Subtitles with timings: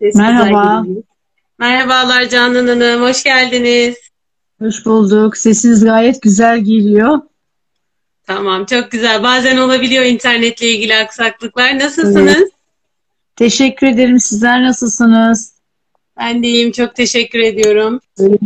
[0.00, 0.84] Merhaba.
[1.58, 3.96] Merhabalar Canan Hanım, hoş geldiniz.
[4.62, 5.36] Hoş bulduk.
[5.36, 7.20] Sesiniz gayet güzel geliyor.
[8.26, 9.22] Tamam, çok güzel.
[9.22, 11.78] Bazen olabiliyor internetle ilgili aksaklıklar.
[11.78, 12.36] Nasılsınız?
[12.36, 12.50] Evet.
[13.36, 14.20] Teşekkür ederim.
[14.20, 15.54] Sizler nasılsınız?
[16.18, 16.72] Ben de iyiyim.
[16.72, 18.00] Çok teşekkür ediyorum.
[18.20, 18.40] Evet.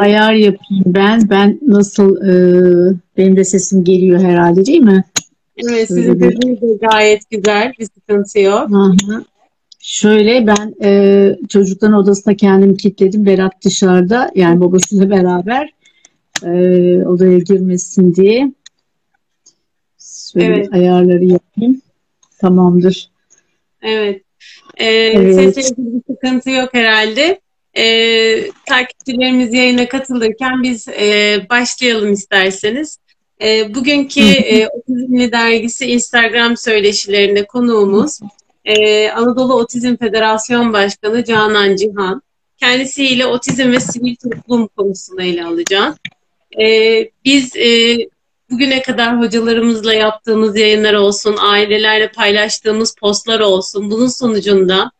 [0.00, 1.30] Ayar yapayım ben.
[1.30, 2.32] Ben nasıl, e,
[3.16, 5.04] benim de sesim geliyor herhalde değil mi?
[5.56, 7.72] Evet, sizin sesiniz de gayet güzel.
[7.78, 8.70] Bir sıkıntı yok.
[8.70, 9.24] Hı hı.
[9.78, 13.26] Şöyle ben e, çocukların odasına kendimi kilitledim.
[13.26, 15.70] Berat dışarıda yani babasıyla beraber
[16.42, 16.50] e,
[17.06, 18.52] odaya girmesin diye.
[20.32, 20.72] Şöyle evet.
[20.72, 21.82] ayarları yapayım.
[22.38, 23.10] Tamamdır.
[23.82, 24.22] Evet.
[24.76, 25.54] Ee, evet.
[25.54, 27.40] Sesle bir sıkıntı yok herhalde.
[27.76, 32.98] Ee, takipçilerimiz yayına katılırken biz e, başlayalım isterseniz.
[33.42, 38.20] E, bugünkü e, Otizmli Dergisi Instagram söyleşilerinde konuğumuz
[38.64, 42.22] e, Anadolu Otizm Federasyon Başkanı Canan Cihan.
[42.56, 45.96] Kendisiyle otizm ve sivil toplum konusunu ele alacağız.
[46.60, 46.64] E,
[47.24, 47.98] biz e,
[48.50, 54.90] bugüne kadar hocalarımızla yaptığımız yayınlar olsun, ailelerle paylaştığımız postlar olsun, bunun sonucunda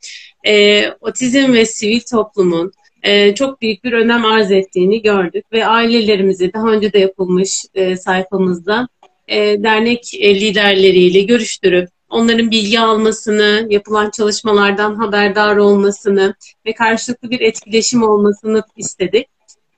[0.46, 6.52] e, otizm ve sivil toplumun e, çok büyük bir önem arz ettiğini gördük ve ailelerimizi
[6.52, 8.88] daha önce de yapılmış e, sayfamızda
[9.28, 16.34] e, dernek e, liderleriyle görüştürüp onların bilgi almasını, yapılan çalışmalardan haberdar olmasını
[16.66, 19.26] ve karşılıklı bir etkileşim olmasını istedik.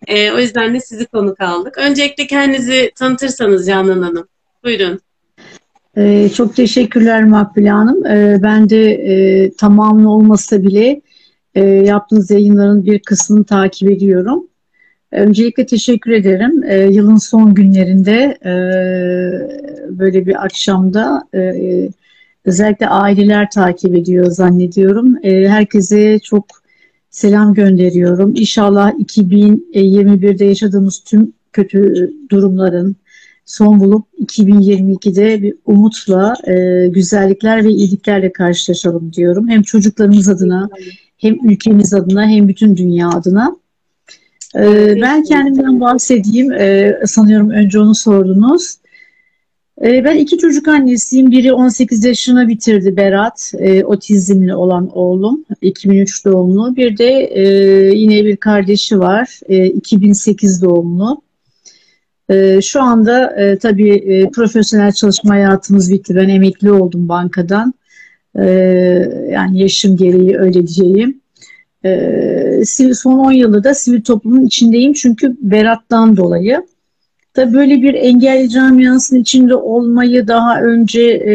[0.07, 1.79] E, o yüzden de sizi konuk aldık.
[1.79, 4.29] Öncelikle kendinizi tanıtırsanız Canan Hanım.
[4.65, 5.01] Buyurun.
[5.97, 8.07] Ee, çok teşekkürler Makbule Hanım.
[8.07, 11.01] Ee, ben de e, tamamlı olmasa bile
[11.55, 14.47] e, yaptığınız yayınların bir kısmını takip ediyorum.
[15.13, 16.63] Öncelikle teşekkür ederim.
[16.63, 18.53] E, yılın son günlerinde e,
[19.99, 21.39] böyle bir akşamda e,
[22.45, 25.17] özellikle aileler takip ediyor zannediyorum.
[25.23, 26.47] E, herkese çok
[27.11, 28.33] selam gönderiyorum.
[28.37, 32.97] İnşallah 2021'de yaşadığımız tüm kötü durumların
[33.45, 39.49] son bulup 2022'de bir umutla, e, güzellikler ve iyiliklerle karşılaşalım diyorum.
[39.49, 40.69] Hem çocuklarımız adına
[41.19, 43.57] hem ülkemiz adına hem bütün dünya adına.
[44.57, 46.53] Ee, ben kendimden bahsedeyim.
[46.53, 48.77] Ee, sanıyorum önce onu sordunuz.
[49.85, 51.31] Ee, ben iki çocuk annesiyim.
[51.31, 53.53] Biri 18 yaşına bitirdi Berat.
[53.59, 55.45] Ee, otizmli olan oğlum.
[55.63, 56.77] 2003 doğumlu.
[56.77, 57.43] Bir de e,
[57.95, 59.41] yine bir kardeşi var.
[59.49, 61.23] E, 2008 doğumlu.
[62.29, 66.17] E, şu anda e, tabii e, profesyonel çalışma hayatımız bitti.
[66.17, 67.75] Ben emekli oldum bankadan.
[68.39, 68.45] E,
[69.31, 71.21] yani yaşım gereği öyle diyeyim.
[71.85, 72.65] E,
[72.95, 76.63] son 10 yılı da sivil toplumun içindeyim çünkü Berat'tan dolayı.
[77.41, 81.35] Tabii böyle bir engelli camiasının içinde olmayı daha önce e,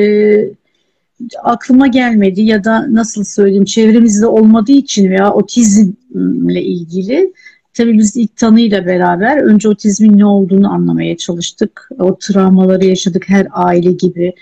[1.43, 7.33] aklıma gelmedi ya da nasıl söyleyeyim çevremizde olmadığı için veya otizmle ilgili
[7.73, 11.89] tabii biz ilk tanıyla beraber önce otizmin ne olduğunu anlamaya çalıştık.
[11.99, 14.33] O travmaları yaşadık her aile gibi.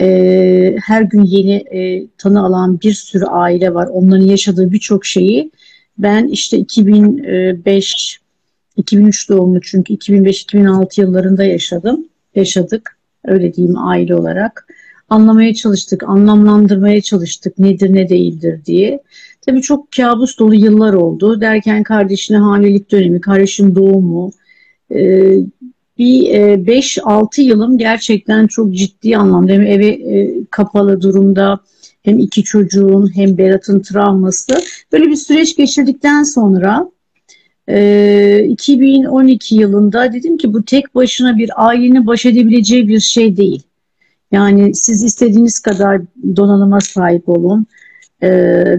[0.00, 3.86] E, her gün yeni e, tanı alan bir sürü aile var.
[3.86, 5.50] Onların yaşadığı birçok şeyi
[5.98, 8.20] ben işte 2005
[8.78, 12.08] 2003 doğumlu çünkü 2005-2006 yıllarında yaşadım.
[12.34, 12.98] Yaşadık.
[13.24, 14.66] Öyle diyeyim aile olarak.
[15.08, 19.00] Anlamaya çalıştık, anlamlandırmaya çalıştık nedir ne değildir diye.
[19.46, 21.40] Tabii çok kabus dolu yıllar oldu.
[21.40, 24.32] Derken kardeşine hamilelik dönemi, kardeşin doğumu,
[24.94, 25.34] e,
[25.98, 26.30] bir
[26.66, 31.60] 5-6 e, yılım gerçekten çok ciddi anlamda hem eve e, kapalı durumda
[32.02, 34.62] hem iki çocuğun hem Berat'ın travması
[34.92, 36.90] böyle bir süreç geçirdikten sonra
[37.68, 43.62] 2012 e, yılında dedim ki bu tek başına bir ailenin baş edebileceği bir şey değil.
[44.32, 46.00] Yani siz istediğiniz kadar
[46.36, 47.66] donanıma sahip olun,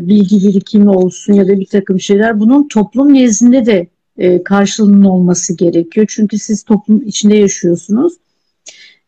[0.07, 2.39] bilgi birikimi olsun ya da bir takım şeyler.
[2.39, 3.87] Bunun toplum nezdinde de
[4.19, 6.07] e, karşılığının olması gerekiyor.
[6.09, 8.13] Çünkü siz toplum içinde yaşıyorsunuz.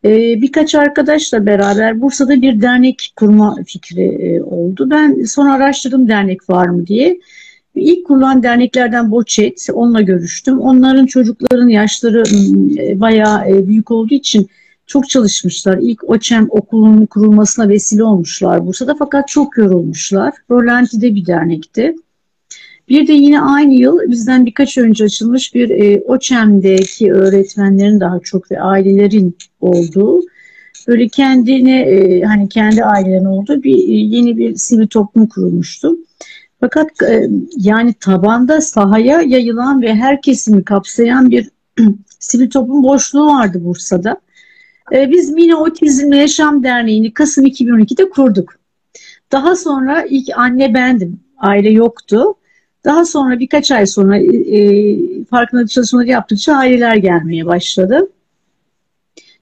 [0.06, 4.90] E, birkaç arkadaşla beraber Bursa'da bir dernek kurma fikri e, oldu.
[4.90, 7.20] Ben sonra araştırdım dernek var mı diye.
[7.76, 10.60] İlk kurulan derneklerden Boçet, onunla görüştüm.
[10.60, 12.24] Onların çocukların yaşları
[12.78, 14.50] e, bayağı e, büyük olduğu için
[14.88, 15.78] çok çalışmışlar.
[15.82, 20.34] İlk OÇEM okulunun kurulmasına vesile olmuşlar Bursa'da fakat çok yorulmuşlar.
[20.50, 21.96] Rolanti'de bir dernekti.
[22.90, 28.52] Bir de yine aynı yıl bizden birkaç önce açılmış bir e, OÇEM'deki öğretmenlerin daha çok
[28.52, 30.22] ve ailelerin olduğu
[30.88, 35.98] böyle kendine e, hani kendi ailelerin olduğu bir e, yeni bir sivil toplum kurulmuştu.
[36.62, 41.50] Fakat e, yani tabanda sahaya yayılan ve her kesimi kapsayan bir
[42.20, 44.18] sivil toplum boşluğu vardı Bursa'da.
[44.94, 48.56] E, biz Mine Otizm Yaşam Derneği'ni Kasım 2012'de kurduk.
[49.32, 52.36] Daha sonra ilk anne bendim aile yoktu.
[52.86, 58.10] Daha sonra birkaç ay sonra e, farkındalık çalışmaları yaptıkça aileler gelmeye başladı.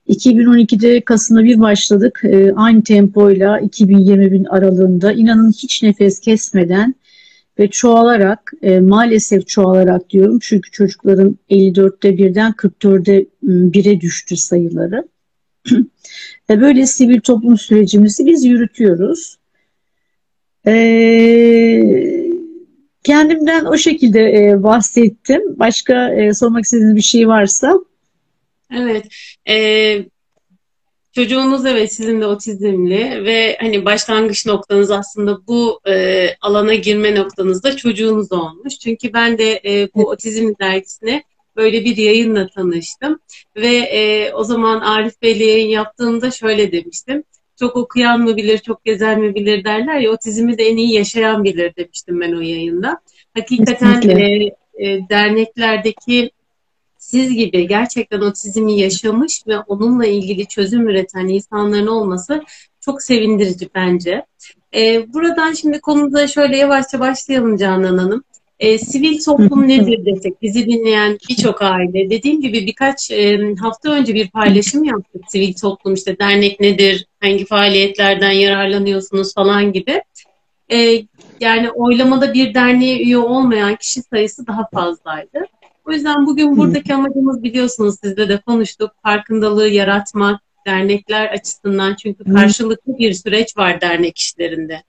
[0.09, 2.21] 2012'de Kasım'da bir başladık.
[2.23, 6.95] E, aynı tempoyla 2020 aralığında inanın hiç nefes kesmeden
[7.59, 15.07] ve çoğalarak e, maalesef çoğalarak diyorum çünkü çocukların 54'te birden 44'e 1'e düştü sayıları.
[16.49, 19.37] ve böyle sivil toplum sürecimizi biz yürütüyoruz.
[20.67, 22.29] Eee
[23.03, 25.59] Kendimden o şekilde e, bahsettim.
[25.59, 27.73] Başka e, sormak istediğiniz bir şey varsa.
[28.73, 29.07] Evet.
[29.49, 29.55] E,
[31.11, 37.63] çocuğunuz evet sizin de otizmli ve hani başlangıç noktanız aslında bu e, alana girme noktanız
[37.63, 38.79] da çocuğunuz olmuş.
[38.79, 41.23] Çünkü ben de e, bu otizm dergisine
[41.55, 43.19] böyle bir yayınla tanıştım
[43.55, 47.23] ve e, o zaman Arif Bey'le yayın yaptığımda şöyle demiştim
[47.59, 51.43] çok okuyan mı bilir, çok gezen mi bilir derler ya otizmi de en iyi yaşayan
[51.43, 53.01] bilir demiştim ben o yayında.
[53.33, 56.31] Hakikaten e, e, derneklerdeki
[57.09, 62.43] siz gibi gerçekten otizmi yaşamış ve onunla ilgili çözüm üreten insanların olması
[62.81, 64.25] çok sevindirici bence.
[64.75, 68.23] E, buradan şimdi konuda şöyle yavaşça başlayalım Canan Hanım.
[68.59, 74.15] E, sivil toplum nedir desek bizi dinleyen birçok aile dediğim gibi birkaç e, hafta önce
[74.15, 80.01] bir paylaşım yaptık sivil toplum işte dernek nedir hangi faaliyetlerden yararlanıyorsunuz falan gibi
[80.71, 81.03] e,
[81.39, 85.45] yani oylamada bir derneğe üye olmayan kişi sayısı daha fazlaydı.
[85.89, 92.97] O yüzden bugün buradaki amacımız biliyorsunuz sizle de konuştuk farkındalığı yaratmak dernekler açısından çünkü karşılıklı
[92.97, 94.83] bir süreç var dernek işlerinde.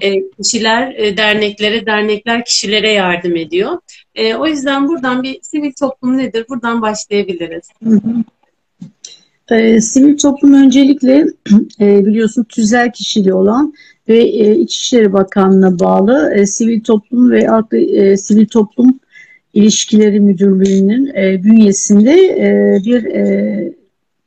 [0.00, 3.78] E, kişiler e, derneklere, dernekler kişilere yardım ediyor.
[4.14, 6.46] E, o yüzden buradan bir sivil toplum nedir?
[6.48, 7.68] Buradan başlayabiliriz.
[7.84, 8.24] Hı hı.
[9.54, 11.26] E, sivil toplum öncelikle
[11.80, 13.74] e, biliyorsun tüzel kişiliği olan
[14.08, 19.00] ve e, İçişleri Bakanlığı'na bağlı e, sivil toplum ve e, sivil toplum
[19.58, 23.72] ilişkileri müdürlüğünün e, bünyesinde e, bir e,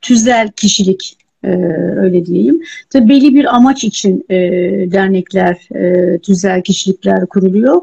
[0.00, 1.48] tüzel kişilik e,
[1.96, 2.62] öyle diyeyim.
[2.90, 4.36] Tabii belli bir amaç için e,
[4.92, 7.80] dernekler, e, tüzel kişilikler kuruluyor.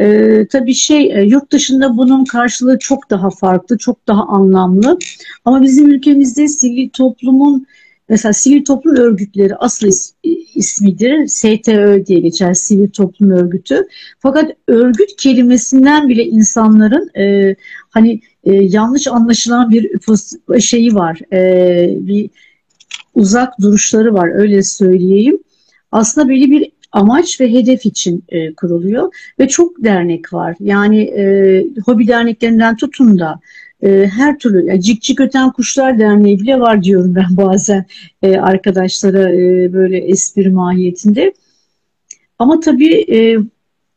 [0.00, 4.98] E, tabii şey e, yurt dışında bunun karşılığı çok daha farklı, çok daha anlamlı.
[5.44, 7.66] Ama bizim ülkemizde sivil toplumun
[8.10, 10.14] mesela sivil toplum örgütleri asıl is,
[10.54, 11.26] ismidir.
[11.26, 13.86] STÖ diye geçer sivil toplum örgütü.
[14.18, 17.56] Fakat örgüt kelimesinden bile insanların e,
[17.90, 19.90] hani e, yanlış anlaşılan bir
[20.60, 21.20] şeyi var.
[21.32, 22.30] E, bir
[23.14, 25.38] uzak duruşları var öyle söyleyeyim.
[25.92, 30.56] Aslında böyle bir amaç ve hedef için e, kuruluyor ve çok dernek var.
[30.60, 33.40] Yani e, hobi derneklerinden tutun da
[33.82, 37.86] e, her türlü yani Cik Cik Öten Kuşlar Derneği bile var diyorum ben bazen
[38.22, 41.34] e, arkadaşlara e, böyle espri mahiyetinde.
[42.38, 43.38] Ama tabii e,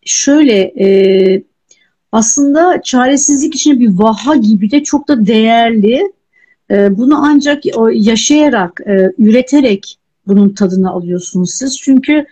[0.05, 0.87] şöyle e,
[2.11, 6.13] aslında çaresizlik için bir vaha gibi de çok da değerli.
[6.71, 7.63] E, bunu ancak
[7.93, 9.97] yaşayarak, e, üreterek
[10.27, 11.79] bunun tadını alıyorsunuz siz.
[11.81, 12.25] Çünkü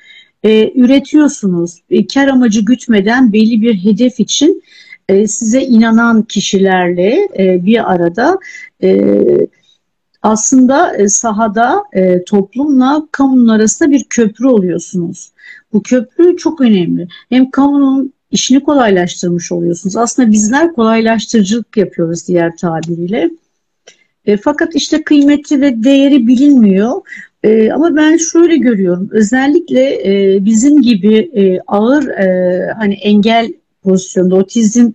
[0.43, 1.81] e, üretiyorsunuz.
[1.89, 4.63] E, kar amacı gütmeden belli bir hedef için
[5.09, 8.39] e, size inanan kişilerle e, bir arada
[8.83, 9.01] e,
[10.21, 11.83] aslında sahada
[12.27, 15.31] toplumla kamunun arasında bir köprü oluyorsunuz.
[15.73, 17.07] Bu köprü çok önemli.
[17.29, 19.97] Hem kamunun işini kolaylaştırmış oluyorsunuz.
[19.97, 23.29] Aslında bizler kolaylaştırıcılık yapıyoruz diğer tabiriyle.
[24.25, 27.01] E, fakat işte kıymeti ve değeri bilinmiyor.
[27.43, 29.09] E, ama ben şöyle görüyorum.
[29.11, 34.91] Özellikle e, bizim gibi e, ağır e, hani engel pozisyonda otizm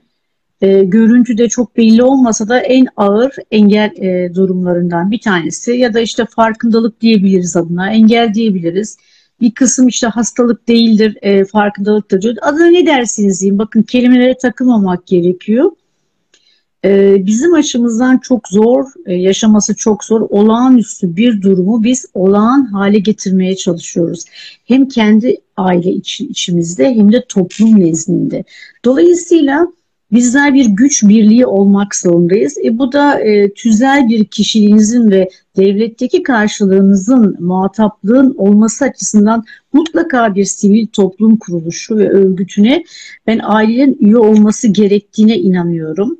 [0.60, 6.00] e, görüntüde çok belli olmasa da en ağır engel e, durumlarından bir tanesi ya da
[6.00, 8.96] işte farkındalık diyebiliriz adına engel diyebiliriz
[9.40, 12.34] bir kısım işte hastalık değildir, e, farkındalıktır diyor.
[12.42, 13.58] Adına ne dersiniz diyeyim.
[13.58, 15.70] Bakın kelimelere takılmamak gerekiyor.
[16.84, 22.98] E, bizim açımızdan çok zor, e, yaşaması çok zor, olağanüstü bir durumu biz olağan hale
[22.98, 24.24] getirmeye çalışıyoruz.
[24.64, 28.44] Hem kendi aile iç, içimizde hem de toplum nezdinde.
[28.84, 29.66] Dolayısıyla
[30.12, 32.58] Bizler bir güç birliği olmak zorundayız.
[32.64, 40.44] E, bu da e, tüzel bir kişiliğinizin ve devletteki karşılığınızın, muhataplığın olması açısından mutlaka bir
[40.44, 42.84] sivil toplum kuruluşu ve örgütüne
[43.26, 46.18] ben ailenin üye olması gerektiğine inanıyorum.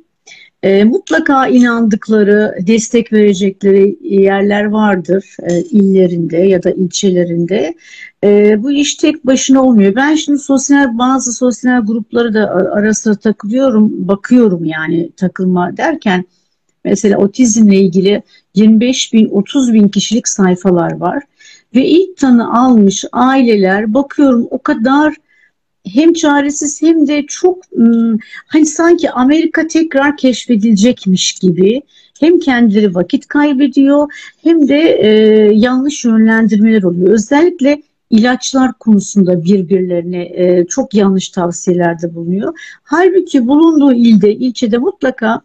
[0.63, 7.73] E, mutlaka inandıkları, destek verecekleri yerler vardır e, illerinde ya da ilçelerinde.
[8.23, 9.95] E, bu iş tek başına olmuyor.
[9.95, 16.25] Ben şimdi sosyal bazı sosyal grupları da ara sıra takılıyorum, bakıyorum yani takılma derken
[16.83, 18.23] mesela otizmle ilgili
[18.55, 21.23] 25 bin 30 bin kişilik sayfalar var
[21.75, 25.15] ve ilk tanı almış aileler bakıyorum o kadar
[25.85, 27.63] hem çaresiz hem de çok
[28.47, 31.81] hani sanki Amerika tekrar keşfedilecekmiş gibi
[32.19, 35.09] hem kendileri vakit kaybediyor hem de e,
[35.53, 37.09] yanlış yönlendirmeler oluyor.
[37.09, 42.53] Özellikle ilaçlar konusunda birbirlerine e, çok yanlış tavsiyelerde bulunuyor.
[42.83, 45.41] Halbuki bulunduğu ilde, ilçede mutlaka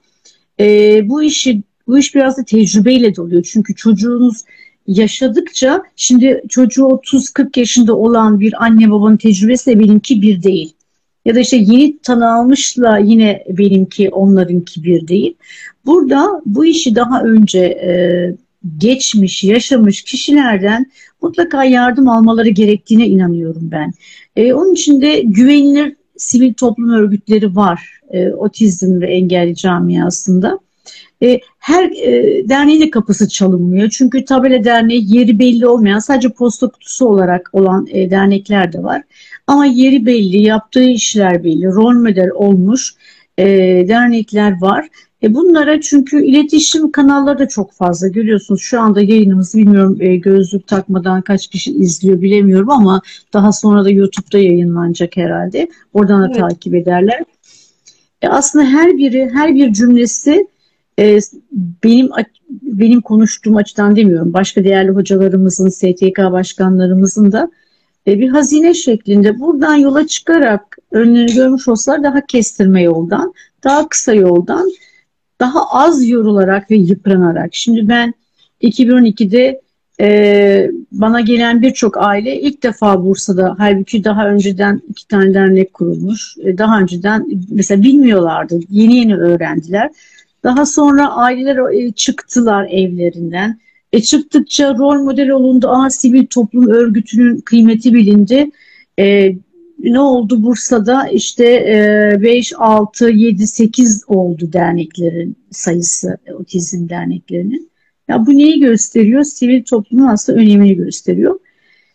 [0.61, 3.43] e, bu işi bu iş biraz da tecrübeyle doluyor.
[3.43, 4.45] Çünkü çocuğunuz
[4.87, 10.73] yaşadıkça şimdi çocuğu 30-40 yaşında olan bir anne babanın tecrübesiyle benimki bir değil.
[11.25, 15.35] Ya da işte yeni tanı almışla yine benimki onlarınki bir değil.
[15.87, 17.91] Burada bu işi daha önce e,
[18.79, 20.91] geçmiş, yaşamış kişilerden
[21.23, 23.93] mutlaka yardım almaları gerektiğine inanıyorum ben.
[24.37, 30.59] E, onun için de güvenilir sivil toplum örgütleri var e, otizm ve engelli camiasında.
[31.23, 33.91] E, her e, derneğin de kapısı çalınmıyor.
[33.91, 39.03] Çünkü tabela derneği yeri belli olmayan sadece posta kutusu olarak olan e, dernekler de var.
[39.47, 42.95] Ama yeri belli, yaptığı işler belli, rol model olmuş
[43.39, 43.45] e,
[43.89, 44.89] dernekler var.
[45.23, 48.63] E bunlara çünkü iletişim kanalları da çok fazla görüyorsunuz.
[48.63, 53.03] Şu anda yayınımızı bilmiyorum e, gözlük takmadan kaç kişi izliyor bilemiyorum ama
[53.33, 55.69] daha sonra da YouTube'da yayınlanacak herhalde.
[55.93, 56.41] Oradan da evet.
[56.41, 57.25] takip ederler.
[58.23, 60.47] E aslında her biri, her bir cümlesi
[60.99, 61.19] e,
[61.85, 62.11] benim
[62.63, 64.33] benim konuştuğum açıdan demiyorum.
[64.33, 67.51] Başka değerli hocalarımızın, STK başkanlarımızın da
[68.07, 74.15] e, bir hazine şeklinde buradan yola çıkarak önlerini görmüş olsalar daha kestirme yoldan, daha kısa
[74.15, 74.71] yoldan,
[75.43, 77.55] daha az yorularak ve yıpranarak.
[77.55, 78.15] Şimdi ben
[78.63, 79.61] 2012'de
[80.01, 86.37] e, bana gelen birçok aile ilk defa Bursa'da halbuki daha önceden iki tane dernek kurulmuş.
[86.45, 88.61] E, daha önceden mesela bilmiyorlardı.
[88.71, 89.91] Yeni yeni öğrendiler.
[90.45, 93.59] Daha sonra aileler e, çıktılar evlerinden.
[93.93, 95.69] E çıktıkça rol model olundu.
[95.69, 98.51] Aa sivil toplum örgütünün kıymeti bilindi.
[98.99, 99.35] E,
[99.83, 107.71] ne oldu Bursa'da işte e, 5, 6, 7, 8 oldu derneklerin sayısı otizm derneklerinin.
[108.09, 109.25] Ya bu neyi gösteriyor?
[109.25, 111.41] Sivil toplumun aslında önemini gösteriyor.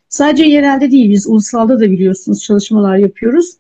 [0.10, 3.58] Sadece yerelde değil biz ulusalda da biliyorsunuz çalışmalar yapıyoruz.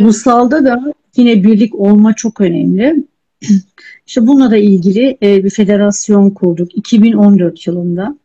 [0.00, 3.04] Ulusalda da yine birlik olma çok önemli.
[4.06, 8.18] İşte bununla da ilgili e, bir federasyon kurduk 2014 yılında.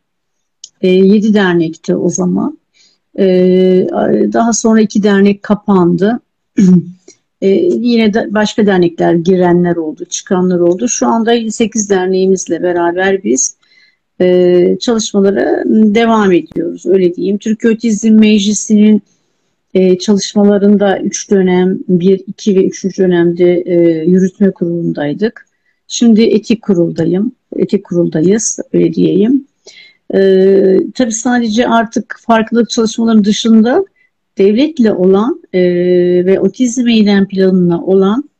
[0.80, 2.61] E, 7 dernekti o zaman.
[3.18, 3.24] E,
[4.32, 6.20] daha sonra iki dernek kapandı.
[7.42, 10.88] e, yine de başka dernekler girenler oldu, çıkanlar oldu.
[10.88, 13.56] Şu anda 8 derneğimizle beraber biz
[14.20, 15.62] e, çalışmalara
[15.94, 16.86] devam ediyoruz.
[16.86, 17.38] Öyle diyeyim.
[17.38, 19.02] Türkiye Otizm Meclisi'nin
[19.74, 22.98] e, çalışmalarında 3 dönem, 1, 2 ve 3.
[22.98, 25.46] dönemde e, yürütme kurulundaydık.
[25.88, 29.46] Şimdi etik kuruldayım, etik kuruldayız öyle diyeyim.
[30.14, 30.20] E,
[30.94, 33.84] tabii sadece artık farklılık çalışmalarının dışında
[34.38, 35.60] devletle olan e,
[36.26, 38.30] ve otizm eylem planına olan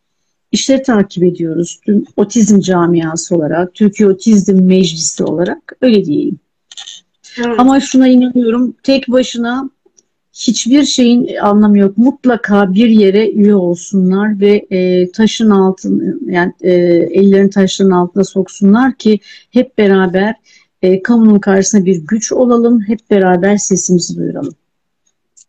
[0.52, 1.80] işleri takip ediyoruz.
[1.86, 6.38] Tüm otizm camiası olarak, Türkiye Otizm Meclisi olarak öyle diyeyim.
[7.38, 7.54] Evet.
[7.58, 9.70] Ama şuna inanıyorum, tek başına
[10.32, 11.98] hiçbir şeyin anlamı yok.
[11.98, 16.70] Mutlaka bir yere üye olsunlar ve e, taşın altın yani e,
[17.10, 20.34] ellerini taşların altına soksunlar ki hep beraber
[20.82, 24.54] e, kamunun karşısında bir güç olalım, hep beraber sesimizi duyuralım.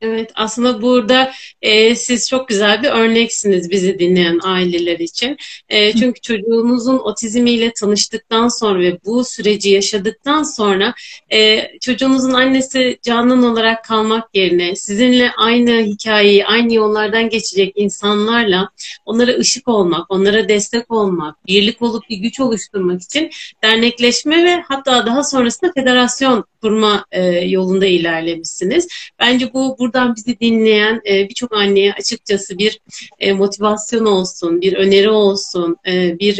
[0.05, 1.31] Evet aslında burada
[1.62, 5.38] e, siz çok güzel bir örneksiniz bizi dinleyen aileler için.
[5.69, 10.93] E, çünkü çocuğunuzun otizmiyle tanıştıktan sonra ve bu süreci yaşadıktan sonra
[11.33, 18.69] e, çocuğunuzun annesi canan olarak kalmak yerine sizinle aynı hikayeyi, aynı yollardan geçecek insanlarla
[19.05, 23.29] onlara ışık olmak, onlara destek olmak, birlik olup bir güç oluşturmak için
[23.63, 28.88] dernekleşme ve hatta daha sonrasında federasyon kurma e, yolunda ilerlemişsiniz.
[29.20, 32.79] Bence bu buradan bizi dinleyen e, birçok anneye açıkçası bir
[33.20, 35.77] e, motivasyon olsun, bir öneri olsun,
[36.20, 36.38] bir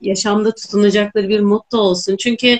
[0.00, 2.16] yaşamda tutunacakları bir motto olsun.
[2.16, 2.58] Çünkü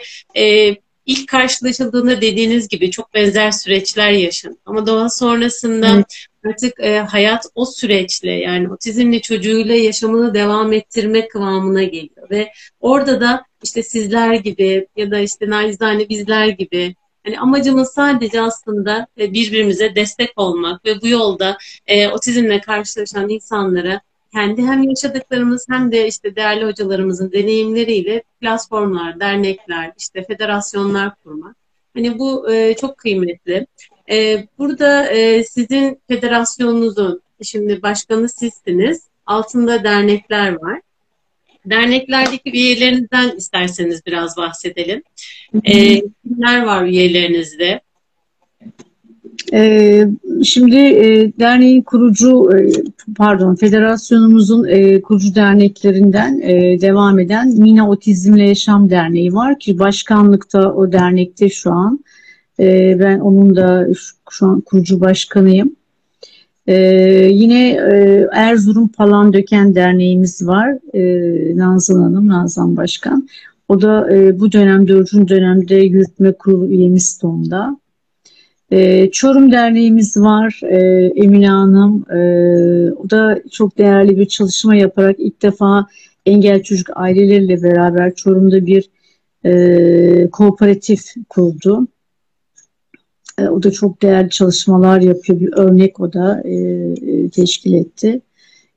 [1.06, 4.58] ilk karşılaşıldığında dediğiniz gibi çok benzer süreçler yaşın.
[4.66, 6.04] Ama daha sonrasında.
[6.46, 12.30] Artık e, hayat o süreçle yani otizmli çocuğuyla yaşamını devam ettirme kıvamına geliyor.
[12.30, 16.94] Ve orada da işte sizler gibi ya da işte nacizane bizler gibi
[17.26, 24.00] Hani amacımız sadece aslında e, birbirimize destek olmak ve bu yolda e, otizmle karşılaşan insanlara
[24.32, 31.63] kendi hem yaşadıklarımız hem de işte değerli hocalarımızın deneyimleriyle platformlar, dernekler, işte federasyonlar kurmak.
[31.94, 33.66] Hani bu e, çok kıymetli.
[34.10, 40.80] E, burada e, sizin federasyonunuzun, şimdi başkanı sizsiniz, altında dernekler var.
[41.66, 45.02] Derneklerdeki üyelerinizden isterseniz biraz bahsedelim.
[45.64, 47.80] E, kimler var üyelerinizde?
[49.52, 50.08] Ee,
[50.44, 52.72] şimdi e, derneğin kurucu, e,
[53.16, 60.72] pardon, federasyonumuzun e, kurucu derneklerinden e, devam eden Mina Otizmle Yaşam Derneği var ki başkanlıkta
[60.72, 62.04] o dernekte şu an.
[62.60, 65.76] E, ben onun da şu, şu an kurucu başkanıyım.
[66.66, 66.76] E,
[67.30, 70.78] yine e, Erzurum Palandöken Derneğimiz var.
[70.94, 73.28] E, Nazan Hanım, Nazan Başkan.
[73.68, 77.76] O da e, bu dönem, dördüncü dönemde yürütme kurulu üyemiz Ton'da.
[78.70, 80.76] E, Çorum Derneğimiz var, e,
[81.16, 82.04] Emine Hanım.
[82.10, 82.18] E,
[82.92, 85.86] o da çok değerli bir çalışma yaparak ilk defa
[86.26, 88.90] engel çocuk aileleriyle beraber Çorum'da bir
[89.44, 91.88] e, kooperatif kurdu.
[93.38, 95.40] E, o da çok değerli çalışmalar yapıyor.
[95.40, 98.20] Bir örnek o da e teşkil etti.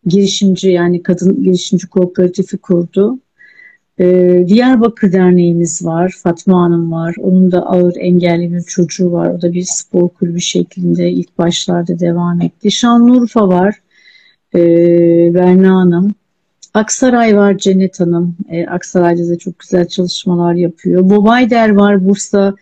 [0.05, 3.19] Girişimci yani kadın girişimci kooperatifi kurdu.
[3.99, 6.15] Ee, Diyarbakır Derneğimiz var.
[6.23, 7.15] Fatma Hanım var.
[7.19, 9.29] Onun da ağır engelli bir çocuğu var.
[9.29, 12.71] O da bir spor kulübü şeklinde ilk başlarda devam etti.
[12.71, 13.75] Şanlıurfa var.
[14.55, 16.15] Ee, Berna Hanım.
[16.73, 18.35] Aksaray var Cennet Hanım.
[18.49, 21.09] Ee, Aksaray'da da çok güzel çalışmalar yapıyor.
[21.09, 22.55] Bobayder var Bursa.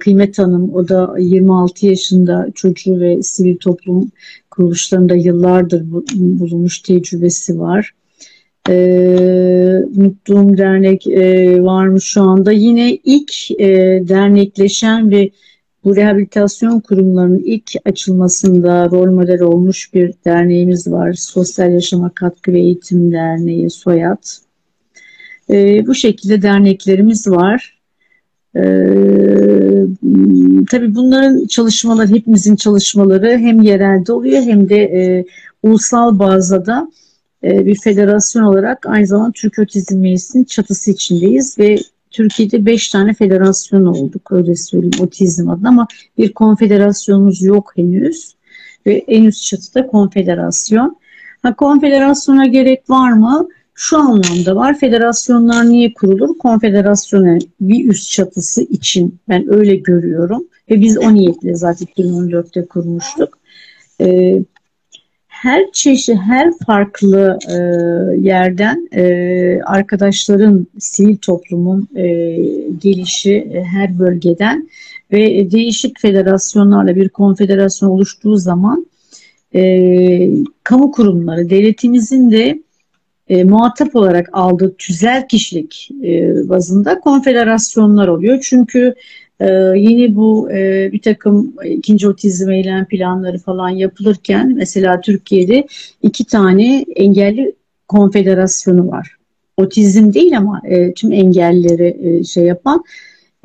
[0.00, 0.74] Kıymet Hanım.
[0.74, 4.10] O da 26 yaşında çocuğu ve sivil toplum
[4.50, 7.94] kuruluşlarında yıllardır bulunmuş tecrübesi var
[8.68, 8.74] e,
[9.96, 12.52] unuttuğum dernek e, varmış şu anda.
[12.52, 13.68] Yine ilk e,
[14.08, 15.30] dernekleşen ve
[15.84, 21.12] bu rehabilitasyon kurumlarının ilk açılmasında rol model olmuş bir derneğimiz var.
[21.12, 24.38] Sosyal Yaşama Katkı ve Eğitim Derneği SOYAT.
[25.50, 27.74] E, bu şekilde derneklerimiz var.
[28.56, 29.86] Ee,
[30.70, 35.24] tabii bunların çalışmaları, hepimizin çalışmaları hem yerelde oluyor hem de e,
[35.62, 37.03] ulusal bazda da e,
[37.44, 41.78] bir federasyon olarak aynı zamanda Türk Otizm Meclisi'nin çatısı içindeyiz ve
[42.10, 45.86] Türkiye'de 5 tane federasyon olduk öyle söyleyeyim otizm adına ama
[46.18, 48.34] bir konfederasyonumuz yok henüz
[48.86, 50.96] ve en üst çatıda konfederasyon.
[51.42, 53.48] Ha, konfederasyona gerek var mı?
[53.74, 54.78] Şu anlamda var.
[54.78, 56.38] Federasyonlar niye kurulur?
[56.38, 60.44] Konfederasyona bir üst çatısı için ben öyle görüyorum.
[60.70, 63.38] Ve biz o niyetle zaten 2014'te kurmuştuk.
[64.00, 64.42] Ee,
[65.44, 67.54] her çeşit, her farklı e,
[68.20, 69.04] yerden e,
[69.62, 72.06] arkadaşların, sivil toplumun e,
[72.82, 74.68] gelişi e, her bölgeden
[75.12, 78.86] ve değişik federasyonlarla bir konfederasyon oluştuğu zaman
[79.54, 80.28] e,
[80.62, 82.62] kamu kurumları, devletimizin de
[83.28, 88.38] e, muhatap olarak aldığı tüzel kişilik e, bazında konfederasyonlar oluyor.
[88.42, 88.94] Çünkü
[89.40, 95.66] ee, yeni bu e, bir takım ikinci otizm eylem planları falan yapılırken mesela Türkiye'de
[96.02, 97.54] iki tane engelli
[97.88, 99.16] konfederasyonu var.
[99.56, 102.84] Otizm değil ama e, tüm engelleri e, şey yapan.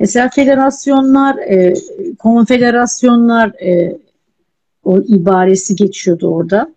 [0.00, 1.74] Mesela federasyonlar, e,
[2.18, 3.96] konfederasyonlar e,
[4.84, 6.74] o ibaresi geçiyordu orada.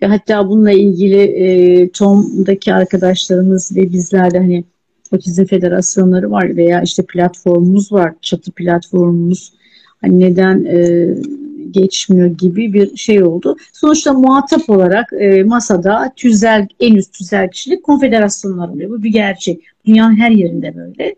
[0.00, 4.64] Hatta bununla ilgili e, TOM'daki arkadaşlarımız ve bizler de hani
[5.14, 9.52] otizm federasyonları var veya işte platformumuz var, çatı platformumuz.
[10.00, 11.08] Hani neden e,
[11.70, 13.56] geçmiyor gibi bir şey oldu.
[13.72, 18.90] Sonuçta muhatap olarak e, masada tüzel, en üst tüzel kişilik konfederasyonlar oluyor.
[18.90, 19.60] Bu bir gerçek.
[19.86, 21.14] Dünyanın her yerinde böyle.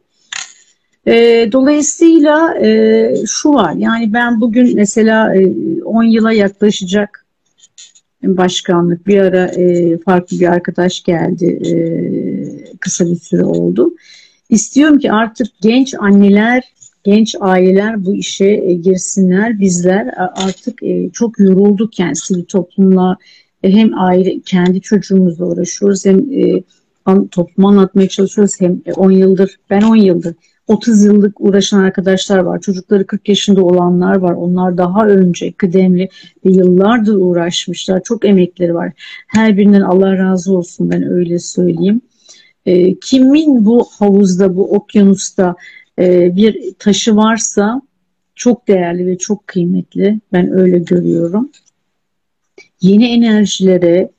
[1.06, 5.52] E, dolayısıyla e, şu var yani ben bugün mesela e,
[5.84, 7.24] 10 yıla yaklaşacak
[8.22, 11.74] başkanlık bir ara e, farklı bir arkadaş geldi e,
[12.84, 13.94] kısa bir süre oldu.
[14.50, 16.62] İstiyorum ki artık genç anneler,
[17.04, 19.60] genç aileler bu işe e, girsinler.
[19.60, 23.16] Bizler artık e, çok yorulduk yani sivil toplumla
[23.62, 26.24] e, hem aile kendi çocuğumuzla uğraşıyoruz hem
[27.30, 30.34] topluma anlatmaya çalışıyoruz hem 10 yıldır ben 10 yıldır
[30.68, 32.60] 30 yıllık uğraşan arkadaşlar var.
[32.60, 34.32] Çocukları 40 yaşında olanlar var.
[34.32, 36.08] Onlar daha önce kıdemli
[36.46, 38.02] ve yıllardır uğraşmışlar.
[38.02, 38.92] Çok emekleri var.
[39.28, 42.00] Her birinden Allah razı olsun ben öyle söyleyeyim.
[42.66, 45.56] E, kimin bu havuzda, bu okyanusta
[45.98, 47.82] e, bir taşı varsa
[48.34, 50.20] çok değerli ve çok kıymetli.
[50.32, 51.50] Ben öyle görüyorum.
[52.80, 54.10] Yeni enerjilere,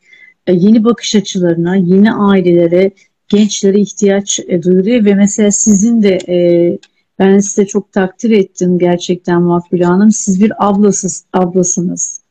[0.48, 2.92] e, yeni bakış açılarına, yeni ailelere,
[3.28, 6.78] gençlere ihtiyaç e, duyuluyor ve mesela sizin de e,
[7.20, 10.12] ben size çok takdir ettim gerçekten Makbule Hanım.
[10.12, 12.25] Siz bir ablasız, ablasınız.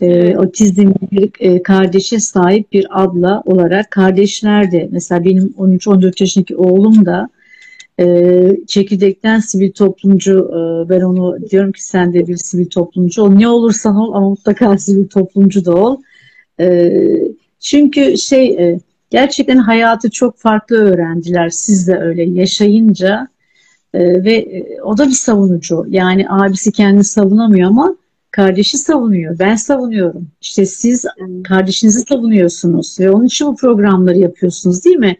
[0.00, 6.56] E, otizmli bir e, kardeşe sahip bir abla olarak kardeşler de mesela benim 13-14 yaşındaki
[6.56, 7.28] oğlum da
[8.00, 13.30] e, çekirdekten sivil toplumcu e, ben onu diyorum ki sen de bir sivil toplumcu ol.
[13.30, 15.96] Ne olursan ol ama mutlaka sivil toplumcu da ol.
[16.60, 16.90] E,
[17.60, 21.48] çünkü şey e, gerçekten hayatı çok farklı öğrendiler.
[21.48, 23.32] Siz de öyle yaşayınca
[23.94, 25.86] E, ve e, o da bir savunucu.
[25.88, 27.96] Yani abisi kendini savunamıyor ama
[28.32, 29.38] kardeşi savunuyor.
[29.38, 30.28] Ben savunuyorum.
[30.40, 31.04] İşte siz
[31.44, 35.16] kardeşinizi savunuyorsunuz ve onun için bu programları yapıyorsunuz değil mi?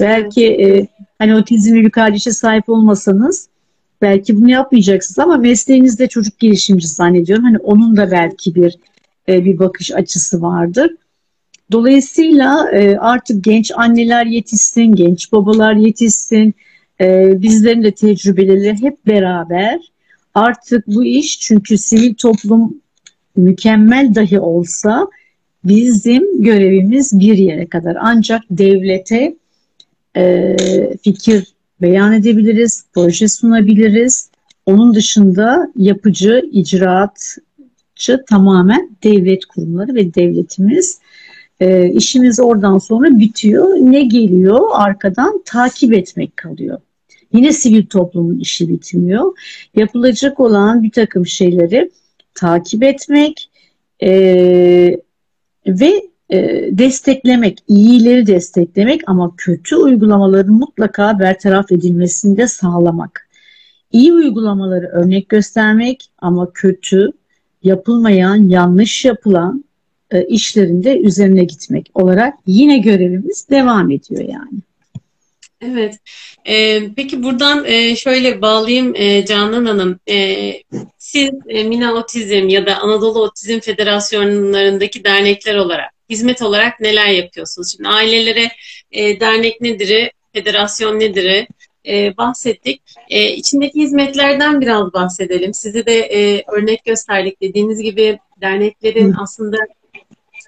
[0.00, 3.48] Belki e, hani otizmli bir kardeşe sahip olmasanız
[4.02, 7.44] belki bunu yapmayacaksınız ama mesleğinizde çocuk gelişimci zannediyorum.
[7.44, 8.78] Hani onun da belki bir
[9.28, 10.90] e, bir bakış açısı vardır.
[11.72, 16.54] Dolayısıyla e, artık genç anneler yetişsin, genç babalar yetişsin.
[17.00, 19.80] E, bizlerin de tecrübeleri hep beraber
[20.34, 22.74] artık bu iş çünkü sivil toplum
[23.36, 25.08] mükemmel dahi olsa
[25.64, 27.96] bizim görevimiz bir yere kadar.
[28.00, 29.34] Ancak devlete
[30.16, 30.56] e,
[31.02, 34.30] fikir beyan edebiliriz, proje sunabiliriz.
[34.66, 40.98] Onun dışında yapıcı, icraatçı tamamen devlet kurumları ve devletimiz.
[41.60, 43.68] E, işimiz oradan sonra bitiyor.
[43.68, 46.80] Ne geliyor arkadan takip etmek kalıyor.
[47.34, 49.32] Yine sivil toplumun işi bitmiyor.
[49.76, 51.90] Yapılacak olan bir takım şeyleri
[52.34, 53.50] takip etmek
[54.02, 54.10] e,
[55.66, 56.38] ve e,
[56.78, 63.28] desteklemek, iyileri desteklemek ama kötü uygulamaların mutlaka bertaraf edilmesini de sağlamak.
[63.92, 67.12] İyi uygulamaları örnek göstermek ama kötü,
[67.62, 69.64] yapılmayan, yanlış yapılan
[70.10, 74.58] e, işlerinde üzerine gitmek olarak yine görevimiz devam ediyor yani.
[75.70, 75.98] Evet.
[76.48, 80.00] Ee, peki buradan e, şöyle bağlayayım e, Canan Hanım.
[80.08, 80.52] E,
[80.98, 87.72] siz e, Mina Otizm ya da Anadolu Otizm Federasyonlarındaki dernekler olarak, hizmet olarak neler yapıyorsunuz?
[87.72, 88.48] Şimdi ailelere
[88.92, 91.46] e, dernek nedir, federasyon nedir
[91.86, 92.82] e, bahsettik.
[93.08, 95.54] E, içindeki hizmetlerden biraz bahsedelim.
[95.54, 97.40] Sizi de e, örnek gösterdik.
[97.40, 99.56] Dediğiniz gibi derneklerin aslında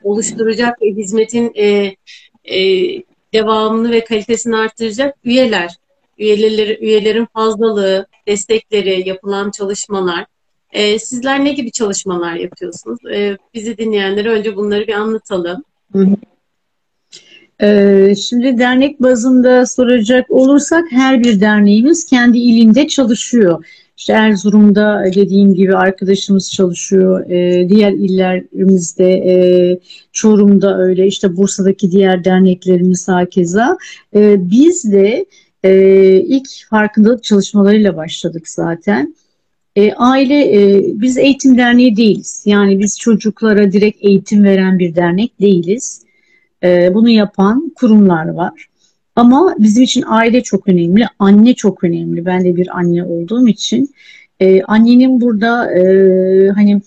[0.03, 1.97] oluşturacak hizmetin e,
[2.45, 3.03] e,
[3.35, 5.75] devamını ve kalitesini artıracak üyeler,
[6.19, 10.27] üyeleri, üyelerin fazlalığı, destekleri, yapılan çalışmalar.
[10.73, 12.99] E, sizler ne gibi çalışmalar yapıyorsunuz?
[13.13, 15.63] E, bizi dinleyenlere önce bunları bir anlatalım.
[17.63, 23.65] Ee, şimdi dernek bazında soracak olursak her bir derneğimiz kendi ilinde çalışıyor.
[23.97, 27.31] İşte Erzurum'da dediğim gibi arkadaşımız çalışıyor.
[27.31, 29.35] E, diğer illerimizde e,
[30.13, 31.07] Çorum'da öyle.
[31.07, 33.79] işte Bursa'daki diğer derneklerimiz hakeza.
[34.15, 35.27] E, biz de
[35.65, 35.73] e,
[36.21, 39.15] ilk farkındalık çalışmalarıyla başladık zaten.
[39.77, 42.43] E, aile, e, biz eğitim derneği değiliz.
[42.47, 46.03] Yani biz çocuklara direkt eğitim veren bir dernek değiliz.
[46.63, 48.67] E, bunu yapan kurumlar var.
[49.17, 52.25] Ama bizim için aile çok önemli, anne çok önemli.
[52.25, 53.95] Ben de bir anne olduğum için
[54.41, 55.83] e, annenin burada e,
[56.49, 56.81] hani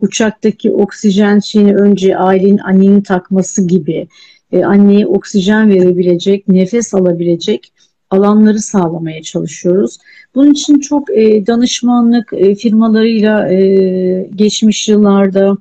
[0.00, 4.08] uçaktaki oksijen şeyini önce ailenin annenin takması gibi
[4.52, 7.72] e, anneye oksijen verebilecek, nefes alabilecek
[8.10, 9.98] alanları sağlamaya çalışıyoruz.
[10.34, 15.56] Bunun için çok e, danışmanlık e, firmalarıyla e, geçmiş yıllarda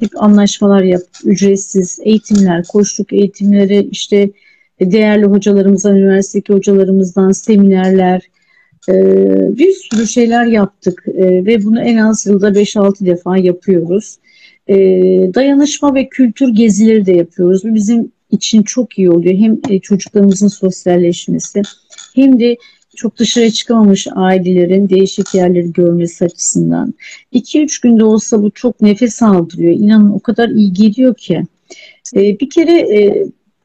[0.00, 4.30] hep anlaşmalar yap, ücretsiz eğitimler, koçluk eğitimleri, işte
[4.80, 8.22] değerli hocalarımızdan, üniversitedeki hocalarımızdan seminerler,
[8.88, 8.94] e,
[9.58, 14.16] bir sürü şeyler yaptık e, ve bunu en az yılda 5-6 defa yapıyoruz.
[14.68, 14.76] E,
[15.34, 17.64] dayanışma ve kültür gezileri de yapıyoruz.
[17.64, 19.34] Bu bizim için çok iyi oluyor.
[19.34, 21.62] Hem çocuklarımızın sosyalleşmesi
[22.14, 22.56] hem de
[22.96, 26.94] çok dışarı çıkamamış ailelerin değişik yerleri görmesi açısından.
[27.32, 29.72] 2-3 günde olsa bu çok nefes aldırıyor.
[29.72, 31.42] İnanın o kadar iyi geliyor ki.
[32.14, 32.86] Bir kere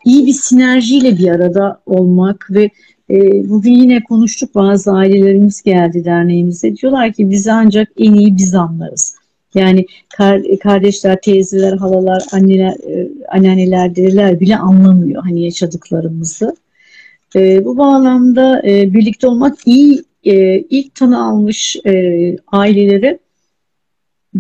[0.05, 2.69] iyi bir sinerjiyle bir arada olmak ve
[3.09, 6.75] e, bugün yine konuştuk bazı ailelerimiz geldi derneğimize.
[6.75, 9.15] Diyorlar ki bizi ancak en iyi biz anlarız.
[9.53, 9.85] Yani
[10.17, 16.55] kar, kardeşler, teyzeler, halalar, anneler, e, anneanneler, dedeler bile anlamıyor hani yaşadıklarımızı.
[17.35, 21.91] E, bu bağlamda e, birlikte olmak iyi e, ilk tanı almış e,
[22.51, 23.19] aileleri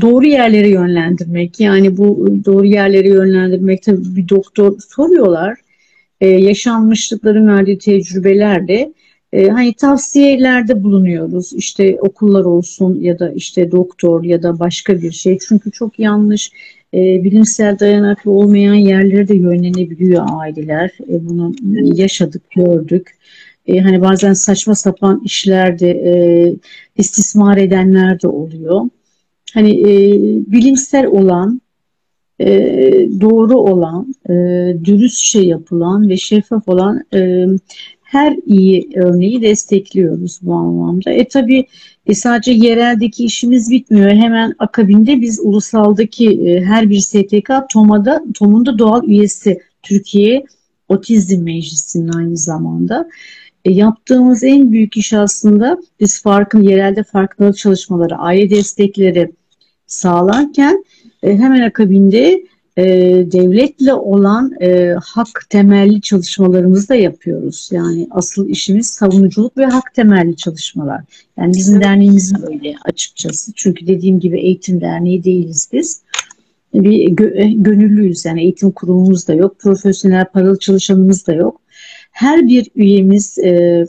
[0.01, 1.59] doğru yerlere yönlendirmek.
[1.59, 5.57] Yani bu doğru yerlere yönlendirmek tabii bir doktor soruyorlar.
[6.21, 8.93] Ee, yaşanmışlıkların verdiği tecrübelerle
[9.33, 11.53] e, hani tavsiyelerde bulunuyoruz.
[11.53, 15.37] İşte okullar olsun ya da işte doktor ya da başka bir şey.
[15.47, 16.51] Çünkü çok yanlış
[16.93, 20.91] e, bilimsel dayanaklı olmayan yerlere de yönlenebiliyor aileler.
[21.09, 21.53] E, bunu
[21.97, 23.11] yaşadık, gördük.
[23.67, 26.13] E, hani bazen saçma sapan işlerde e,
[26.97, 28.81] istismar edenler de oluyor
[29.55, 30.13] hani e,
[30.51, 31.61] bilimsel olan,
[32.39, 32.47] e,
[33.21, 34.33] doğru olan, e,
[34.85, 37.45] dürüst şey yapılan ve şeffaf olan e,
[38.03, 41.11] her iyi örneği destekliyoruz bu anlamda.
[41.11, 41.65] E tabi
[42.07, 44.09] e, sadece yereldeki işimiz bitmiyor.
[44.09, 50.45] Hemen akabinde biz ulusaldaki e, her bir STK TOMA'da, TOM'un da doğal üyesi Türkiye
[50.89, 53.09] Otizm Meclisi'nin aynı zamanda.
[53.65, 59.31] E, yaptığımız en büyük iş aslında biz farkın yerelde farkındalık çalışmaları, aile destekleri
[59.87, 60.85] sağlarken
[61.23, 62.43] e, hemen akabinde
[62.77, 62.85] e,
[63.31, 67.69] devletle olan e, hak temelli çalışmalarımızı da yapıyoruz.
[67.71, 71.01] Yani asıl işimiz savunuculuk ve hak temelli çalışmalar.
[71.37, 73.51] Yani bizim derneğimizin öyle açıkçası.
[73.55, 76.01] Çünkü dediğim gibi eğitim derneği değiliz biz.
[76.73, 81.61] Bir gö- gönüllüyüz yani eğitim kurumumuz da yok, profesyonel paralı çalışanımız da yok.
[82.11, 83.85] Her bir üyemiz e,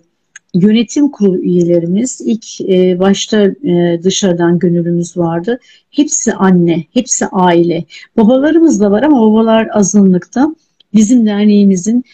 [0.55, 5.61] yönetim kurulu üyelerimiz ilk e, başta e, dışarıdan gönüllümüz vardı.
[5.91, 7.85] Hepsi anne, hepsi aile.
[8.17, 10.55] Babalarımız da var ama babalar azınlıkta.
[10.95, 12.05] Bizim derneğimizin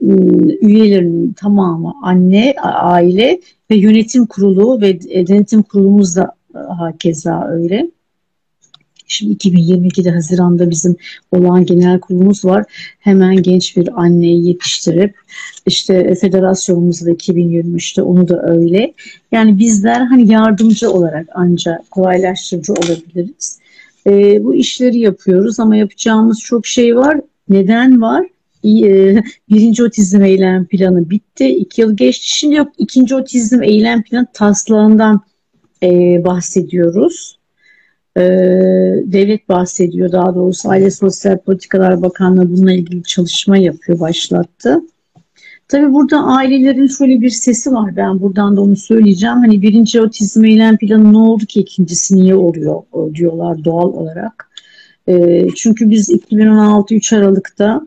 [0.00, 0.12] e,
[0.60, 7.90] üyelerinin tamamı anne, aile ve yönetim kurulu ve e, denetim kurulumuz da e, hakeza öyle.
[9.06, 10.96] Şimdi 2022'de Haziran'da bizim
[11.32, 12.64] olan genel kurulumuz var.
[12.98, 15.14] Hemen genç bir anneyi yetiştirip
[15.66, 18.94] işte federasyonumuz da 2023'te onu da öyle.
[19.32, 23.58] Yani bizler hani yardımcı olarak ancak kolaylaştırıcı olabiliriz.
[24.06, 27.20] E, bu işleri yapıyoruz ama yapacağımız çok şey var.
[27.48, 28.26] Neden var?
[28.64, 28.68] E,
[29.50, 31.48] birinci otizm eylem planı bitti.
[31.48, 32.28] iki yıl geçti.
[32.28, 35.20] Şimdi yok ikinci otizm eylem planı taslağından
[35.82, 35.88] e,
[36.24, 37.35] bahsediyoruz.
[38.16, 38.22] E,
[39.04, 44.80] devlet bahsediyor daha doğrusu Aile Sosyal Politikalar Bakanlığı bununla ilgili çalışma yapıyor, başlattı.
[45.68, 47.96] Tabii burada ailelerin şöyle bir sesi var.
[47.96, 49.36] Ben buradan da onu söyleyeceğim.
[49.36, 52.82] Hani birinci otizm eylem planı ne oldu ki ikincisi niye oluyor
[53.14, 54.50] diyorlar doğal olarak.
[55.08, 57.86] E, çünkü biz 2016 3 Aralık'ta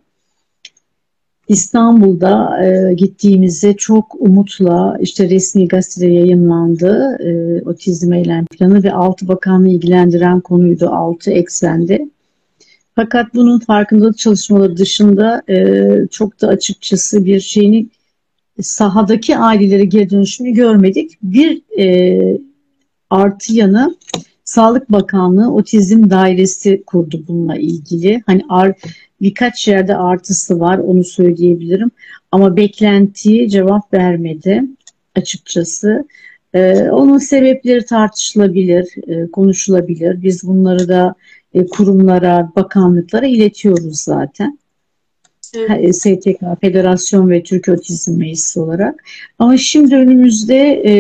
[1.49, 9.27] İstanbul'da e, gittiğimizde çok umutla işte resmi gazetede yayınlandı e, otizm eylem planı ve altı
[9.27, 12.09] bakanlığı ilgilendiren konuydu altı eksende.
[12.95, 17.88] Fakat bunun farkındalık çalışmaları dışında e, çok da açıkçası bir şeyini
[18.62, 21.12] sahadaki ailelere geri dönüşünü görmedik.
[21.23, 22.19] Bir e,
[23.09, 23.95] artı yanı
[24.49, 28.23] Sağlık Bakanlığı Otizm Dairesi kurdu bununla ilgili.
[28.25, 28.73] Hani ar,
[29.21, 31.91] birkaç yerde artısı var onu söyleyebilirim.
[32.31, 34.63] Ama beklentiye cevap vermedi
[35.15, 36.07] açıkçası.
[36.53, 40.21] Ee, onun sebepleri tartışılabilir, e, konuşulabilir.
[40.21, 41.15] Biz bunları da
[41.53, 44.59] e, kurumlara, bakanlıklara iletiyoruz zaten.
[45.55, 45.95] Evet.
[45.95, 49.03] STK, Federasyon ve Türk Otizm Meclisi olarak.
[49.39, 50.93] Ama şimdi önümüzde e,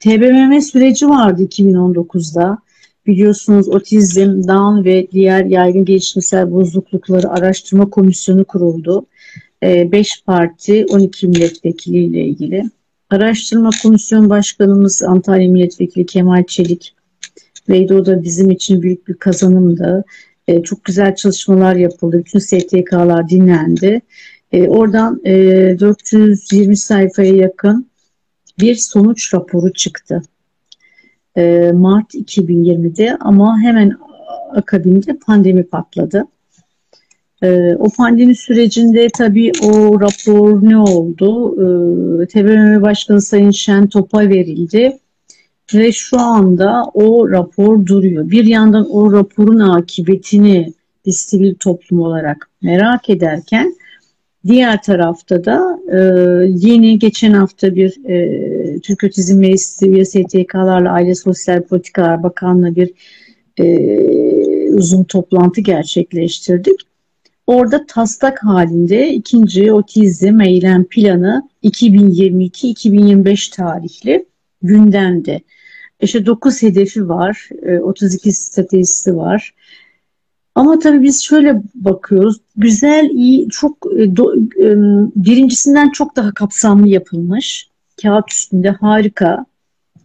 [0.00, 2.58] TBMM süreci vardı 2019'da.
[3.06, 9.06] Biliyorsunuz Otizm, Down ve diğer yaygın gelişimsel bozuklukları araştırma komisyonu kuruldu.
[9.62, 12.70] 5 e, parti 12 milletvekili ile ilgili.
[13.10, 16.94] Araştırma komisyon başkanımız Antalya Milletvekili Kemal Çelik
[17.68, 20.04] Veydo o da bizim için büyük bir kazanımdı.
[20.48, 22.18] E, çok güzel çalışmalar yapıldı.
[22.18, 24.00] Bütün STK'lar dinlendi.
[24.52, 25.32] E, oradan e,
[25.80, 27.86] 420 sayfaya yakın
[28.60, 30.22] bir sonuç raporu çıktı.
[31.36, 33.92] E, Mart 2020'de ama hemen
[34.54, 36.24] akabinde pandemi patladı.
[37.42, 41.54] E, o pandemi sürecinde tabii o rapor ne oldu?
[42.22, 44.98] E, TBMM Başkanı Sayın Şen Top'a verildi
[45.74, 48.30] ve şu anda o rapor duruyor.
[48.30, 50.72] Bir yandan o raporun akıbetini
[51.06, 53.74] biz sivil toplum olarak merak ederken
[54.48, 55.96] diğer tarafta da e,
[56.48, 62.90] yeni geçen hafta bir e, Türk Otizm Meclisi ve STK'larla Aile Sosyal Politikalar Bakanlığı bir
[63.58, 66.80] e, uzun toplantı gerçekleştirdik.
[67.46, 74.26] Orada taslak halinde ikinci otizm eylem planı 2022-2025 tarihli
[74.62, 75.40] gündemde.
[76.00, 77.48] İşte 9 hedefi var,
[77.82, 79.54] 32 e, stratejisi var.
[80.58, 82.36] Ama tabii biz şöyle bakıyoruz.
[82.56, 84.66] Güzel, iyi, çok e, do, e,
[85.16, 87.68] birincisinden çok daha kapsamlı yapılmış.
[88.02, 89.46] Kağıt üstünde harika.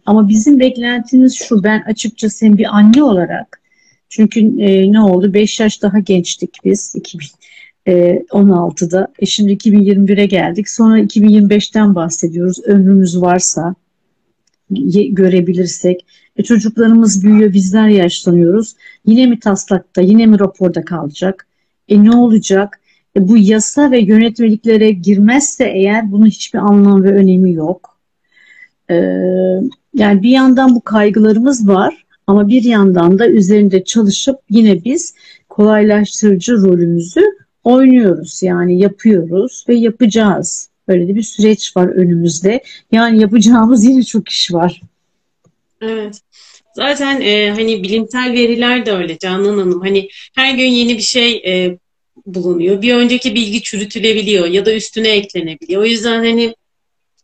[0.06, 1.62] Ama bizim beklentimiz şu.
[1.62, 3.60] Ben açıkçası bir anne olarak
[4.08, 5.34] çünkü e, ne oldu?
[5.34, 6.94] 5 yaş daha gençtik biz
[7.86, 9.08] 2016'da.
[9.18, 10.68] E, şimdi 2021'e geldik.
[10.68, 12.58] Sonra 2025'ten bahsediyoruz.
[12.64, 13.74] Ömrümüz varsa
[15.10, 16.06] görebilirsek.
[16.36, 18.74] E, çocuklarımız büyüyor, bizler yaşlanıyoruz.
[19.06, 21.46] Yine mi taslakta, yine mi raporda kalacak?
[21.88, 22.80] E ne olacak?
[23.16, 27.98] E, bu yasa ve yönetmeliklere girmezse eğer bunun hiçbir anlam ve önemi yok.
[28.90, 28.94] E,
[29.94, 35.14] yani bir yandan bu kaygılarımız var ama bir yandan da üzerinde çalışıp yine biz
[35.48, 37.22] kolaylaştırıcı rolümüzü
[37.64, 38.42] oynuyoruz.
[38.42, 40.68] Yani yapıyoruz ve yapacağız.
[40.88, 42.62] Böyle de bir süreç var önümüzde.
[42.92, 44.80] Yani yapacağımız yine çok iş var.
[45.80, 46.20] Evet.
[46.74, 49.80] Zaten e, hani bilimsel veriler de öyle Canan Hanım.
[49.80, 51.78] Hani her gün yeni bir şey e,
[52.26, 52.82] bulunuyor.
[52.82, 55.82] Bir önceki bilgi çürütülebiliyor ya da üstüne eklenebiliyor.
[55.82, 56.54] O yüzden hani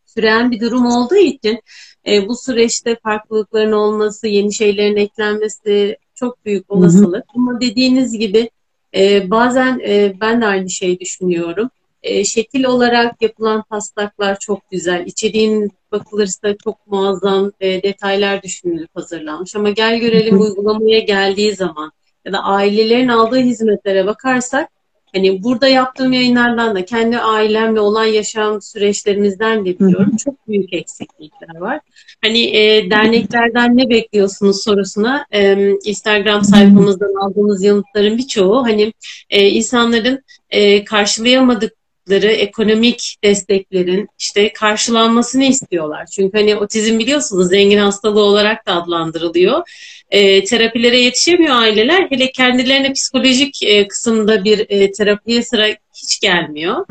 [0.06, 1.60] süren bir durum olduğu için
[2.06, 7.24] e, bu süreçte farklılıkların olması, yeni şeylerin eklenmesi çok büyük olasılık.
[7.34, 7.42] Hı hı.
[7.50, 8.50] Ama dediğiniz gibi
[8.96, 11.70] e, bazen e, ben de aynı şeyi düşünüyorum.
[12.02, 15.06] E, şekil olarak yapılan taslaklar çok güzel.
[15.06, 19.56] İçeriğin bakılırsa çok muazzam e, detaylar düşünülüp hazırlanmış.
[19.56, 21.92] Ama gel görelim uygulamaya geldiği zaman
[22.24, 24.68] ya da ailelerin aldığı hizmetlere bakarsak
[25.14, 30.16] hani burada yaptığım yayınlardan da kendi ailemle olan yaşam süreçlerimizden de biliyorum.
[30.24, 31.80] Çok büyük eksiklikler var.
[32.24, 38.92] Hani e, derneklerden ne bekliyorsunuz sorusuna e, Instagram sayfamızdan aldığımız yanıtların birçoğu hani
[39.30, 46.06] e, insanların e, karşılayamadık ekonomik desteklerin işte karşılanmasını istiyorlar.
[46.06, 49.62] Çünkü hani otizm biliyorsunuz zengin hastalığı olarak da adlandırılıyor.
[50.10, 52.06] E, terapilere yetişemiyor aileler.
[52.10, 56.86] Hele kendilerine psikolojik e, kısımda bir e, terapiye sıra hiç gelmiyor.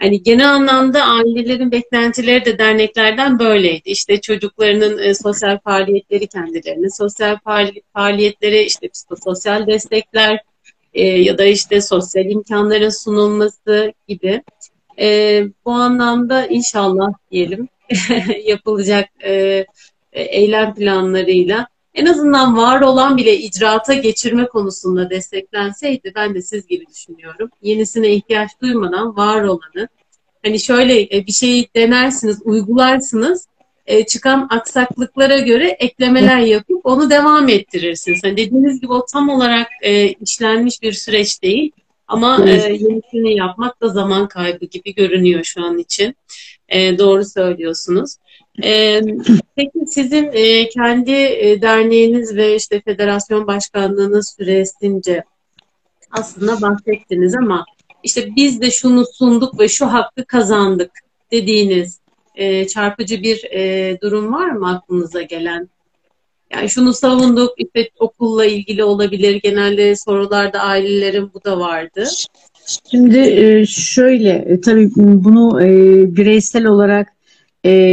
[0.00, 3.90] Hani genel anlamda ailelerin beklentileri de derneklerden böyleydi.
[3.90, 7.36] İşte çocuklarının e, sosyal faaliyetleri kendilerine, sosyal
[7.94, 10.40] faaliyetleri işte psikososyal destekler,
[10.94, 14.42] e, ya da işte sosyal imkanların sunulması gibi.
[14.98, 17.68] E, bu anlamda inşallah diyelim
[18.44, 19.66] yapılacak e,
[20.12, 26.86] eylem planlarıyla en azından var olan bile icraata geçirme konusunda desteklenseydi ben de siz gibi
[26.86, 27.50] düşünüyorum.
[27.62, 29.88] Yenisine ihtiyaç duymadan var olanı
[30.42, 33.46] hani şöyle e, bir şeyi denersiniz, uygularsınız
[33.86, 38.20] e, çıkan aksaklıklara göre eklemeler yapıp onu devam ettirirsiniz.
[38.24, 41.72] Yani dediğiniz gibi o tam olarak e, işlenmiş bir süreç değil.
[42.08, 46.16] Ama e, yenisini yapmak da zaman kaybı gibi görünüyor şu an için.
[46.68, 48.16] E, doğru söylüyorsunuz.
[48.62, 49.00] E,
[49.56, 55.24] peki sizin e, kendi e, derneğiniz ve işte federasyon başkanlığınız süresince
[56.10, 57.64] aslında bahsettiniz ama
[58.02, 60.90] işte biz de şunu sunduk ve şu hakkı kazandık
[61.32, 61.99] dediğiniz
[62.40, 65.68] e, çarpıcı bir e, durum var mı aklınıza gelen?
[66.52, 69.34] Yani şunu savunduk, işte okulla ilgili olabilir.
[69.34, 72.04] Genelde sorularda ailelerin bu da vardı.
[72.90, 75.66] Şimdi e, şöyle, e, tabii bunu e,
[76.16, 77.08] bireysel olarak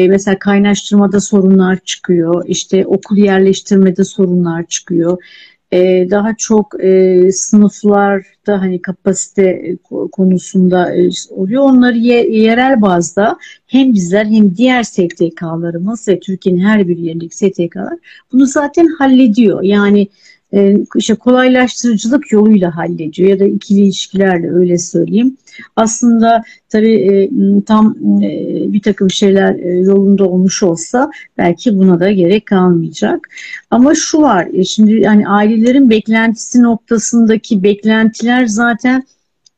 [0.09, 5.17] mesela kaynaştırmada sorunlar çıkıyor, işte okul yerleştirmede sorunlar çıkıyor
[5.71, 9.75] e, daha çok e, sınıflarda hani kapasite
[10.11, 11.63] konusunda e, oluyor.
[11.63, 17.97] Onları ye, yerel bazda hem bizler hem diğer STK'larımız ve Türkiye'nin her bir yerindeki STK'lar
[18.31, 19.63] bunu zaten hallediyor.
[19.63, 20.07] Yani
[20.53, 25.37] e, işte kolaylaştırıcılık yoluyla hallediyor ya da ikili ilişkilerle öyle söyleyeyim.
[25.75, 27.29] Aslında tabii e,
[27.65, 28.29] tam e,
[28.73, 33.29] bir takım şeyler yolunda olmuş olsa belki buna da gerek kalmayacak.
[33.71, 39.03] Ama şu var şimdi yani ailelerin beklentisi noktasındaki beklentiler zaten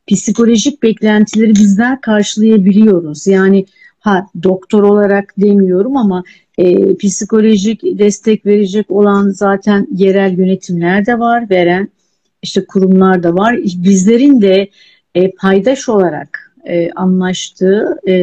[0.08, 3.28] psikolojik beklentileri bizler karşılayabiliyoruz.
[3.28, 3.66] Yani
[4.00, 6.24] ha doktor olarak demiyorum ama
[6.58, 11.90] e, psikolojik destek verecek olan zaten yerel yönetimler de var, veren
[12.42, 13.56] işte kurumlar da var.
[13.64, 14.70] Bizlerin de
[15.16, 18.14] e, paydaş olarak e, anlaştığı e,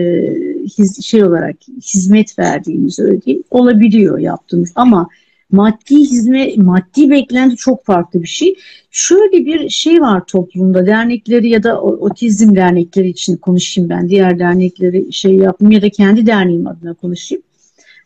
[0.79, 1.57] his, şey olarak
[1.95, 5.09] hizmet verdiğimiz öyle değil olabiliyor yaptığımız ama
[5.53, 8.55] maddi hizmet, maddi beklenti çok farklı bir şey.
[8.91, 14.09] Şöyle bir şey var toplumda dernekleri ya da otizm dernekleri için konuşayım ben.
[14.09, 17.43] Diğer dernekleri şey yapayım ya da kendi derneğim adına konuşayım.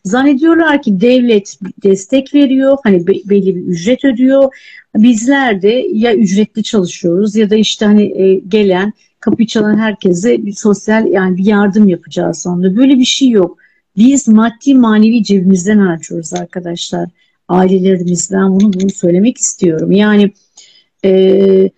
[0.03, 4.53] Zannediyorlar ki devlet destek veriyor, hani belli bir ücret ödüyor.
[4.95, 10.53] Bizler de ya ücretli çalışıyoruz ya da işte hani e, gelen kapıyı çalan herkese bir
[10.53, 12.75] sosyal yani bir yardım yapacağız sonunda.
[12.75, 13.57] Böyle bir şey yok.
[13.97, 17.09] Biz maddi manevi cebimizden harcıyoruz arkadaşlar.
[17.51, 19.91] Ailelerimizden bunu bunu söylemek istiyorum.
[19.91, 20.31] Yani
[21.05, 21.69] e,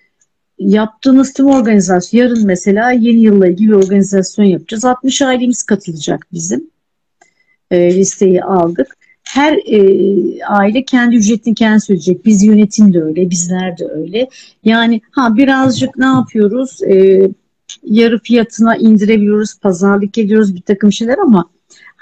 [0.59, 4.85] yaptığımız tüm organizasyon yarın mesela yeni yılla ilgili bir organizasyon yapacağız.
[4.85, 6.69] 60 ailemiz katılacak bizim
[7.71, 8.97] e, listeyi aldık.
[9.23, 9.79] Her e,
[10.43, 12.25] aile kendi ücretini kendi söyleyecek.
[12.25, 14.29] Biz yönetim de öyle, bizler de öyle.
[14.63, 16.83] Yani ha birazcık ne yapıyoruz?
[16.83, 17.27] E,
[17.83, 21.49] yarı fiyatına indirebiliyoruz, pazarlık ediyoruz bir takım şeyler ama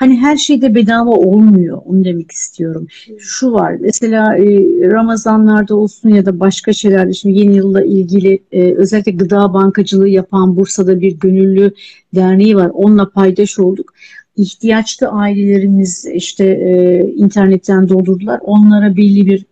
[0.01, 1.81] hani her şeyde bedava olmuyor.
[1.85, 2.87] Onu demek istiyorum.
[3.19, 4.43] Şu var mesela e,
[4.91, 10.55] Ramazanlarda olsun ya da başka şeylerde şimdi yeni yılla ilgili e, özellikle gıda bankacılığı yapan
[10.55, 11.73] Bursa'da bir gönüllü
[12.15, 12.71] derneği var.
[12.73, 13.93] Onunla paydaş olduk
[14.35, 18.39] ihtiyaçlı ailelerimiz işte e, internetten doldurdular.
[18.43, 19.45] Onlara belli bir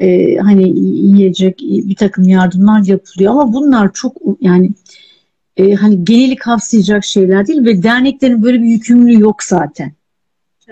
[0.00, 4.70] e, hani yiyecek bir takım yardımlar yapılıyor ama bunlar çok yani
[5.58, 9.92] e, hani geneli kapsayacak şeyler değil ve derneklerin böyle bir yükümlülüğü yok zaten.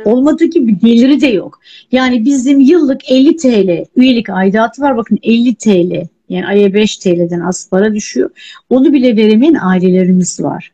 [0.05, 1.61] Olmadığı gibi geliri de yok.
[1.93, 4.97] Yani bizim yıllık 50 TL üyelik aidatı var.
[4.97, 8.31] Bakın 50 TL yani aya 5 TL'den az para düşüyor.
[8.71, 10.73] Onu bile veremeyen ailelerimiz var.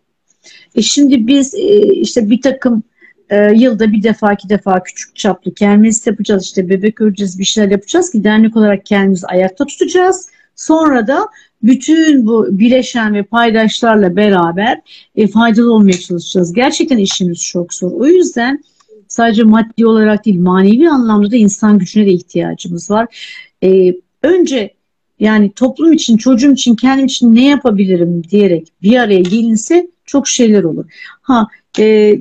[0.75, 2.83] E şimdi biz e, işte bir takım
[3.31, 6.45] e, yılda bir defa iki defa küçük çaplı kermes yapacağız.
[6.45, 10.29] işte bebek öleceğiz bir şeyler yapacağız ki dernek olarak kendimizi ayakta tutacağız.
[10.57, 11.29] Sonra da
[11.63, 14.81] bütün bu bileşen ve paydaşlarla beraber
[15.17, 16.53] e, faydalı olmaya çalışacağız.
[16.53, 17.93] Gerçekten işimiz çok zor.
[17.93, 18.65] O yüzden
[19.09, 23.17] sadece maddi olarak değil manevi anlamda da insan gücüne de ihtiyacımız var.
[23.65, 24.75] E, önce
[25.21, 30.65] yani toplum için, çocuğum için, kendim için ne yapabilirim diyerek bir araya gelinse çok şeyler
[30.65, 30.85] olur.
[31.23, 31.47] Ha
[31.79, 32.17] e,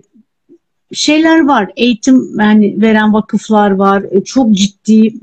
[0.93, 1.71] şeyler var.
[1.75, 4.03] Eğitim yani veren vakıflar var.
[4.11, 5.13] E, çok ciddi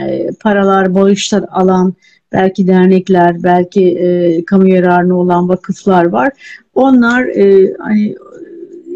[0.00, 1.94] e, paralar, bağışlar alan
[2.32, 6.30] belki dernekler, belki e, kamu yararına olan vakıflar var.
[6.74, 8.16] Onlar e, hani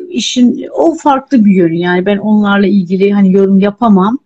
[0.09, 1.77] işin o farklı bir yönü.
[1.77, 4.19] Yani ben onlarla ilgili hani yorum yapamam.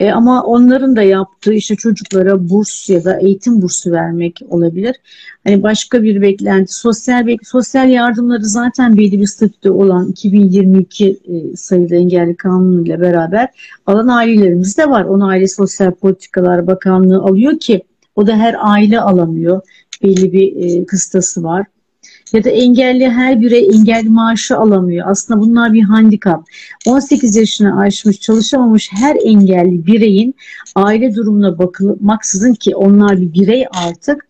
[0.00, 4.96] E, ama onların da yaptığı işte çocuklara burs ya da eğitim bursu vermek olabilir.
[5.44, 11.56] Hani başka bir beklenti, sosyal bek sosyal yardımları zaten belli bir statüde olan 2022 e,
[11.56, 13.48] sayılı engelli kanunu ile beraber
[13.86, 15.04] alan ailelerimiz de var.
[15.04, 17.82] Onu Aile Sosyal Politikalar Bakanlığı alıyor ki
[18.16, 19.60] o da her aile alamıyor.
[20.02, 21.66] Belli bir e, kıstası var
[22.32, 25.08] ya da engelli her birey engelli maaşı alamıyor.
[25.10, 26.44] Aslında bunlar bir handikap.
[26.86, 30.34] 18 yaşını aşmış çalışamamış her engelli bireyin
[30.74, 34.26] aile durumuna bakılmaksızın ki onlar bir birey artık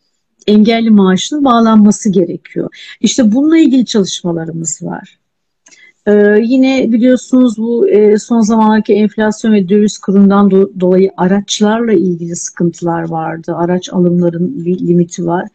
[0.47, 2.69] engelli maaşının bağlanması gerekiyor.
[3.01, 5.19] İşte bununla ilgili çalışmalarımız var.
[6.07, 12.37] Ee, yine biliyorsunuz bu e, son zamanlardaki enflasyon ve döviz kurundan do- dolayı araçlarla ilgili
[12.37, 13.55] sıkıntılar vardı.
[13.57, 15.49] Araç alımların bir limiti var.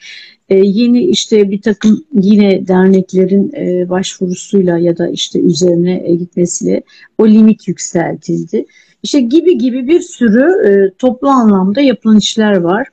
[0.50, 6.84] Ee, yeni işte bir takım yine derneklerin e, başvurusuyla ya da işte üzerine e, gitmesiyle
[7.18, 8.66] o limit yükseltildi.
[9.04, 12.88] İşte gibi gibi bir sürü e, toplu anlamda yapılan işler var.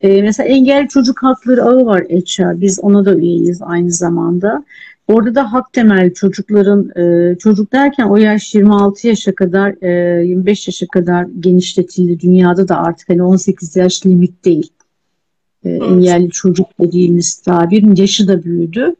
[0.00, 2.60] E, mesela engelli çocuk hakları ağı var HR.
[2.60, 4.64] Biz ona da üyeyiz aynı zamanda.
[5.08, 10.68] Orada da hak temelli çocukların, e, çocuk derken o yaş 26 yaşa kadar, e, 25
[10.68, 12.20] yaşa kadar genişletildi.
[12.20, 14.70] Dünyada da artık hani 18 yaş limit değil.
[15.64, 18.94] E, engelli çocuk dediğimiz tabirin yaşı da büyüdü.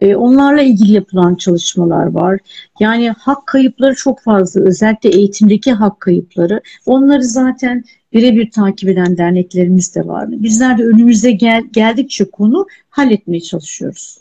[0.00, 2.38] E, onlarla ilgili yapılan çalışmalar var.
[2.80, 4.60] Yani hak kayıpları çok fazla.
[4.60, 6.60] Özellikle eğitimdeki hak kayıpları.
[6.86, 10.30] Onları zaten birebir takip eden derneklerimiz de var.
[10.30, 14.18] Bizler de önümüze gel, geldikçe konu halletmeye çalışıyoruz.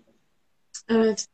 [0.89, 1.27] Evet.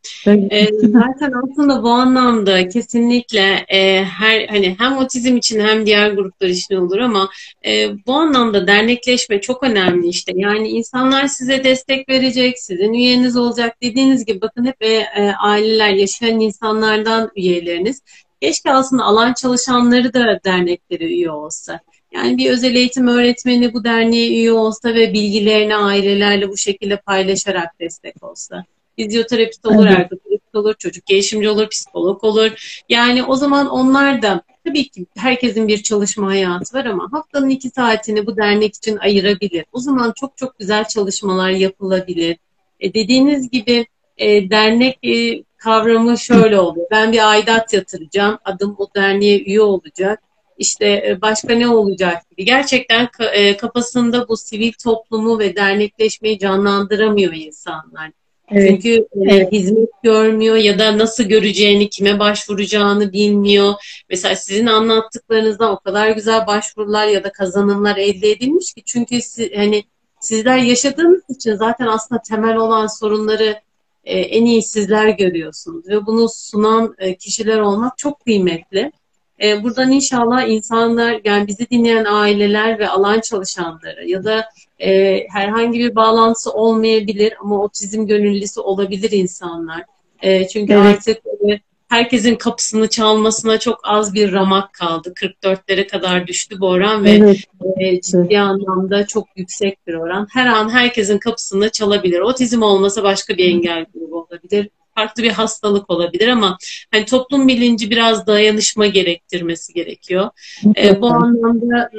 [0.52, 6.48] E, zaten aslında bu anlamda kesinlikle e, her hani hem otizm için hem diğer gruplar
[6.48, 7.30] için olur ama
[7.66, 10.32] e, bu anlamda dernekleşme çok önemli işte.
[10.36, 13.82] Yani insanlar size destek verecek, sizin üyeniz olacak.
[13.82, 18.02] Dediğiniz gibi bakın hep e, e, aileler, yaşayan insanlardan üyeleriniz.
[18.42, 21.80] Keşke aslında alan çalışanları da derneklere üye olsa.
[22.14, 27.80] Yani bir özel eğitim öğretmeni bu derneğe üye olsa ve bilgilerini ailelerle bu şekilde paylaşarak
[27.80, 28.66] destek olsa.
[28.96, 29.98] Fizyoterapist olur, evet.
[30.00, 32.82] ergoterapist olur, çocuk gelişimci olur, psikolog olur.
[32.90, 37.70] Yani o zaman onlar da tabii ki herkesin bir çalışma hayatı var ama haftanın iki
[37.70, 39.66] saatini bu dernek için ayırabilir.
[39.72, 42.38] O zaman çok çok güzel çalışmalar yapılabilir.
[42.80, 43.86] E dediğiniz gibi
[44.18, 46.88] e, dernek e, kavramı şöyle oluyor.
[46.92, 50.24] Ben bir aidat yatıracağım, adım o derneğe üye olacak.
[50.58, 52.46] İşte e, başka ne olacak gibi.
[52.46, 58.12] Gerçekten e, kafasında bu sivil toplumu ve dernekleşmeyi canlandıramıyor insanlar.
[58.52, 58.70] Evet.
[58.70, 59.52] Çünkü e, evet.
[59.52, 63.74] hizmet görmüyor ya da nasıl göreceğini, kime başvuracağını bilmiyor.
[64.10, 69.50] Mesela sizin anlattıklarınızdan o kadar güzel başvurular ya da kazanımlar elde edilmiş ki çünkü siz,
[69.56, 69.84] hani
[70.20, 73.60] sizler yaşadığınız için zaten aslında temel olan sorunları
[74.04, 78.92] e, en iyi sizler görüyorsunuz ve bunu sunan e, kişiler olmak çok kıymetli.
[79.44, 84.46] E, buradan inşallah insanlar yani bizi dinleyen aileler ve alan çalışanları ya da
[84.80, 89.84] e, herhangi bir bağlantısı olmayabilir ama otizm gönüllüsü olabilir insanlar.
[90.22, 90.86] E, çünkü evet.
[90.86, 91.60] artık e,
[91.90, 95.14] herkesin kapısını çalmasına çok az bir ramak kaldı.
[95.16, 97.38] 44'lere kadar düştü bu oran ve evet.
[97.78, 100.28] e, ciddi anlamda çok yüksek bir oran.
[100.34, 102.20] Her an herkesin kapısını çalabilir.
[102.20, 106.58] Otizm olmasa başka bir engel grubu olabilir farklı bir hastalık olabilir ama
[106.92, 110.30] hani toplum bilinci biraz dayanışma gerektirmesi gerekiyor.
[110.78, 111.90] E, bu anlamda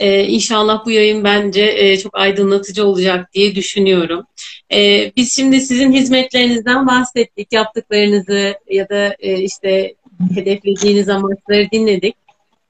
[0.00, 4.24] e, inşallah bu yayın bence e, çok aydınlatıcı olacak diye düşünüyorum.
[4.72, 9.94] E, biz şimdi sizin hizmetlerinizden bahsettik, yaptıklarınızı ya da e, işte
[10.34, 12.14] hedeflediğiniz amaçları dinledik.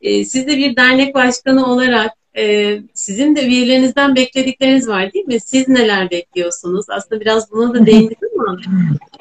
[0.03, 5.41] E, siz de bir dernek başkanı olarak e, sizin de üyelerinizden bekledikleriniz var değil mi?
[5.41, 6.87] Siz neler bekliyorsunuz?
[6.89, 8.59] Aslında biraz buna da değindik ama.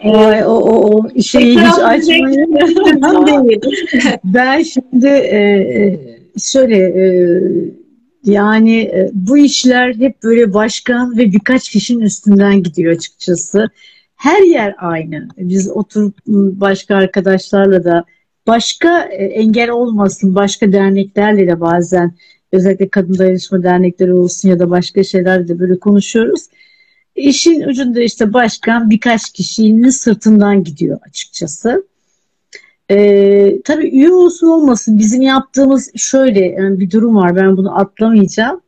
[0.20, 2.58] Ay, o, o, o şeyi hiç açmayın.
[4.24, 6.00] ben şimdi e, e,
[6.40, 7.06] şöyle e,
[8.26, 13.70] yani e, bu işler hep böyle başkan ve birkaç kişinin üstünden gidiyor açıkçası.
[14.16, 15.28] her yer aynı.
[15.38, 18.06] Biz oturup başka arkadaşlarla da
[18.48, 22.14] başka e, engel olmasın başka derneklerle de bazen
[22.52, 26.48] özellikle kadın dayanışma dernekleri olsun ya da başka şeyler de böyle konuşuyoruz.
[27.16, 31.89] İşin ucunda işte başkan birkaç kişinin sırtından gidiyor açıkçası.
[32.92, 38.62] Ee, tabii üye olsun olmasın bizim yaptığımız şöyle yani bir durum var ben bunu atlamayacağım.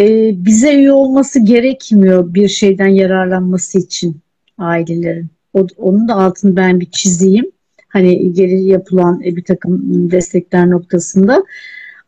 [0.00, 4.16] Ee, bize üye olması gerekmiyor bir şeyden yararlanması için
[4.58, 5.26] ailelerin.
[5.54, 7.50] O, onun da altını ben bir çizeyim.
[7.88, 11.44] Hani geri yapılan bir takım destekler noktasında.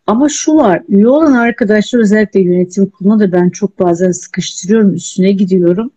[0.06, 5.32] Ama şu var, üye olan arkadaşlar özellikle yönetim kuruluna da ben çok bazen sıkıştırıyorum, üstüne
[5.32, 5.90] gidiyorum.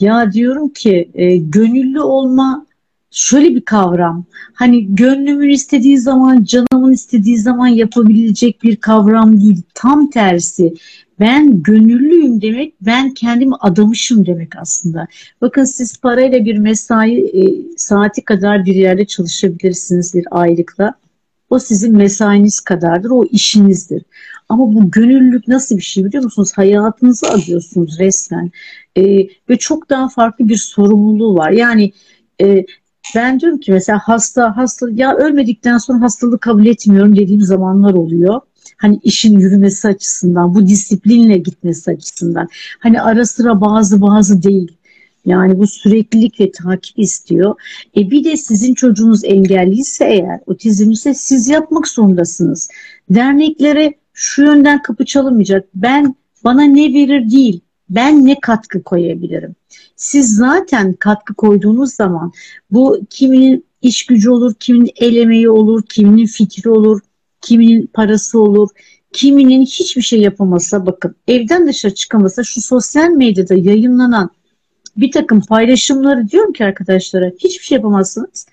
[0.00, 2.66] Ya diyorum ki e, gönüllü olma
[3.10, 4.24] şöyle bir kavram.
[4.54, 9.62] Hani gönlümün istediği zaman, canımın istediği zaman yapabilecek bir kavram değil.
[9.74, 10.74] Tam tersi.
[11.20, 15.06] Ben gönüllüyüm demek, ben kendimi adamışım demek aslında.
[15.40, 17.42] Bakın siz parayla bir mesai e,
[17.76, 20.94] saati kadar bir yerde çalışabilirsiniz bir aylıkla.
[21.50, 24.02] O sizin mesainiz kadardır, o işinizdir.
[24.48, 26.52] Ama bu gönüllülük nasıl bir şey biliyor musunuz?
[26.54, 28.50] Hayatınızı adıyorsunuz resmen.
[28.96, 29.02] E,
[29.48, 31.50] ve çok daha farklı bir sorumluluğu var.
[31.50, 31.92] Yani
[32.40, 32.64] e,
[33.14, 38.40] ben diyorum ki mesela hasta hasta ya ölmedikten sonra hastalığı kabul etmiyorum dediğim zamanlar oluyor.
[38.76, 42.48] Hani işin yürümesi açısından, bu disiplinle gitmesi açısından.
[42.78, 44.72] Hani ara sıra bazı bazı değil.
[45.26, 47.54] Yani bu süreklilik ve takip istiyor.
[47.96, 52.68] E bir de sizin çocuğunuz engelliyse eğer, otizmliyse siz yapmak zorundasınız.
[53.10, 55.68] Derneklere şu yönden kapı çalınmayacak.
[55.74, 57.60] Ben bana ne verir değil,
[57.90, 59.56] ben ne katkı koyabilirim?
[59.96, 62.32] Siz zaten katkı koyduğunuz zaman
[62.70, 67.00] bu kiminin iş gücü olur, kiminin el emeği olur, kiminin fikri olur,
[67.40, 68.68] kiminin parası olur,
[69.12, 74.30] kiminin hiçbir şey yapamasa bakın evden dışarı çıkamasa şu sosyal medyada yayınlanan
[74.96, 78.46] bir takım paylaşımları diyorum ki arkadaşlara hiçbir şey yapamazsınız.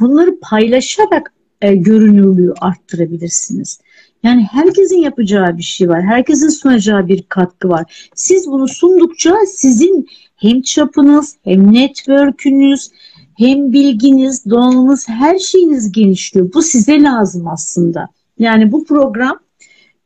[0.00, 3.80] Bunları paylaşarak e, görünürlüğü arttırabilirsiniz.
[4.24, 6.02] Yani herkesin yapacağı bir şey var.
[6.02, 8.08] Herkesin sunacağı bir katkı var.
[8.14, 12.90] Siz bunu sundukça sizin hem çapınız hem network'ünüz
[13.38, 16.52] hem bilginiz, donanımınız her şeyiniz genişliyor.
[16.54, 18.08] Bu size lazım aslında.
[18.38, 19.38] Yani bu program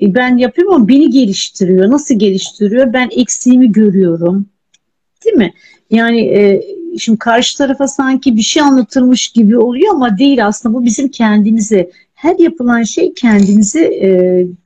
[0.00, 1.90] e, ben yapıyorum ama beni geliştiriyor.
[1.90, 2.92] Nasıl geliştiriyor?
[2.92, 4.46] Ben eksiğimi görüyorum.
[5.24, 5.52] Değil mi?
[5.90, 6.62] Yani e,
[6.98, 11.90] şimdi karşı tarafa sanki bir şey anlatılmış gibi oluyor ama değil aslında bu bizim kendimize
[12.18, 14.10] her yapılan şey kendimizi e,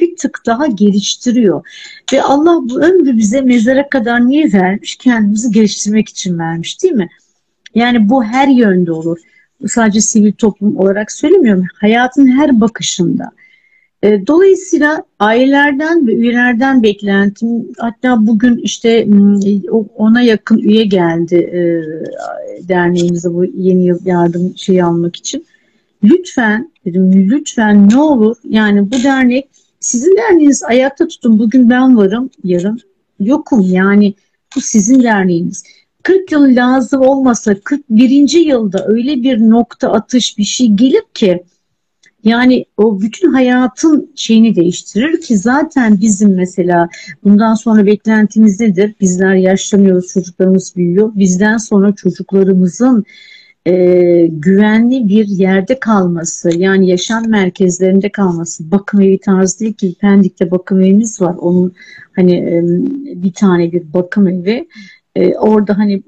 [0.01, 1.67] bir tık daha geliştiriyor.
[2.13, 4.97] Ve Allah bu ömrü bize mezara kadar niye vermiş?
[4.97, 7.09] Kendimizi geliştirmek için vermiş değil mi?
[7.75, 9.19] Yani bu her yönde olur.
[9.67, 11.67] Sadece sivil toplum olarak söylemiyorum.
[11.81, 13.31] Hayatın her bakışında.
[14.03, 19.07] E, dolayısıyla ailelerden ve üyelerden beklentim hatta bugün işte
[19.97, 21.61] ona yakın üye geldi e,
[22.69, 25.45] derneğimize bu yeni yıl yardım şeyi almak için.
[26.05, 29.49] Lütfen dedim lütfen ne olur yani bu dernek
[29.81, 32.81] sizin derneğiniz ayakta tutun bugün ben varım yarın
[33.21, 34.15] yokum yani
[34.57, 35.65] bu sizin derneğiniz.
[36.03, 38.47] 40 yıl lazım olmasa 41.
[38.47, 41.43] yılda öyle bir nokta atış bir şey gelir ki
[42.25, 46.89] yani o bütün hayatın şeyini değiştirir ki zaten bizim mesela
[47.25, 48.95] bundan sonra beklentimiz nedir?
[49.01, 51.13] Bizler yaşlanıyoruz, çocuklarımız büyüyor.
[51.15, 53.05] Bizden sonra çocuklarımızın
[53.67, 60.51] e, güvenli bir yerde kalması, yani yaşam merkezlerinde kalması, bakım evi tarzı değil ki Pendik'te
[60.51, 61.35] bakım evimiz var.
[61.39, 61.73] Onun
[62.17, 62.63] hani e,
[63.23, 64.69] bir tane bir bakım evi.
[65.17, 66.03] E, orada hani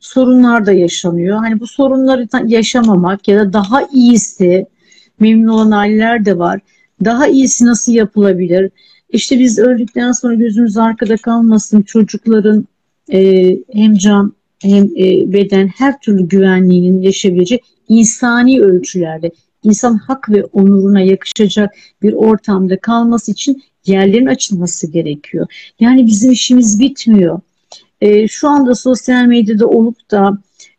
[0.00, 1.38] sorunlar da yaşanıyor.
[1.38, 4.66] Hani bu sorunları yaşamamak ya da daha iyisi
[5.20, 6.60] memnun olan aileler de var.
[7.04, 8.70] Daha iyisi nasıl yapılabilir?
[9.10, 12.66] İşte biz öldükten sonra gözümüz arkada kalmasın çocukların
[13.12, 14.32] e, hem can
[14.62, 19.30] hem e, beden her türlü güvenliğinin yaşayabileceği insani ölçülerde
[19.62, 25.46] insan hak ve onuruna yakışacak bir ortamda kalması için yerlerin açılması gerekiyor.
[25.80, 27.40] Yani bizim işimiz bitmiyor
[28.00, 30.38] e, şu anda sosyal medyada olup da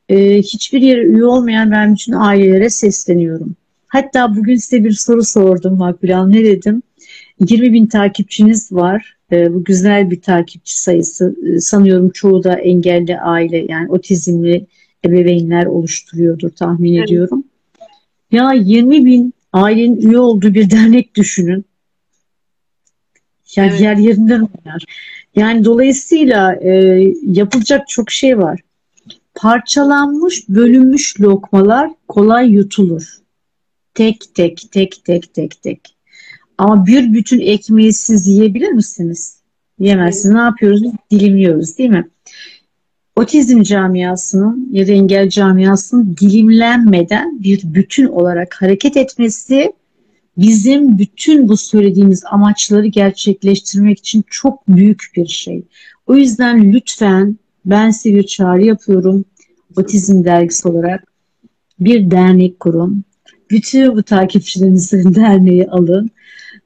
[0.09, 3.55] e, hiçbir yere üye olmayan ben bütün ailelere sesleniyorum.
[3.87, 6.31] Hatta bugün size bir soru sordum Makbule.
[6.31, 6.83] Ne dedim?
[7.49, 9.16] 20 bin takipçiniz var.
[9.31, 11.35] E, bu güzel bir takipçi sayısı.
[11.45, 14.65] E, sanıyorum çoğu da engelli aile yani otizmli
[15.05, 17.05] ebeveynler oluşturuyordur tahmin evet.
[17.05, 17.43] ediyorum.
[18.31, 21.65] Ya 20 bin ailenin üye olduğu bir dernek düşünün.
[23.55, 23.81] Yani evet.
[23.81, 24.85] yer yerinden oynar.
[25.35, 26.71] Yani dolayısıyla e,
[27.23, 28.59] yapılacak çok şey var.
[29.35, 33.17] Parçalanmış, bölünmüş lokmalar kolay yutulur.
[33.93, 35.96] Tek tek, tek tek, tek tek.
[36.57, 39.37] Ama bir bütün ekmeği siz yiyebilir misiniz?
[39.79, 40.35] Yiyemezsiniz.
[40.35, 40.81] Ne yapıyoruz?
[41.11, 42.07] Dilimliyoruz değil mi?
[43.17, 49.73] otizm camiasının ya da engel camiasının dilimlenmeden bir bütün olarak hareket etmesi
[50.37, 55.63] bizim bütün bu söylediğimiz amaçları gerçekleştirmek için çok büyük bir şey.
[56.07, 59.25] O yüzden lütfen ben size bir çağrı yapıyorum.
[59.77, 61.03] Otizm dergisi olarak
[61.79, 63.03] bir dernek kurun.
[63.51, 66.09] Bütün bu takipçilerinizi derneğe alın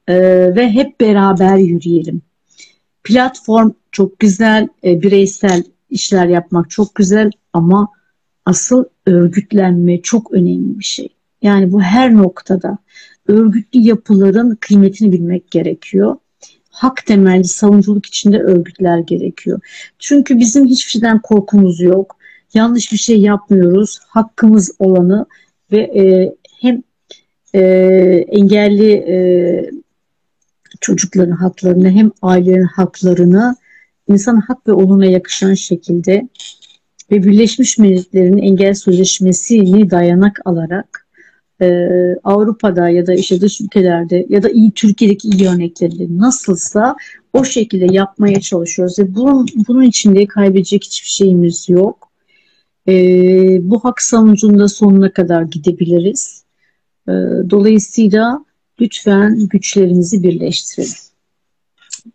[0.08, 2.22] ee, ve hep beraber yürüyelim.
[3.04, 7.88] Platform çok güzel, e, bireysel işler yapmak çok güzel ama
[8.46, 11.08] asıl örgütlenme çok önemli bir şey.
[11.42, 12.78] Yani bu her noktada
[13.26, 16.16] örgütlü yapıların kıymetini bilmek gerekiyor.
[16.70, 19.60] Hak temelli savunuculuk içinde örgütler gerekiyor.
[19.98, 22.16] Çünkü bizim hiçbir şeyden korkumuz yok.
[22.54, 23.98] Yanlış bir şey yapmıyoruz.
[24.08, 25.26] Hakkımız olanı
[25.72, 26.82] ve e, hem
[27.54, 27.60] e,
[28.28, 29.16] engelli e,
[30.82, 33.56] çocukların haklarını hem ailelerin haklarını
[34.08, 36.28] insan hak ve oluna yakışan şekilde
[37.10, 41.06] ve Birleşmiş Milletler'in engel sözleşmesini dayanak alarak
[41.62, 41.66] e,
[42.24, 46.96] Avrupa'da ya da işte dış ülkelerde ya da iyi Türkiye'deki iyi örnekleri nasılsa
[47.32, 52.08] o şekilde yapmaya çalışıyoruz ve bunun, bunun içinde kaybedecek hiçbir şeyimiz yok.
[52.88, 52.94] E,
[53.70, 56.44] bu hak savunucunda sonuna kadar gidebiliriz.
[57.08, 57.12] E,
[57.50, 58.44] dolayısıyla
[58.82, 60.92] lütfen güçlerimizi birleştirelim.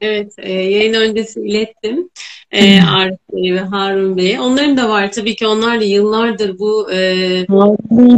[0.02, 2.10] Evet, e, yayın öncesi ilettim
[2.52, 4.40] e, Arif Bey ve Harun Bey'e.
[4.40, 7.46] Onların da var tabii ki onlar da yıllardır bu e,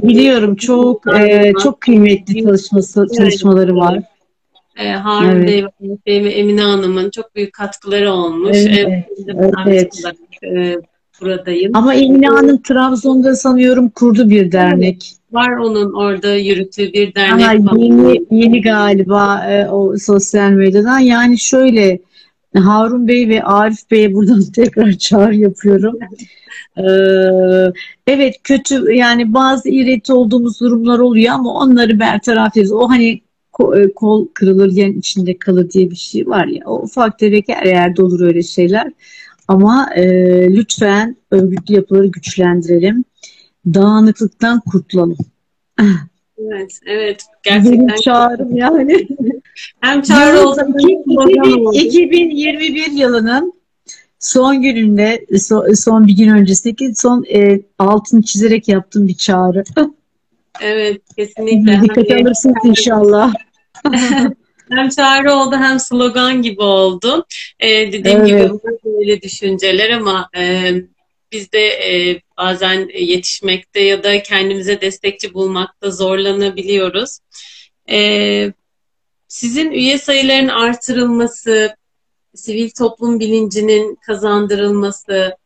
[0.04, 4.00] biliyorum çok e, çok kıymetli çalışması çalışmaları var.
[4.78, 5.66] E, Harun evet.
[5.82, 8.58] Bey, Bey ve Emine Hanım'ın çok büyük katkıları olmuş.
[8.58, 10.06] Evet, e,
[10.44, 10.86] evet.
[11.22, 11.72] Buradayım.
[11.76, 15.16] Ama Emine Hanım Trabzon'da sanıyorum kurdu bir dernek.
[15.32, 17.46] Var onun orada yürüttüğü bir dernek.
[17.46, 21.00] Aha, yeni, yeni galiba e, o sosyal medyadan.
[21.00, 22.00] Yani şöyle
[22.56, 26.00] Harun Bey ve Arif Bey'e buradan tekrar çağrı yapıyorum.
[26.78, 26.84] Ee,
[28.08, 32.72] evet kötü yani bazı ireti olduğumuz durumlar oluyor ama onları bertaraf ediyoruz.
[32.72, 33.22] O hani
[33.76, 36.64] e, kol kırılır yen içinde kalır diye bir şey var ya.
[36.66, 38.92] O ufak tefek her yerde olur öyle şeyler.
[39.50, 40.04] Ama e,
[40.56, 43.06] lütfen örgütlü yapıları güçlendirelim.
[43.66, 45.18] Dağınıklıktan kurtulalım.
[46.38, 47.26] Evet, evet.
[47.44, 47.88] Gerçekten.
[47.88, 49.08] Benim çağrım yani.
[49.82, 50.62] Hem çağrı oldu.
[51.74, 53.54] 2021 yılının
[54.20, 59.64] son gününde, son, son bir gün öncesindeki son e, altını çizerek yaptığım bir çağrı.
[60.62, 61.82] Evet, kesinlikle.
[61.82, 63.34] Dikkat alırsınız inşallah.
[64.70, 67.26] hem çağrı oldu hem slogan gibi oldu.
[67.60, 68.28] Ee, dediğim evet.
[68.28, 70.74] gibi böyle düşünceler ama e,
[71.32, 77.20] biz de e, bazen yetişmekte ya da kendimize destekçi bulmakta zorlanabiliyoruz.
[77.90, 78.54] E,
[79.28, 81.76] sizin üye sayılarının artırılması,
[82.36, 85.38] sivil toplum bilincinin kazandırılması,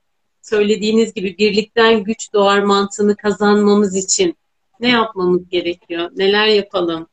[0.42, 4.38] söylediğiniz gibi birlikten güç doğar mantığını kazanmamız için
[4.80, 6.12] ne yapmamız gerekiyor?
[6.16, 7.08] Neler yapalım?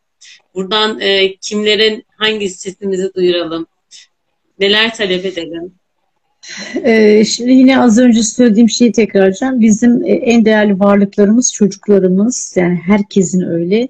[0.54, 3.66] Buradan e, kimlerin hangi sesimizi duyuralım?
[4.58, 5.72] Neler talep edelim?
[6.84, 9.60] Ee, şimdi yine az önce söylediğim şeyi tekrarlayacağım.
[9.60, 12.54] Bizim e, en değerli varlıklarımız çocuklarımız.
[12.56, 13.88] Yani herkesin öyle.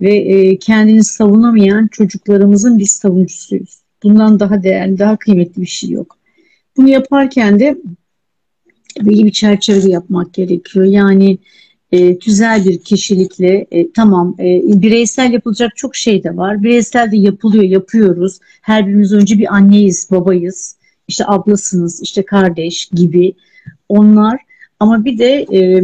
[0.00, 3.78] Ve e, kendini savunamayan çocuklarımızın biz savuncusuyuz.
[4.02, 6.18] Bundan daha değerli, daha kıymetli bir şey yok.
[6.76, 7.78] Bunu yaparken de
[9.02, 10.84] belli bir çerçeve yapmak gerekiyor.
[10.84, 11.38] Yani
[11.92, 16.62] e, güzel bir kişilikle e, tamam e, bireysel yapılacak çok şey de var.
[16.62, 18.38] Bireysel de yapılıyor, yapıyoruz.
[18.62, 20.76] Her birimiz önce bir anneyiz, babayız.
[21.08, 23.32] işte ablasınız, işte kardeş gibi
[23.88, 24.40] onlar.
[24.80, 25.82] Ama bir de e,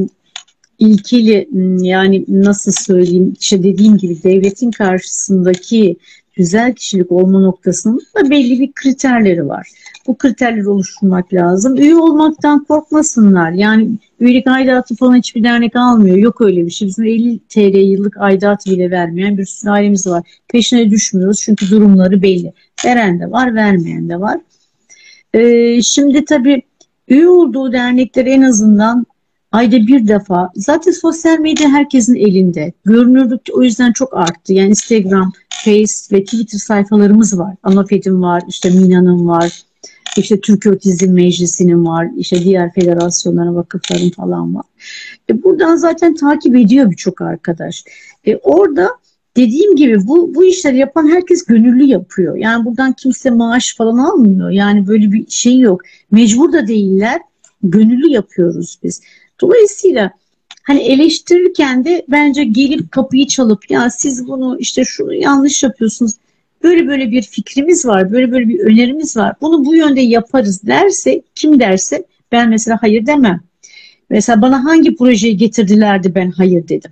[0.79, 1.49] ilkeli
[1.87, 5.97] yani nasıl söyleyeyim işte dediğim gibi devletin karşısındaki
[6.37, 9.71] güzel kişilik olma noktasının da belli bir kriterleri var.
[10.07, 11.77] Bu kriterleri oluşturmak lazım.
[11.77, 13.51] Üye olmaktan korkmasınlar.
[13.51, 13.89] Yani
[14.21, 16.17] üyelik aidatı falan hiçbir dernek almıyor.
[16.17, 16.89] Yok öyle bir şey.
[16.89, 20.23] Bizim 50 TL yıllık aidat bile vermeyen bir sürü ailemiz var.
[20.49, 22.53] Peşine düşmüyoruz çünkü durumları belli.
[22.85, 24.41] Veren de var, vermeyen de var.
[25.35, 26.63] Ee, şimdi tabii
[27.09, 29.07] üye olduğu dernekler en azından
[29.53, 30.51] ayda bir defa.
[30.55, 32.73] Zaten sosyal medya herkesin elinde.
[32.85, 34.53] Görünürlük o yüzden çok arttı.
[34.53, 37.55] Yani Instagram, Face ve Twitter sayfalarımız var.
[37.63, 39.63] Anafet'in var, işte Mina'nın var,
[40.17, 44.65] işte Türkiye Otizm Meclisi'nin var, işte diğer federasyonların, vakıfların falan var.
[45.31, 47.85] E buradan zaten takip ediyor birçok arkadaş.
[48.27, 48.91] E orada
[49.37, 52.37] dediğim gibi bu, bu işleri yapan herkes gönüllü yapıyor.
[52.37, 54.51] Yani buradan kimse maaş falan almıyor.
[54.51, 55.83] Yani böyle bir şey yok.
[56.11, 57.21] Mecbur da değiller.
[57.63, 59.03] Gönüllü yapıyoruz biz.
[59.41, 60.11] Dolayısıyla
[60.63, 66.13] hani eleştirirken de bence gelip kapıyı çalıp ya siz bunu işte şunu yanlış yapıyorsunuz.
[66.65, 69.35] Böyle böyle bir fikrimiz var, böyle böyle bir önerimiz var.
[69.41, 73.41] Bunu bu yönde yaparız derse kim derse Ben mesela hayır demem.
[74.11, 76.91] Mesela bana hangi projeyi getirdilerdi ben hayır dedim.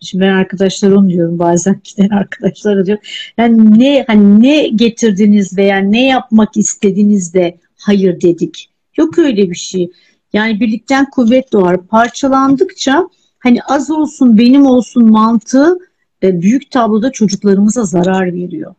[0.00, 2.98] Şimdi ben arkadaşlarım diyorum bazen giden arkadaşlara diyor.
[3.38, 8.70] Yani ne hani ne getirdiniz veya ne yapmak istediniz de hayır dedik.
[8.96, 9.90] Yok öyle bir şey.
[10.32, 11.86] Yani birlikten kuvvet doğar.
[11.86, 13.08] Parçalandıkça
[13.38, 15.78] hani az olsun benim olsun mantığı
[16.22, 18.74] büyük tabloda çocuklarımıza zarar veriyor.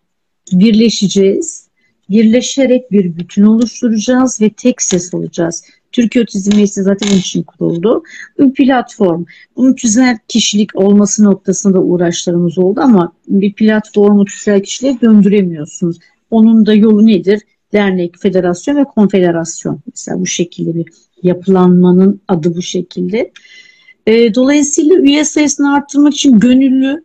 [0.51, 1.69] Birleşeceğiz.
[2.09, 5.63] Birleşerek bir bütün oluşturacağız ve tek ses olacağız.
[5.91, 8.03] Türkiye Otizm Meclisi zaten onun için kuruldu.
[8.39, 9.25] Bir platform.
[9.55, 15.97] Bunun tüzel kişilik olması noktasında uğraşlarımız oldu ama bir platformu tüzel kişiliğe döndüremiyorsunuz.
[16.31, 17.41] Onun da yolu nedir?
[17.73, 19.79] Dernek, federasyon ve konfederasyon.
[19.87, 20.85] Mesela bu şekilde bir
[21.23, 23.31] yapılanmanın adı bu şekilde.
[24.07, 27.03] E, dolayısıyla üye sayısını arttırmak için gönüllü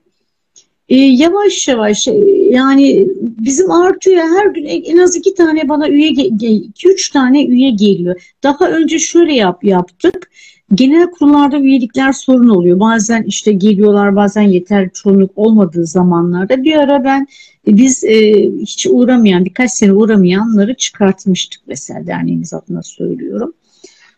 [0.88, 2.12] e, yavaş yavaş e,
[2.50, 7.70] yani bizim artıyor her gün en az iki tane bana üye iki üç tane üye
[7.70, 8.32] geliyor.
[8.42, 10.30] Daha önce şöyle yap yaptık.
[10.74, 12.80] Genel kurullarda üyelikler sorun oluyor.
[12.80, 16.64] Bazen işte geliyorlar bazen yeterli çoğunluk olmadığı zamanlarda.
[16.64, 17.26] Bir ara ben
[17.68, 23.52] e, biz e, hiç uğramayan birkaç sene uğramayanları çıkartmıştık mesela derneğimiz adına söylüyorum.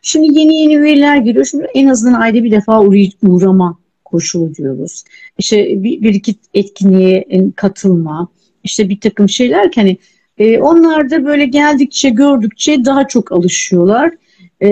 [0.02, 1.44] Şimdi yeni yeni üyeler geliyor.
[1.44, 2.82] Şimdi en azından ayda bir defa
[3.22, 3.78] uğrama
[4.10, 5.04] koşulu diyoruz.
[5.38, 7.24] İşte bir, bir iki etkinliğe
[7.56, 8.28] katılma,
[8.64, 9.96] işte bir takım şeyler ki hani
[10.38, 14.14] e, onlar da böyle geldikçe gördükçe daha çok alışıyorlar.
[14.60, 14.70] E,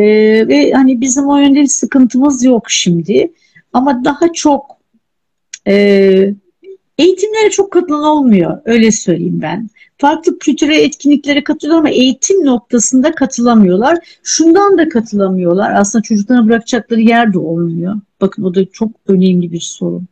[0.49, 3.33] ve hani bizim o yönde bir sıkıntımız yok şimdi.
[3.73, 4.67] Ama daha çok
[5.67, 5.75] e,
[6.99, 8.59] eğitimlere çok katılan olmuyor.
[8.65, 9.71] Öyle söyleyeyim ben.
[9.99, 13.99] Farklı kültürel etkinliklere katılıyorlar ama eğitim noktasında katılamıyorlar.
[14.23, 15.73] Şundan da katılamıyorlar.
[15.75, 17.95] Aslında çocuklarına bırakacakları yer de olmuyor.
[18.25, 20.07] Bakın o da çok önemli bir sorun.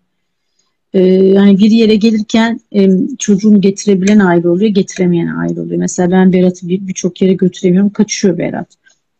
[0.95, 2.89] Ee, yani bir yere gelirken e,
[3.19, 5.79] çocuğunu getirebilen aile oluyor, getiremeyen aile oluyor.
[5.79, 8.69] Mesela ben Berat'ı birçok bir yere götüremiyorum, kaçıyor Berat.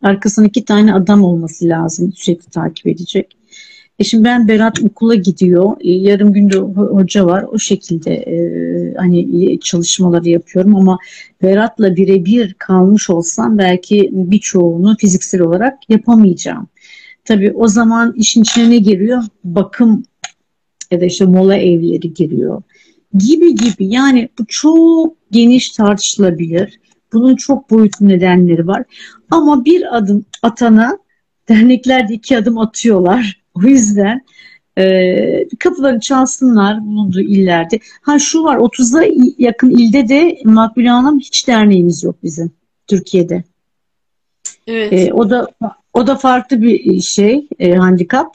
[0.01, 3.37] Arkasında iki tane adam olması lazım sürekli takip edecek.
[3.99, 5.71] E şimdi ben Berat okula gidiyor.
[5.81, 7.45] E, yarım günde hoca var.
[7.51, 8.35] O şekilde e,
[8.97, 10.97] hani çalışmaları yapıyorum ama
[11.41, 16.67] Berat'la birebir kalmış olsam belki birçoğunu fiziksel olarak yapamayacağım.
[17.25, 19.23] Tabii o zaman işin içine ne giriyor?
[19.43, 20.03] Bakım
[20.91, 22.61] ya da işte mola evleri giriyor.
[23.17, 26.79] Gibi gibi yani bu çok geniş tartışılabilir.
[27.13, 28.83] Bunun çok boyutlu nedenleri var.
[29.31, 30.97] Ama bir adım atana
[31.49, 33.41] dernekler de iki adım atıyorlar.
[33.55, 34.21] O yüzden
[34.77, 37.79] e, kapıları çalsınlar bulunduğu illerde.
[38.01, 39.03] Ha şu var 30'a
[39.37, 42.51] yakın ilde de Makbule Hanım hiç derneğimiz yok bizim
[42.87, 43.43] Türkiye'de.
[44.67, 44.93] Evet.
[44.93, 45.47] E, o da
[45.93, 48.33] o da farklı bir şey, e, handikap.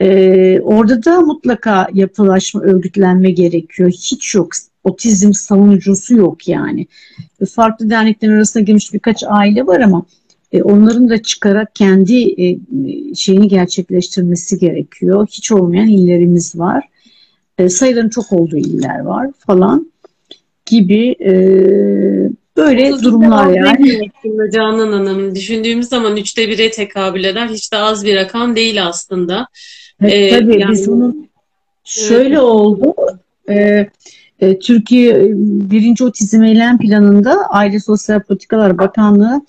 [0.00, 3.90] E, orada da mutlaka yapılaşma, örgütlenme gerekiyor.
[3.90, 4.50] Hiç yok.
[4.84, 6.86] Otizm savunucusu yok yani.
[7.52, 10.04] Farklı derneklerin arasında girmiş birkaç aile var ama
[10.52, 12.58] e, onların da çıkarak kendi e,
[13.14, 15.26] şeyini gerçekleştirmesi gerekiyor.
[15.30, 16.88] Hiç olmayan illerimiz var.
[17.58, 19.92] E, sayıların çok olduğu iller var falan
[20.66, 21.32] gibi e,
[22.58, 24.10] Böyle Otuz durumlar yani.
[24.52, 27.48] Canan Hanım düşündüğümüz zaman üçte bire tekabül eder.
[27.48, 29.48] Hiç de az bir rakam değil aslında.
[30.02, 31.28] Evet, ee, tabii yani, biz bunun
[31.84, 32.38] şöyle evet.
[32.38, 32.94] oldu.
[33.48, 33.86] Ee,
[34.40, 35.26] e, Türkiye
[35.70, 39.40] birinci otizm eylem planında Aile Sosyal Politikalar Bakanlığı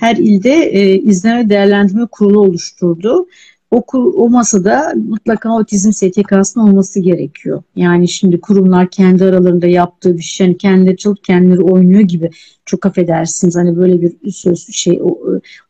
[0.00, 3.26] her ilde e, izleme değerlendirme kurulu oluşturdu
[3.70, 3.84] o,
[4.16, 7.62] o masada mutlaka otizm STK'sının olması gerekiyor.
[7.76, 12.30] Yani şimdi kurumlar kendi aralarında yaptığı bir şey, yani kendileri çalıp kendileri oynuyor gibi
[12.64, 15.00] çok affedersiniz hani böyle bir söz şey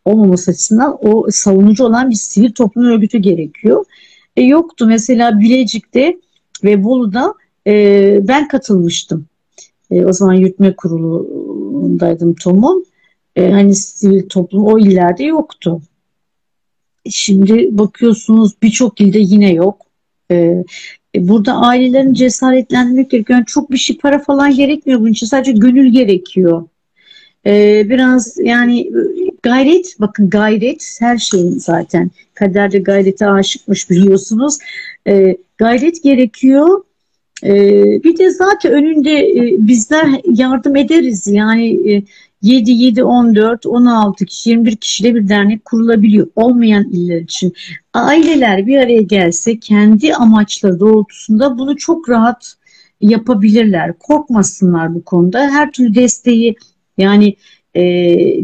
[0.05, 3.84] olmaması açısından o savunucu olan bir sivil toplum örgütü gerekiyor.
[4.36, 6.16] E, yoktu mesela Bilecik'te
[6.64, 7.34] ve Bolu'da
[7.66, 9.26] e, ben katılmıştım.
[9.90, 12.86] E, o zaman yürütme kurulundaydım TOM'un.
[13.36, 15.80] E, hani sivil toplum o illerde yoktu.
[17.11, 19.86] Şimdi bakıyorsunuz birçok ilde yine yok.
[20.30, 20.64] Ee,
[21.14, 23.38] e, burada ailelerin cesaretlendirmek gerekiyor.
[23.38, 25.26] Yani çok bir şey para falan gerekmiyor bunun için.
[25.26, 26.68] Sadece gönül gerekiyor.
[27.46, 28.90] Ee, biraz yani
[29.42, 32.11] gayret, bakın gayret her şeyin zaten.
[32.34, 34.59] Kaderde gayrete aşıkmış biliyorsunuz.
[35.06, 36.84] Ee, gayret gerekiyor.
[37.44, 41.26] Ee, bir de zaten önünde e, bizler yardım ederiz.
[41.26, 42.02] Yani e,
[42.43, 47.53] 7, 7, 14, 16 kişi, 21 kişiyle bir dernek kurulabiliyor olmayan iller için.
[47.95, 52.55] Aileler bir araya gelse kendi amaçları doğrultusunda bunu çok rahat
[53.01, 53.99] yapabilirler.
[53.99, 55.41] Korkmasınlar bu konuda.
[55.41, 56.57] Her türlü desteği
[56.99, 57.36] yani
[57.76, 57.82] e,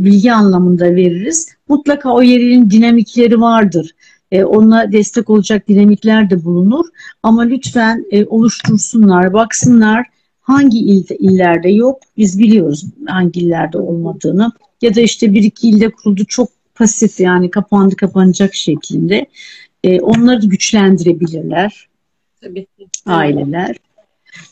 [0.04, 1.48] bilgi anlamında veririz.
[1.68, 3.90] Mutlaka o yerin dinamikleri vardır.
[4.32, 6.84] E, ona destek olacak dinamikler de bulunur.
[7.22, 10.06] Ama lütfen e, oluştursunlar, baksınlar
[10.44, 15.90] hangi ilde, illerde yok biz biliyoruz hangi illerde olmadığını ya da işte bir iki ilde
[15.90, 19.26] kuruldu çok pasif yani kapandı kapanacak şeklinde
[19.84, 21.88] e, onları da güçlendirebilirler.
[22.40, 22.66] Tabii.
[23.06, 23.76] Aileler.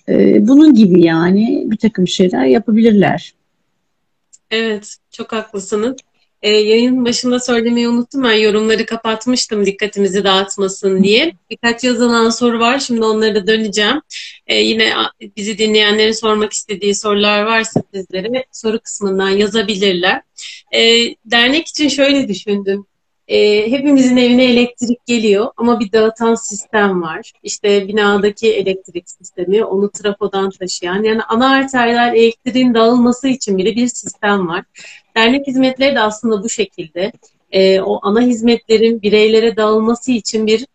[0.09, 3.34] E, bunun gibi yani bir takım şeyler yapabilirler.
[4.51, 5.97] Evet, çok haklısınız.
[6.43, 8.24] E, yayın başında söylemeyi unuttum.
[8.24, 11.32] Ben yorumları kapatmıştım dikkatimizi dağıtmasın diye.
[11.51, 12.78] Birkaç yazılan soru var.
[12.78, 14.01] Şimdi onlara döneceğim.
[14.47, 14.93] E, yine
[15.36, 20.22] bizi dinleyenlerin sormak istediği sorular varsa sizlere soru kısmından yazabilirler.
[20.74, 20.80] E,
[21.24, 22.86] dernek için şöyle düşündüm.
[23.28, 27.32] E, hepimizin evine elektrik geliyor ama bir dağıtan sistem var.
[27.43, 33.88] İşte binadaki elektrik sistemi onu trafodan taşıyan yani ana arterler elektriğin dağılması için bile bir
[33.88, 34.64] sistem var.
[35.16, 37.12] Dernek hizmetleri de aslında bu şekilde.
[37.50, 40.66] E, o ana hizmetlerin bireylere dağılması için bir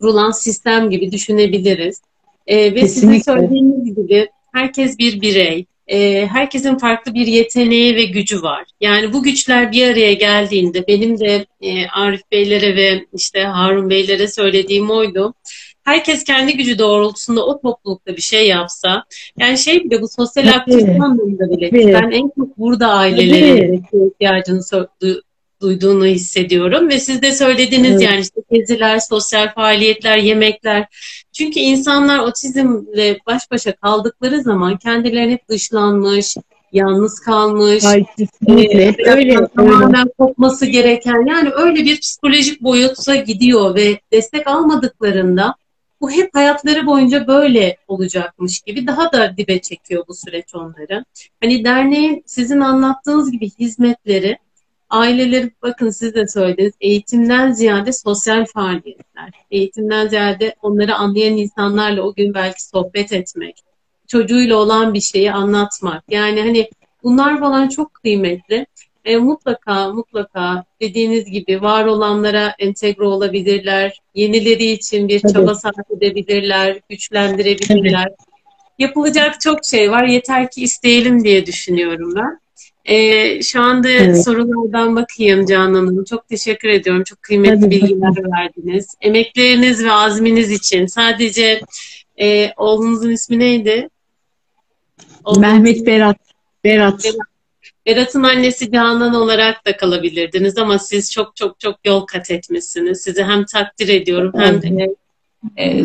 [0.00, 2.02] kurulan sistem gibi düşünebiliriz.
[2.46, 2.88] E, ve Kesinlikle.
[2.88, 8.64] sizin söylediğiniz gibi herkes bir birey e, herkesin farklı bir yeteneği ve gücü var.
[8.80, 14.28] Yani bu güçler bir araya geldiğinde benim de e, Arif Beylere ve işte Harun Beylere
[14.28, 15.34] söylediğim oydu.
[15.88, 19.04] Herkes kendi gücü doğrultusunda o toplulukta bir şey yapsa,
[19.38, 21.94] yani şey bile bu sosyal aktivite anlamında bile evet.
[21.94, 24.12] ben en çok burada ailelerin evet.
[24.12, 24.60] ihtiyacını
[25.60, 28.02] duyduğunu hissediyorum ve siz de söylediniz evet.
[28.02, 30.86] yani işte geziler, sosyal faaliyetler, yemekler.
[31.32, 36.36] Çünkü insanlar otizmle baş başa kaldıkları zaman kendilerini hep dışlanmış,
[36.72, 38.04] yalnız kalmış, Ay,
[38.48, 40.12] e, öyle, tamamen öyle.
[40.18, 45.54] kopması gereken yani öyle bir psikolojik boyuta gidiyor ve destek almadıklarında
[46.00, 51.04] bu hep hayatları boyunca böyle olacakmış gibi daha da dibe çekiyor bu süreç onları.
[51.40, 54.38] Hani derneğin sizin anlattığınız gibi hizmetleri
[54.90, 59.30] aileleri bakın siz de söylediniz eğitimden ziyade sosyal faaliyetler.
[59.50, 63.56] Eğitimden ziyade onları anlayan insanlarla o gün belki sohbet etmek,
[64.06, 66.04] çocuğuyla olan bir şeyi anlatmak.
[66.08, 66.70] Yani hani
[67.02, 68.66] bunlar falan çok kıymetli.
[69.04, 74.00] E, mutlaka mutlaka dediğiniz gibi var olanlara entegre olabilirler.
[74.14, 78.06] Yenileri için bir çaba sarf edebilirler, güçlendirebilirler.
[78.08, 78.18] Evet.
[78.78, 80.04] Yapılacak çok şey var.
[80.04, 82.40] Yeter ki isteyelim diye düşünüyorum ben.
[82.84, 84.24] Ee, şu anda evet.
[84.24, 86.04] sorulardan bakayım Canan Hanım.
[86.04, 87.04] Çok teşekkür ediyorum.
[87.04, 87.70] Çok kıymetli Tabii.
[87.70, 88.94] bilgiler verdiniz.
[89.00, 91.60] Emekleriniz ve azminiz için sadece
[92.20, 93.88] e, oğlunuzun ismi neydi?
[95.24, 96.16] Oğlunuz Mehmet Berat.
[96.64, 97.04] Berat.
[97.04, 97.16] Berat.
[97.88, 103.00] Berat'ın annesi Canan olarak da kalabilirdiniz ama siz çok çok çok yol kat etmişsiniz.
[103.00, 104.94] Sizi hem takdir ediyorum hem de
[105.56, 105.82] e,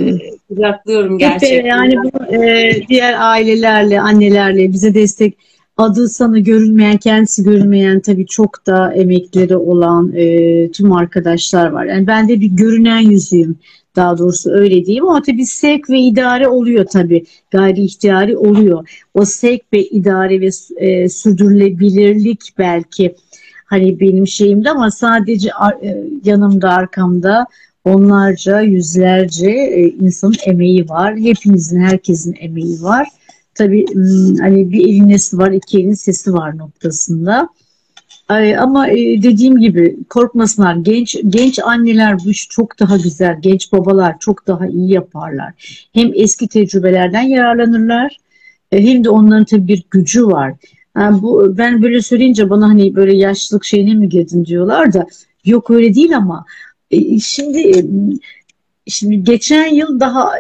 [0.50, 1.66] kucaklıyorum gerçekten.
[1.66, 5.38] Yani bu e, diğer ailelerle, annelerle bize destek
[5.78, 11.86] adı sana görünmeyen, kendisi görünmeyen tabii çok da emekleri olan e, tüm arkadaşlar var.
[11.86, 13.58] Yani ben de bir görünen yüzüyüm
[13.96, 18.90] daha doğrusu öyle diyeyim ama tabii sevk ve idare oluyor tabii gayri ihtiyari oluyor.
[19.14, 23.16] O sevk ve idare ve e, sürdürülebilirlik belki
[23.66, 25.50] hani benim şeyimde ama sadece
[25.84, 27.46] e, yanımda arkamda
[27.86, 31.18] onlarca yüzlerce e, insanın emeği var.
[31.18, 33.08] Hepimizin herkesin emeği var
[33.56, 33.86] tabii
[34.40, 37.50] hani bir elin nesi var, iki elin sesi var noktasında.
[38.30, 40.76] Ama e, dediğim gibi korkmasınlar.
[40.76, 43.38] Genç genç anneler bu iş çok daha güzel.
[43.42, 45.54] Genç babalar çok daha iyi yaparlar.
[45.94, 48.18] Hem eski tecrübelerden yararlanırlar
[48.72, 50.54] e, hem de onların tabii bir gücü var.
[50.98, 55.08] Yani bu ben böyle söyleyince bana hani böyle yaşlılık şeyine mi girdin diyorlar da
[55.46, 56.46] yok öyle değil ama
[56.92, 57.86] e, şimdi
[58.88, 60.32] şimdi geçen yıl daha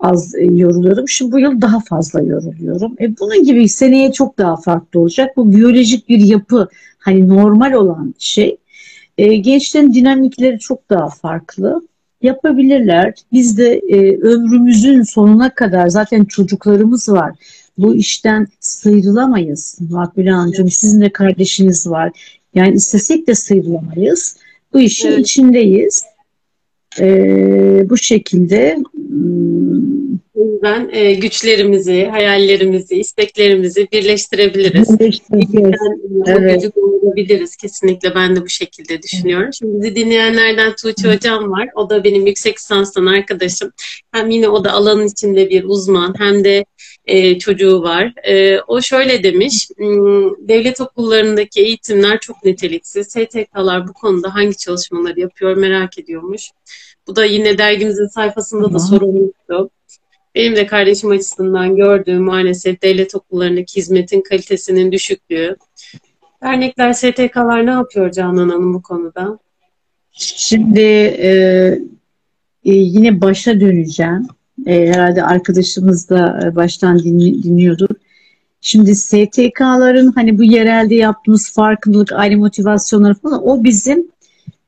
[0.00, 1.08] az e, yoruluyordum.
[1.08, 2.96] Şimdi bu yıl daha fazla yoruluyorum.
[3.00, 5.36] E bunun gibi seneye çok daha farklı olacak.
[5.36, 6.68] Bu biyolojik bir yapı
[6.98, 8.56] hani normal olan şey.
[9.18, 11.88] E, gençlerin dinamikleri çok daha farklı.
[12.22, 13.14] Yapabilirler.
[13.32, 17.32] Biz de e, ömrümüzün sonuna kadar zaten çocuklarımız var.
[17.78, 19.78] Bu işten sıyrılamayız.
[19.90, 22.12] Makbule Hanımcığım sizin de kardeşiniz var.
[22.54, 24.36] Yani istesek de sıyrılamayız.
[24.72, 25.20] Bu işin evet.
[25.20, 26.04] içindeyiz
[27.00, 27.06] e,
[27.90, 28.78] bu şekilde
[30.62, 35.00] ben e, güçlerimizi, hayallerimizi, isteklerimizi birleştirebiliriz.
[35.00, 35.80] Birleştireceğiz.
[36.26, 36.62] Evet.
[36.62, 37.56] Gücü bulabiliriz.
[37.56, 39.52] Kesinlikle ben de bu şekilde düşünüyorum.
[39.52, 41.68] Şimdi bizi dinleyenlerden Tuğçe Hocam var.
[41.74, 43.72] O da benim yüksek lisanstan arkadaşım.
[44.12, 46.64] Hem yine o da alanın içinde bir uzman hem de
[47.06, 48.12] e, çocuğu var.
[48.22, 53.06] E, o şöyle demiş, hmm, devlet okullarındaki eğitimler çok niteliksiz.
[53.06, 56.50] STK'lar bu konuda hangi çalışmaları yapıyor merak ediyormuş.
[57.06, 59.70] Bu da yine dergimizin sayfasında da sorulmuştu.
[60.34, 65.56] Benim de kardeşim açısından gördüğüm maalesef devlet okullarındaki hizmetin kalitesinin düşüklüğü.
[66.42, 69.38] Dernekler, STK'lar ne yapıyor Canan Hanım bu konuda?
[70.12, 71.30] Şimdi e,
[72.64, 74.26] e, yine başa döneceğim.
[74.66, 77.88] E, herhalde arkadaşımız da e, baştan dinli, dinliyordur.
[78.60, 84.13] Şimdi STK'ların hani bu yerelde yaptığımız farkındalık, aile motivasyonları falan o bizim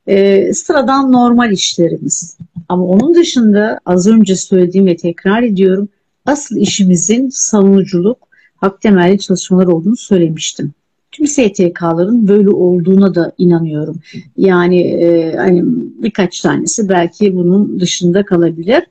[0.06, 2.36] e, sıradan normal işlerimiz.
[2.68, 5.88] Ama onun dışında az önce söylediğim ve tekrar ediyorum
[6.26, 8.18] asıl işimizin savunuculuk,
[8.56, 10.72] hak temelli çalışmalar olduğunu söylemiştim.
[11.12, 14.00] Tüm STK'ların böyle olduğuna da inanıyorum.
[14.36, 15.62] Yani e, hani
[16.02, 18.82] birkaç tanesi belki bunun dışında kalabilir.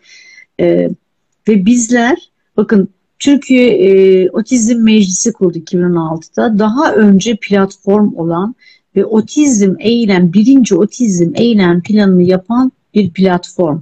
[0.59, 0.89] E,
[1.47, 2.17] ve bizler
[2.57, 2.89] bakın
[3.19, 6.59] Türkiye e, Otizm Meclisi kurdu 2016'da.
[6.59, 8.55] Daha önce platform olan
[8.95, 13.79] ve otizm eylem, birinci otizm eylem planını yapan bir platform.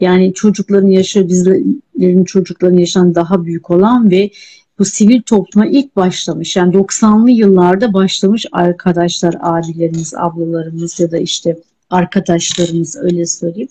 [0.00, 4.30] Yani çocukların yaşı bizlerin çocukların yaşından daha büyük olan ve
[4.78, 6.56] bu sivil topluma ilk başlamış.
[6.56, 11.56] Yani 90'lı yıllarda başlamış arkadaşlar, abilerimiz, ablalarımız ya da işte
[11.90, 13.68] arkadaşlarımız öyle söyleyeyim.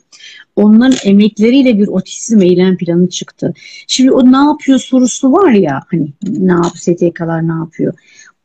[0.55, 3.53] Onların emekleriyle bir otizm eylem planı çıktı.
[3.87, 7.93] Şimdi o ne yapıyor sorusu var ya hani ne yapıyor STK'lar ne yapıyor?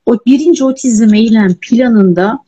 [0.06, 2.38] O birinci otizm eylem planında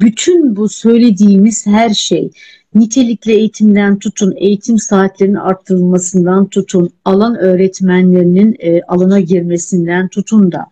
[0.00, 2.30] bütün bu söylediğimiz her şey
[2.74, 10.66] nitelikli eğitimden tutun, eğitim saatlerinin arttırılmasından tutun, alan öğretmenlerinin e, alana girmesinden tutun da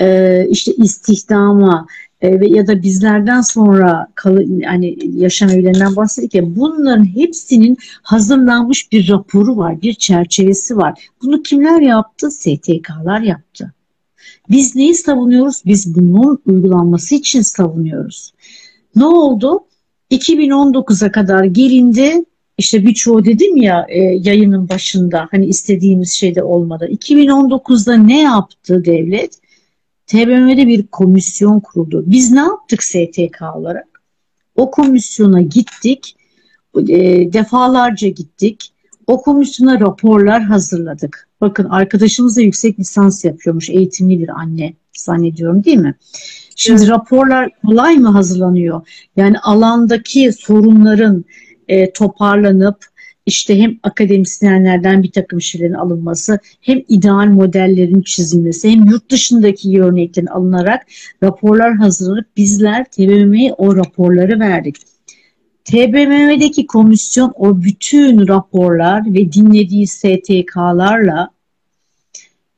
[0.00, 1.86] e, işte istihdama
[2.20, 9.08] e, ve ya da bizlerden sonra kalı, yani yaşam evlerinden bahsettik bunların hepsinin hazırlanmış bir
[9.08, 11.08] raporu var, bir çerçevesi var.
[11.22, 12.30] Bunu kimler yaptı?
[12.30, 13.72] STK'lar yaptı.
[14.50, 15.62] Biz neyi savunuyoruz?
[15.66, 18.32] Biz bunun uygulanması için savunuyoruz.
[18.96, 19.60] Ne oldu?
[20.10, 22.24] 2019'a kadar gelindi.
[22.58, 26.88] İşte birçoğu dedim ya e, yayının başında hani istediğimiz şeyde olmadı.
[26.90, 29.38] 2019'da ne yaptı devlet?
[30.06, 32.04] TBMM'de bir komisyon kuruldu.
[32.06, 34.02] Biz ne yaptık STK olarak?
[34.56, 36.16] O komisyona gittik,
[36.88, 38.72] e, defalarca gittik.
[39.06, 41.27] O komisyona raporlar hazırladık.
[41.40, 45.94] Bakın arkadaşımız da yüksek lisans yapıyormuş, eğitimli bir anne zannediyorum değil mi?
[46.56, 46.90] Şimdi evet.
[46.90, 48.80] raporlar kolay mı hazırlanıyor?
[49.16, 51.24] Yani alandaki sorunların
[51.68, 52.76] e, toparlanıp
[53.26, 60.26] işte hem akademisyenlerden bir takım şeylerin alınması hem ideal modellerin çizilmesi hem yurt dışındaki örneklerin
[60.26, 60.86] alınarak
[61.22, 64.76] raporlar hazırlanıp bizler TBMM'ye o raporları verdik.
[65.70, 71.30] TBMM'deki komisyon o bütün raporlar ve dinlediği STK'larla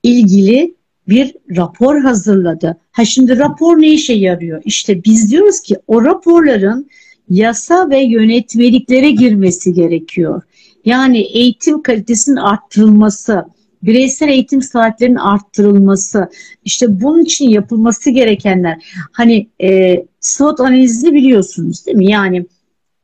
[0.02, 0.74] ilgili
[1.08, 2.76] bir rapor hazırladı.
[2.92, 4.62] Ha şimdi rapor ne işe yarıyor?
[4.64, 6.90] İşte biz diyoruz ki o raporların
[7.30, 10.42] yasa ve yönetmeliklere girmesi gerekiyor.
[10.84, 13.44] Yani eğitim kalitesinin arttırılması,
[13.82, 16.28] bireysel eğitim saatlerinin arttırılması,
[16.64, 18.84] işte bunun için yapılması gerekenler.
[19.12, 22.10] Hani e, SWOT analizini biliyorsunuz değil mi?
[22.10, 22.46] Yani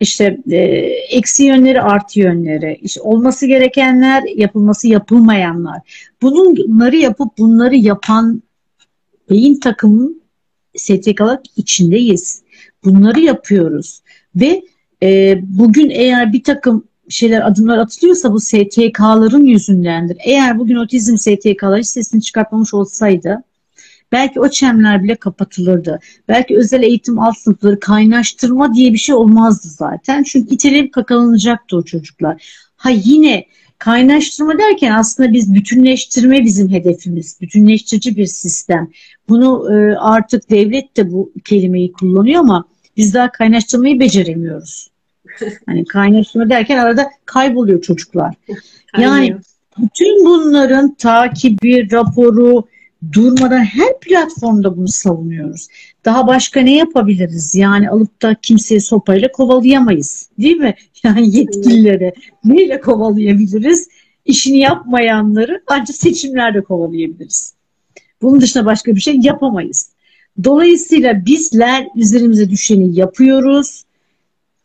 [0.01, 0.57] işte e,
[1.11, 5.80] eksi yönleri artı yönleri, işte olması gerekenler, yapılması yapılmayanlar.
[6.22, 8.42] Bunları yapıp bunları yapan
[9.30, 10.22] beyin takımın
[10.76, 12.42] STK'lar içindeyiz.
[12.84, 14.03] Bunları yapıyoruz
[14.36, 14.62] ve
[15.03, 20.16] e, bugün eğer bir takım şeyler adımlar atılıyorsa bu STK'ların yüzündendir.
[20.24, 23.42] Eğer bugün otizm STK'ları sesini çıkartmamış olsaydı
[24.12, 26.00] belki o çemler bile kapatılırdı.
[26.28, 30.22] Belki özel eğitim alt sınıfları kaynaştırma diye bir şey olmazdı zaten.
[30.22, 32.42] Çünkü iteleyip kakalanacaktı o çocuklar.
[32.76, 33.46] Ha yine
[33.78, 37.40] kaynaştırma derken aslında biz bütünleştirme bizim hedefimiz.
[37.40, 38.90] Bütünleştirici bir sistem.
[39.28, 42.64] Bunu e, artık devlet de bu kelimeyi kullanıyor ama
[42.96, 44.90] biz daha kaynaştırmayı beceremiyoruz.
[45.66, 48.34] Hani kaynaştırma derken arada kayboluyor çocuklar.
[48.98, 49.36] Yani
[49.78, 52.64] bütün bunların takibi, raporu,
[53.12, 55.68] durmadan her platformda bunu savunuyoruz.
[56.05, 57.55] Daha başka ne yapabiliriz?
[57.55, 60.28] Yani alıp da kimseyi sopayla kovalayamayız.
[60.38, 60.74] Değil mi?
[61.05, 62.12] Yani yetkilileri
[62.44, 63.88] neyle kovalayabiliriz?
[64.24, 67.55] İşini yapmayanları ancak seçimlerde kovalayabiliriz.
[68.22, 69.90] Bunun dışında başka bir şey yapamayız.
[70.44, 73.84] Dolayısıyla bizler üzerimize düşeni yapıyoruz.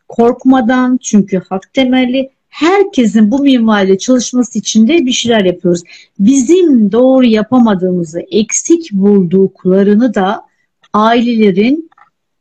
[0.07, 5.83] Korkmadan çünkü hak temelli herkesin bu minvalde çalışması için de bir şeyler yapıyoruz.
[6.19, 10.41] Bizim doğru yapamadığımızı, eksik bulduklarını da
[10.93, 11.89] ailelerin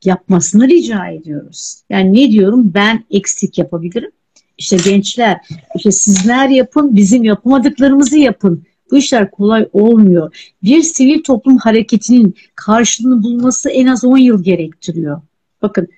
[0.04, 1.82] yapmasını rica ediyoruz.
[1.90, 2.70] Yani ne diyorum?
[2.74, 4.10] Ben eksik yapabilirim.
[4.58, 5.40] İşte gençler,
[5.76, 8.64] işte sizler yapın, bizim yapamadıklarımızı yapın.
[8.90, 10.52] Bu işler kolay olmuyor.
[10.62, 15.20] Bir sivil toplum hareketinin karşılığını bulması en az 10 yıl gerektiriyor.
[15.62, 15.88] Bakın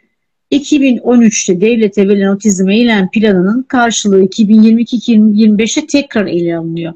[0.52, 6.92] 2013'te devlete verilen otizm eylem planının karşılığı 2022-2025'te tekrar ele alınıyor.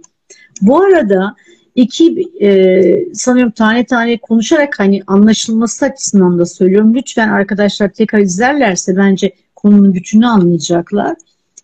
[0.63, 1.35] Bu arada
[1.75, 6.95] iki e, sanıyorum tane tane konuşarak hani anlaşılması açısından da söylüyorum.
[6.95, 11.17] Lütfen arkadaşlar tekrar izlerlerse bence konunun bütününü anlayacaklar.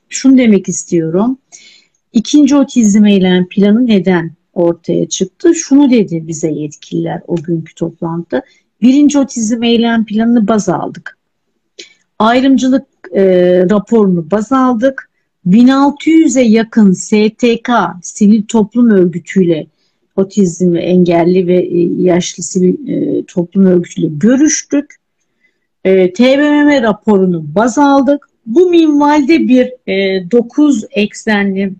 [0.08, 1.38] Şunu demek istiyorum.
[2.12, 4.32] İkinci otizm eylem planı neden?
[4.52, 5.54] ortaya çıktı.
[5.54, 8.42] Şunu dedi bize yetkililer o günkü toplantıda.
[8.82, 11.18] Birinci otizm eylem planını baz aldık.
[12.18, 13.24] Ayrımcılık e,
[13.70, 15.10] raporunu baz aldık.
[15.46, 17.70] 1600'e yakın STK,
[18.02, 19.66] sivil toplum örgütüyle
[20.16, 24.96] otizm engelli ve e, yaşlı sivil e, toplum örgütüyle görüştük.
[25.84, 28.28] E, TBMM raporunu baz aldık.
[28.46, 31.72] Bu minvalde bir e, 9 eksenli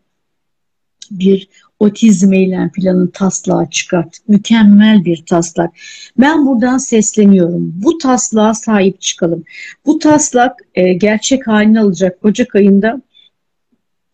[1.11, 1.49] bir
[1.83, 4.28] otizm eylem planı taslağı çıkarttık.
[4.28, 5.70] Mükemmel bir taslak.
[6.18, 7.72] Ben buradan sesleniyorum.
[7.85, 9.45] Bu taslağa sahip çıkalım.
[9.87, 12.18] Bu taslak e, gerçek halini alacak.
[12.24, 13.03] Ocak ayında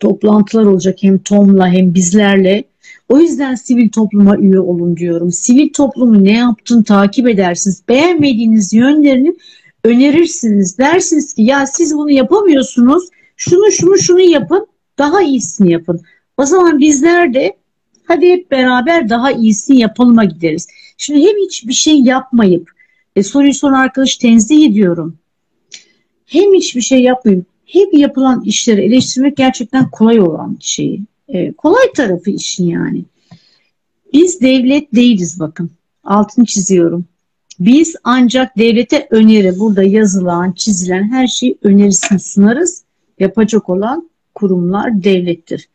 [0.00, 2.64] toplantılar olacak hem TOM'la hem bizlerle.
[3.08, 5.32] O yüzden sivil topluma üye olun diyorum.
[5.32, 7.82] Sivil toplumu ne yaptığını takip edersiniz.
[7.88, 9.34] Beğenmediğiniz yönlerini
[9.84, 10.78] önerirsiniz.
[10.78, 13.04] Dersiniz ki ya siz bunu yapamıyorsunuz.
[13.36, 14.66] Şunu şunu şunu yapın.
[14.98, 16.00] Daha iyisini yapın.
[16.38, 17.56] O zaman bizler de
[18.04, 20.68] hadi hep beraber daha iyisini yapalım'a gideriz.
[20.96, 22.70] Şimdi hem hiçbir şey yapmayıp
[23.16, 25.18] e, soruyu soran arkadaş tenzih ediyorum.
[26.26, 31.02] Hem hiçbir şey yapmayıp hep yapılan işleri eleştirmek gerçekten kolay olan şeyi.
[31.28, 33.04] E, kolay tarafı işin yani.
[34.12, 35.70] Biz devlet değiliz bakın.
[36.04, 37.04] Altını çiziyorum.
[37.60, 42.82] Biz ancak devlete öneri, burada yazılan, çizilen her şeyi önerisini sunarız.
[43.18, 45.68] Yapacak olan kurumlar devlettir.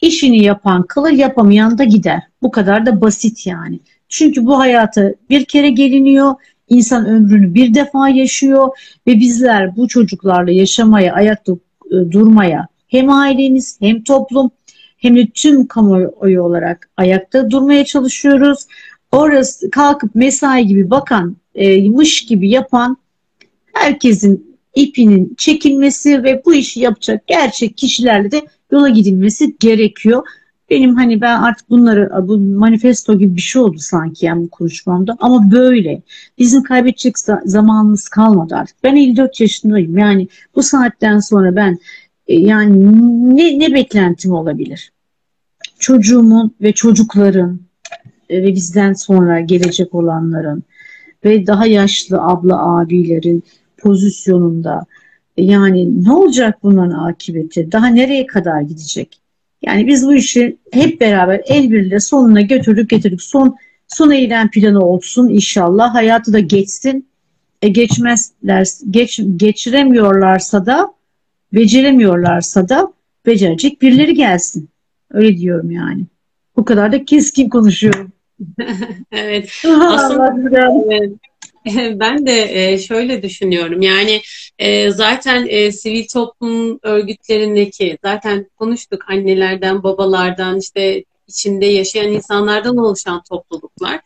[0.00, 2.22] İşini yapan kalır, yapamayan da gider.
[2.42, 3.80] Bu kadar da basit yani.
[4.08, 6.34] Çünkü bu hayata bir kere geliniyor,
[6.68, 8.68] insan ömrünü bir defa yaşıyor
[9.06, 11.56] ve bizler bu çocuklarla yaşamaya, ayakta e,
[11.90, 14.50] durmaya hem aileniz hem toplum
[14.96, 18.66] hem de tüm kamuoyu olarak ayakta durmaya çalışıyoruz.
[19.12, 22.96] Orası kalkıp mesai gibi bakan, e, mış gibi yapan
[23.72, 28.42] herkesin ipinin çekilmesi ve bu işi yapacak gerçek kişilerle de
[28.72, 30.22] yola gidilmesi gerekiyor.
[30.70, 35.16] Benim hani ben artık bunları bu manifesto gibi bir şey oldu sanki yani bu konuşmamda
[35.20, 36.02] ama böyle.
[36.38, 37.14] Bizim kaybedecek
[37.44, 38.84] zamanımız kalmadı artık.
[38.84, 41.78] Ben 54 yaşındayım yani bu saatten sonra ben
[42.26, 42.92] e, yani
[43.36, 44.92] ne, ne beklentim olabilir?
[45.78, 47.60] Çocuğumun ve çocukların
[48.28, 50.62] e, ve bizden sonra gelecek olanların
[51.24, 53.42] ve daha yaşlı abla abilerin
[53.78, 54.86] pozisyonunda
[55.42, 57.72] yani ne olacak bunların akıbeti?
[57.72, 59.20] Daha nereye kadar gidecek?
[59.62, 63.22] Yani biz bu işi hep beraber el birliğiyle sonuna götürdük getirdik.
[63.22, 63.56] Son
[63.88, 65.94] son eylem planı olsun inşallah.
[65.94, 67.08] Hayatı da geçsin.
[67.62, 70.92] E geçmezler, geç, geçiremiyorlarsa da
[71.52, 72.92] beceremiyorlarsa da
[73.26, 74.68] becerecek birileri gelsin.
[75.10, 76.02] Öyle diyorum yani.
[76.56, 78.12] Bu kadar da keskin konuşuyorum.
[79.12, 79.50] evet.
[79.66, 80.32] Aslında
[80.90, 81.12] evet.
[81.94, 83.82] Ben de e, şöyle düşünüyorum.
[83.82, 84.22] Yani
[84.58, 93.22] e, zaten e, sivil toplum örgütlerindeki zaten konuştuk annelerden, babalardan, işte içinde yaşayan insanlardan oluşan
[93.30, 94.00] topluluklar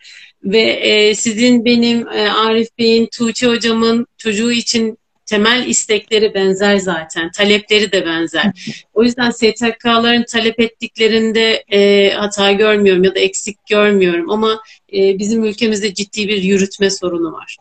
[0.45, 7.31] ve sizin benim Arif Bey'in, Tuğçe hocamın çocuğu için temel istekleri benzer zaten.
[7.31, 8.47] Talepleri de benzer.
[8.95, 14.63] O yüzden STK'ların talep ettiklerinde e, hata görmüyorum ya da eksik görmüyorum ama
[14.93, 17.57] e, bizim ülkemizde ciddi bir yürütme sorunu var.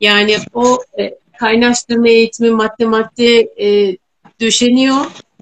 [0.00, 3.96] Yani o e, kaynaştırma eğitimi madde madde e,
[4.40, 4.96] döşeniyor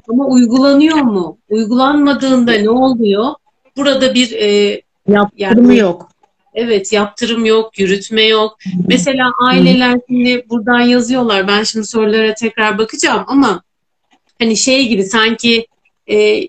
[0.09, 1.39] ama uygulanıyor mu?
[1.49, 3.35] Uygulanmadığında ne oluyor?
[3.77, 6.09] Burada bir e, yaptırımı yani, yok.
[6.55, 8.59] Evet yaptırım yok, yürütme yok.
[8.89, 11.49] Mesela aileler şimdi buradan yazıyorlar.
[11.49, 13.63] Ben şimdi sorulara tekrar bakacağım ama
[14.39, 15.67] hani şey gibi sanki
[16.11, 16.49] e,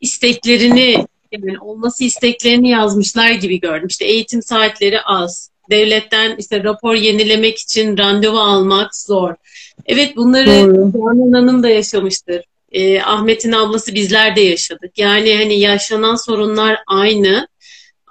[0.00, 3.86] isteklerini yani olması isteklerini yazmışlar gibi gördüm.
[3.86, 5.50] İşte eğitim saatleri az.
[5.70, 9.34] Devletten işte rapor yenilemek için randevu almak zor.
[9.86, 10.46] Evet bunları
[10.92, 12.42] Canan Hanım da yaşamıştır.
[12.72, 14.98] E, Ahmet'in ablası bizler de yaşadık.
[14.98, 17.48] Yani hani yaşanan sorunlar aynı.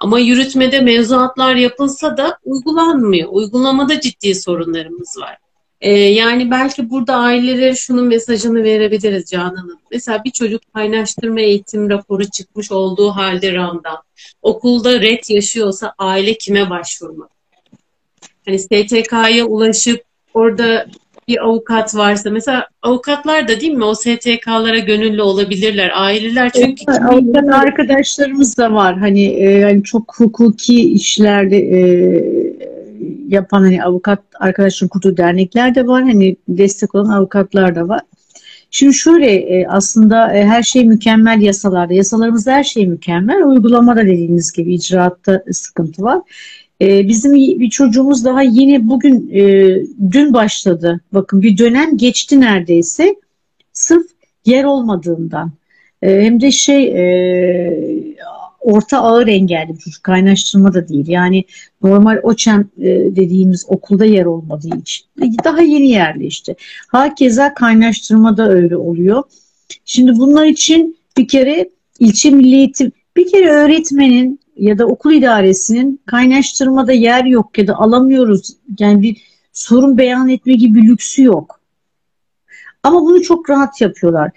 [0.02, 3.28] Ama yürütmede mevzuatlar yapılsa da uygulanmıyor.
[3.32, 5.38] Uygulamada ciddi sorunlarımız var.
[5.80, 9.78] Ee, yani belki burada ailelere şunun mesajını verebiliriz Canan Hanım.
[9.90, 13.98] Mesela bir çocuk kaynaştırma eğitim raporu çıkmış olduğu halde RAM'dan.
[14.42, 17.28] Okulda ret yaşıyorsa aile kime başvurmalı?
[18.46, 20.04] Hani STK'ya ulaşıp
[20.34, 20.86] orada
[21.32, 27.02] bir avukat varsa mesela avukatlar da değil mi o STK'lara gönüllü olabilirler aileler çünkü evet,
[27.02, 31.80] avukat arkadaşlarımız da var hani e, yani çok hukuki işlerde e,
[33.28, 38.00] yapan hani avukat arkadaşların kurduğu dernekler de var hani destek olan avukatlar da var.
[38.70, 41.94] Şimdi şöyle e, aslında e, her şey mükemmel yasalarda.
[41.94, 43.44] Yasalarımız her şey mükemmel.
[43.44, 46.20] Uygulamada dediğiniz gibi icraatta sıkıntı var.
[46.82, 49.42] Ee, bizim bir çocuğumuz daha yeni bugün e,
[50.10, 51.00] dün başladı.
[51.12, 53.16] Bakın bir dönem geçti neredeyse.
[53.72, 54.06] Sırf
[54.46, 55.52] yer olmadığından.
[56.02, 58.14] E, hem de şey e,
[58.60, 60.02] orta ağır engelli bir çocuk.
[60.02, 61.08] Kaynaştırma da değil.
[61.08, 61.44] Yani
[61.82, 65.06] normal OÇEM e, dediğimiz okulda yer olmadığı için.
[65.44, 66.56] Daha yeni yerleşti.
[66.88, 69.22] Hakeza kaynaştırma da öyle oluyor.
[69.84, 76.00] Şimdi bunlar için bir kere ilçe milli eğitim, bir kere öğretmenin ya da okul idaresinin
[76.06, 78.56] kaynaştırmada yer yok ya da alamıyoruz.
[78.78, 79.22] Yani bir
[79.52, 81.60] sorun beyan etme gibi lüksü yok.
[82.82, 84.30] Ama bunu çok rahat yapıyorlar.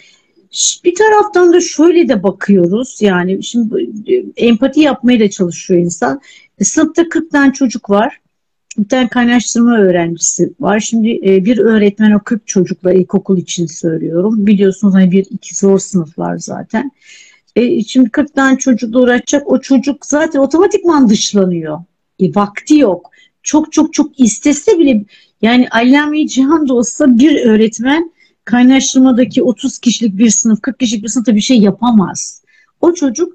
[0.83, 6.21] Bir taraftan da şöyle de bakıyoruz yani şimdi e, empati yapmaya da çalışıyor insan.
[6.59, 8.19] E, sınıfta 40 tane çocuk var.
[8.77, 10.79] Bir tane kaynaştırma öğrencisi var.
[10.79, 14.47] Şimdi e, bir öğretmen o 40 çocukla ilkokul için söylüyorum.
[14.47, 16.91] Biliyorsunuz hani bir iki zor sınıf var zaten.
[17.56, 19.52] E, şimdi 40 tane çocukla uğraşacak.
[19.52, 21.80] O çocuk zaten otomatikman dışlanıyor.
[22.19, 23.11] E, vakti yok.
[23.44, 25.06] Çok çok çok istese bile
[25.41, 28.11] yani Allame Cihan da olsa bir öğretmen
[28.45, 32.44] kaynaştırmadaki 30 kişilik bir sınıf, 40 kişilik bir sınıfta bir şey yapamaz.
[32.82, 33.34] O çocuk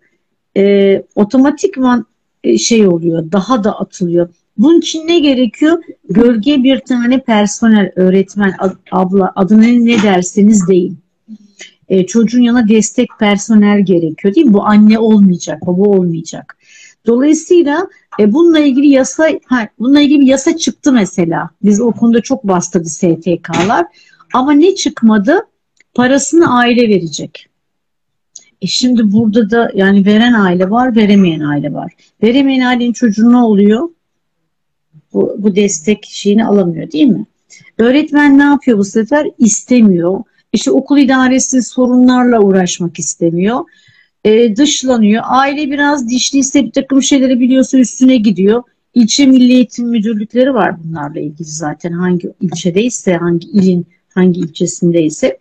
[0.57, 2.07] e, otomatikman
[2.45, 4.29] e, şey oluyor, daha da atılıyor.
[4.59, 5.83] Bunun için ne gerekiyor?
[6.11, 8.55] Gölge bir tane personel, öğretmen,
[8.93, 10.99] abla, adını ne derseniz deyin.
[11.91, 14.53] E, çocuğun yanına destek personel gerekiyor değil mi?
[14.53, 16.57] Bu anne olmayacak, baba olmayacak.
[17.07, 17.89] Dolayısıyla
[18.21, 21.51] e, bununla ilgili yasa, ha, bununla ilgili bir yasa çıktı mesela.
[21.62, 23.87] Biz o konuda çok bastırdı STK'lar.
[24.35, 25.47] Ama ne çıkmadı?
[25.95, 27.47] Parasını aile verecek.
[28.62, 31.93] E şimdi burada da yani veren aile var, veremeyen aile var.
[32.23, 33.89] Veremeyen ailenin çocuğu ne oluyor?
[35.12, 37.27] Bu, bu destek şeyini alamıyor değil mi?
[37.79, 39.27] Öğretmen ne yapıyor bu sefer?
[39.39, 40.23] İstemiyor.
[40.53, 43.61] İşte okul idaresi sorunlarla uğraşmak istemiyor.
[44.25, 45.23] E, dışlanıyor.
[45.27, 48.63] Aile biraz dişliyse bir takım şeyleri biliyorsa üstüne gidiyor.
[48.95, 51.93] İlçe Milli Eğitim Müdürlükleri var bunlarla ilgili zaten.
[51.93, 55.39] Hangi ilçedeyse, hangi ilin hangi ilçesindeyse.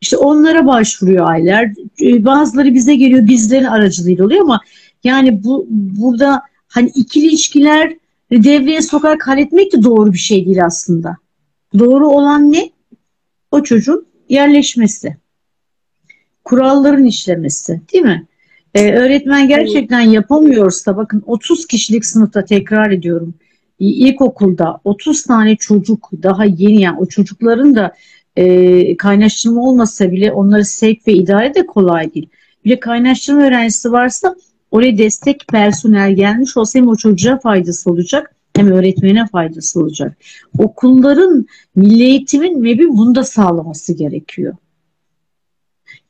[0.00, 1.72] İşte onlara başvuruyor aileler.
[2.02, 4.60] Ee, bazıları bize geliyor bizlerin aracılığıyla oluyor ama
[5.04, 7.96] yani bu burada hani ikili ilişkiler
[8.32, 11.16] devreye sokarak halletmek de doğru bir şey değil aslında.
[11.78, 12.70] Doğru olan ne?
[13.50, 15.16] O çocuğun yerleşmesi.
[16.44, 18.26] Kuralların işlemesi değil mi?
[18.74, 23.34] Ee, öğretmen gerçekten yapamıyorsa bakın 30 kişilik sınıfta tekrar ediyorum
[23.78, 27.94] ilkokulda 30 tane çocuk daha yeni yani o çocukların da
[28.36, 32.28] e, kaynaştırma olmasa bile onları sevk ve idare de kolay değil.
[32.64, 34.36] Bile kaynaştırma öğrencisi varsa
[34.70, 40.16] oraya destek personel gelmiş olsa hem o çocuğa faydası olacak hem öğretmene faydası olacak.
[40.58, 41.46] Okulların
[41.76, 44.56] milli eğitimin MEB'in bunu da sağlaması gerekiyor.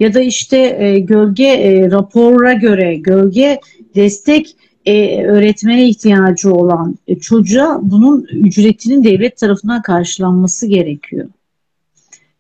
[0.01, 3.61] Ya da işte e, gölge e, rapora göre gölge
[3.95, 4.57] destek
[4.87, 11.29] e, öğretmene ihtiyacı olan e, çocuğa bunun ücretinin devlet tarafından karşılanması gerekiyor.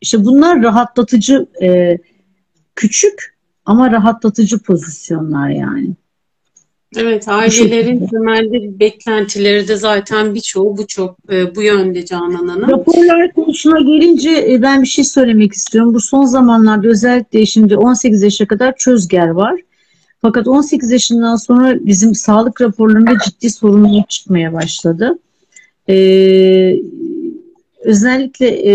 [0.00, 1.98] İşte bunlar rahatlatıcı, e,
[2.74, 5.90] küçük ama rahatlatıcı pozisyonlar yani.
[6.96, 12.70] Evet, ailelerin temelde beklentileri de zaten birçoğu bu çok e, bu yönde Canan Hanım.
[12.70, 15.94] Raporlar konusuna gelince e, ben bir şey söylemek istiyorum.
[15.94, 19.60] Bu son zamanlarda özellikle şimdi 18 yaşa kadar çözger var.
[20.22, 25.18] Fakat 18 yaşından sonra bizim sağlık raporlarında ciddi sorunlar çıkmaya başladı.
[25.88, 26.76] Ee,
[27.84, 28.72] özellikle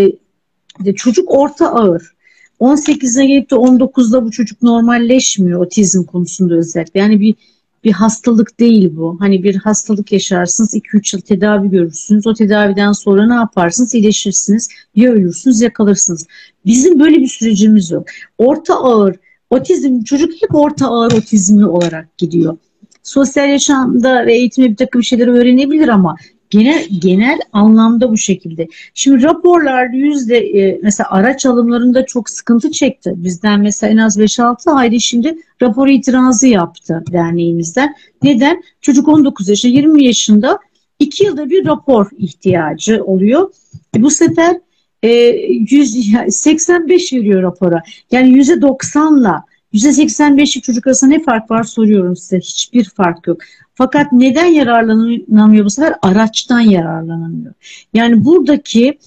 [0.86, 2.12] e, çocuk orta ağır.
[2.60, 7.00] 18'e gelip de 19'da bu çocuk normalleşmiyor otizm konusunda özellikle.
[7.00, 7.36] Yani bir
[7.84, 9.18] bir hastalık değil bu.
[9.20, 12.28] Hani bir hastalık yaşarsınız, 2-3 yıl tedavi görürsünüz.
[12.28, 13.94] O tedaviden sonra ne yaparsınız?
[13.94, 14.70] İyileşirsiniz.
[14.96, 16.28] Ya ölürsünüz ya kalırsınız.
[16.66, 18.06] Bizim böyle bir sürecimiz yok.
[18.38, 19.16] Orta ağır
[19.52, 22.58] Otizm çocuk hep orta ağır otizmli olarak gidiyor.
[23.04, 26.16] Sosyal yaşamda ve eğitimde bir takım şeyleri öğrenebilir ama
[26.52, 28.68] genel genel anlamda bu şekilde.
[28.94, 33.14] Şimdi raporlar yüzde e, mesela araç alımlarında çok sıkıntı çekti.
[33.16, 37.96] Bizden mesela en az 5-6 aile şimdi rapor itirazı yaptı derneğimizden.
[38.24, 38.64] Neden?
[38.82, 40.60] Çocuk 19 yaşında 20 yaşında
[41.00, 43.54] 2 yılda bir rapor ihtiyacı oluyor.
[43.98, 44.60] E bu sefer
[45.04, 47.84] e, 185 veriyor rapora.
[48.12, 52.40] Yani %90'la %85'lik çocuk arasında ne fark var soruyorum size.
[52.40, 53.38] Hiçbir fark yok.
[53.82, 55.94] Fakat neden yararlanamıyor bu sefer?
[56.02, 57.54] Araçtan yararlanamıyor.
[57.94, 58.98] Yani buradaki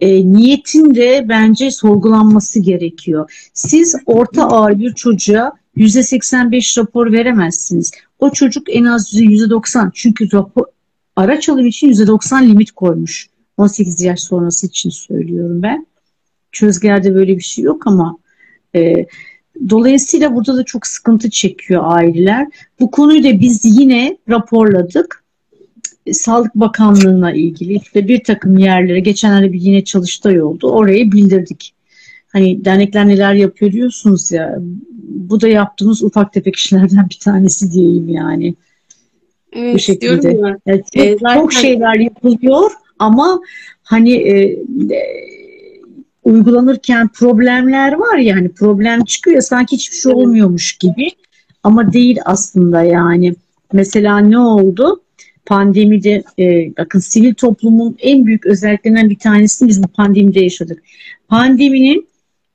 [0.00, 3.50] e, niyetin de bence sorgulanması gerekiyor.
[3.54, 7.90] Siz orta ağır bir çocuğa %85 rapor veremezsiniz.
[8.18, 10.64] O çocuk en az %90 çünkü rapor,
[11.16, 13.28] araç alım için %90 limit koymuş.
[13.56, 15.86] 18 yaş sonrası için söylüyorum ben.
[16.52, 18.18] Çözgerde böyle bir şey yok ama
[18.74, 19.06] e,
[19.68, 22.48] dolayısıyla burada da çok sıkıntı çekiyor aileler.
[22.80, 25.24] Bu konuyu da biz yine raporladık.
[26.06, 30.70] E, Sağlık Bakanlığı'na ilgili işte bir takım yerlere geçenlerde bir yine çalıştay oldu.
[30.70, 31.74] Oraya bildirdik.
[32.32, 34.58] hani dernekler neler yapıyor diyorsunuz ya
[35.08, 38.54] bu da yaptığımız ufak tefek işlerden bir tanesi diyeyim yani.
[39.52, 40.56] Evet, bu şekilde.
[40.66, 41.40] Yani çok, ee, zaten...
[41.40, 43.40] çok şeyler yapılıyor ama
[43.82, 44.42] hani e,
[44.94, 45.39] e,
[46.30, 51.10] uygulanırken problemler var yani problem çıkıyor sanki hiçbir şey olmuyormuş gibi
[51.62, 53.34] ama değil aslında yani.
[53.72, 55.02] Mesela ne oldu?
[55.46, 60.82] Pandemide e, bakın sivil toplumun en büyük özelliklerinden bir tanesini biz bu pandemide yaşadık.
[61.28, 62.08] Pandeminin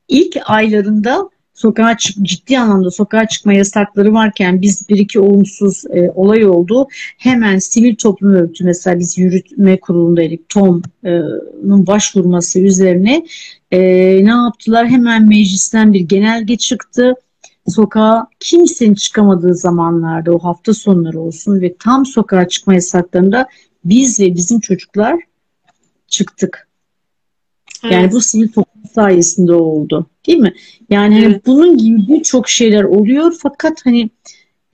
[0.08, 6.12] ilk aylarında sokağa çık ciddi anlamda sokağa çıkma yasakları varken biz bir iki olumsuz e,
[6.16, 6.88] olay oldu.
[7.18, 10.50] Hemen sivil toplum örgütü mesela biz yürütme kurulundaydık.
[10.50, 13.26] TOM'un başvurması üzerine
[13.72, 13.80] e,
[14.26, 14.88] ne yaptılar?
[14.88, 17.14] Hemen meclisten bir genelge çıktı.
[17.68, 23.48] Sokağa kimsenin çıkamadığı zamanlarda o hafta sonları olsun ve tam sokağa çıkma yasaklarında
[23.86, 25.20] biz ve bizim çocuklar
[26.08, 26.68] çıktık.
[27.84, 28.14] Yani evet.
[28.14, 30.06] bu sivil toplum sayesinde oldu.
[30.28, 30.54] Değil mi?
[30.90, 31.46] Yani evet.
[31.46, 34.10] bunun gibi birçok şeyler oluyor fakat hani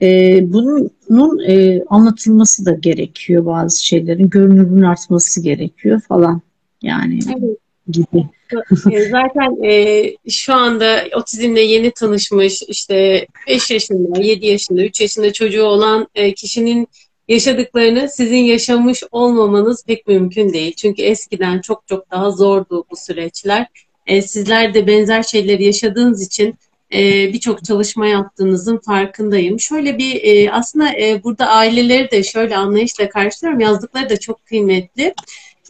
[0.02, 4.30] e, bunun e, anlatılması da gerekiyor bazı şeylerin.
[4.30, 6.40] Görünürlüğün artması gerekiyor falan.
[6.82, 7.58] Yani evet.
[7.88, 8.28] gibi.
[8.92, 15.32] E, zaten e, şu anda otizmle yeni tanışmış işte 5 yaşında, 7 yaşında, 3 yaşında
[15.32, 16.88] çocuğu olan e, kişinin
[17.28, 20.74] yaşadıklarını sizin yaşamış olmamanız pek mümkün değil.
[20.76, 23.66] Çünkü eskiden çok çok daha zordu bu süreçler.
[24.06, 26.54] E, sizler de benzer şeyleri yaşadığınız için
[26.92, 29.60] e, birçok çalışma yaptığınızın farkındayım.
[29.60, 33.60] Şöyle bir e, aslında e, burada aileleri de şöyle anlayışla karşılıyorum.
[33.60, 35.14] Yazdıkları da çok kıymetli.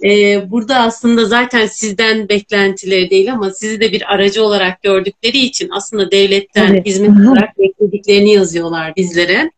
[0.05, 5.69] E, burada aslında zaten sizden beklentileri değil ama sizi de bir aracı olarak gördükleri için
[5.73, 6.87] aslında devletten evet.
[6.87, 9.51] hizmet olarak beklediklerini yazıyorlar bizlere.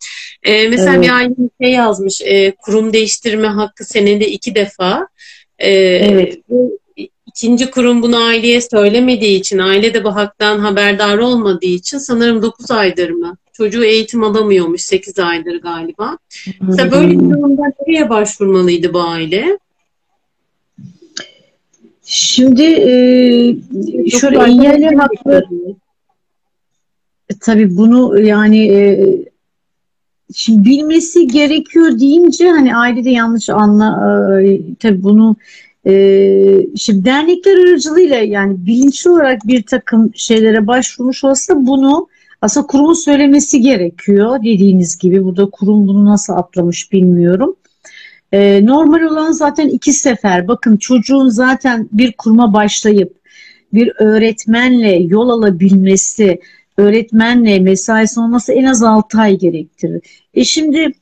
[0.42, 1.04] E, mesela evet.
[1.04, 5.08] bir aile şey yazmış, e, kurum değiştirme hakkı senede iki defa.
[5.58, 6.38] E, evet.
[7.26, 12.70] İkinci kurum bunu aileye söylemediği için, aile de bu haktan haberdar olmadığı için sanırım 9
[12.70, 13.36] aydır mı?
[13.52, 16.18] Çocuğu eğitim alamıyormuş 8 aydır galiba.
[16.60, 19.58] Mesela böyle bir durumda nereye başvurmalıydı bu aile?
[22.04, 22.90] Şimdi e,
[24.10, 25.46] şöyle engelli hakları
[27.30, 29.08] e, tabii bunu yani e,
[30.34, 35.36] şimdi bilmesi gerekiyor deyince hani ailede yanlış anla e, tabii bunu
[35.86, 35.92] e,
[36.76, 42.08] şimdi dernekler aracılığıyla yani bilinçli olarak bir takım şeylere başvurmuş olsa bunu
[42.42, 45.24] aslında kurumun söylemesi gerekiyor dediğiniz gibi.
[45.24, 47.56] Burada kurum bunu nasıl atlamış bilmiyorum.
[48.34, 50.48] Ee, normal olan zaten iki sefer.
[50.48, 53.16] Bakın çocuğun zaten bir kuruma başlayıp
[53.72, 56.40] bir öğretmenle yol alabilmesi,
[56.76, 60.02] öğretmenle mesaisi olması en az 6 ay gerektirir.
[60.34, 60.92] E şimdi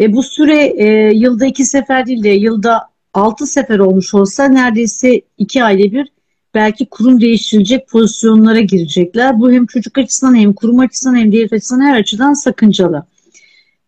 [0.00, 2.82] e, bu süre e, yılda iki sefer değil de yılda
[3.14, 6.08] 6 sefer olmuş olsa neredeyse 2 ayda bir
[6.54, 9.40] belki kurum değiştirecek pozisyonlara girecekler.
[9.40, 13.06] Bu hem çocuk açısından hem kurum açısından hem devlet açısından her açıdan sakıncalı.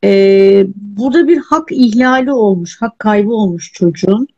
[0.05, 4.29] Ee, burada bir hak ihlali olmuş, hak kaybı olmuş çocuğun.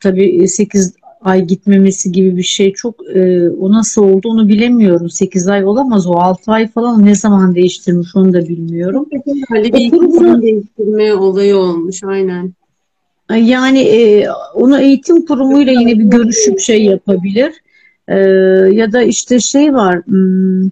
[0.00, 5.10] Tabii 8 e, ay gitmemesi gibi bir şey çok e, o nasıl oldu onu bilemiyorum.
[5.10, 9.06] 8 ay olamaz o 6 ay falan ne zaman değiştirmiş onu da bilmiyorum.
[9.12, 12.52] Bir kurumun değiştirme olayı olmuş aynen.
[13.30, 17.52] Yani e, onu eğitim kurumuyla yine bir görüşüp şey yapabilir.
[18.08, 18.18] E,
[18.72, 20.68] ya da işte şey var hmm,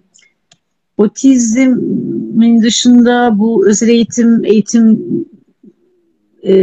[1.01, 5.05] otizmin dışında bu özel eğitim eğitim
[6.43, 6.53] e,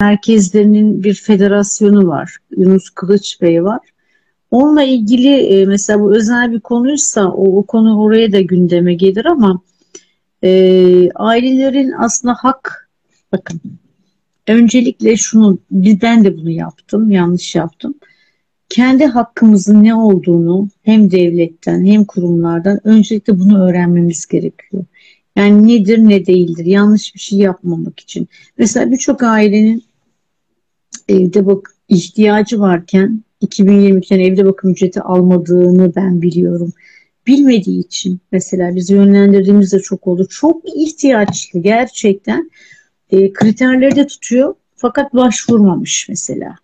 [0.00, 2.36] merkezlerinin bir federasyonu var.
[2.56, 3.80] Yunus Kılıç Bey var.
[4.50, 9.24] Onunla ilgili e, mesela bu özel bir konuysa o, o konu oraya da gündeme gelir
[9.24, 9.60] ama
[10.44, 12.90] e, ailelerin aslında hak
[13.32, 13.60] bakın
[14.46, 17.94] öncelikle şunu ben de bunu yaptım yanlış yaptım
[18.68, 24.84] kendi hakkımızın ne olduğunu hem devletten hem kurumlardan öncelikle bunu öğrenmemiz gerekiyor.
[25.36, 28.28] Yani nedir ne değildir yanlış bir şey yapmamak için.
[28.58, 29.84] Mesela birçok ailenin
[31.08, 36.72] evde bak ihtiyacı varken 2022'den evde bakım ücreti almadığını ben biliyorum.
[37.26, 40.26] Bilmediği için mesela bizi yönlendirdiğimiz de çok oldu.
[40.30, 42.50] Çok ihtiyaçlı gerçekten
[43.10, 46.56] e, kriterleri de tutuyor fakat başvurmamış mesela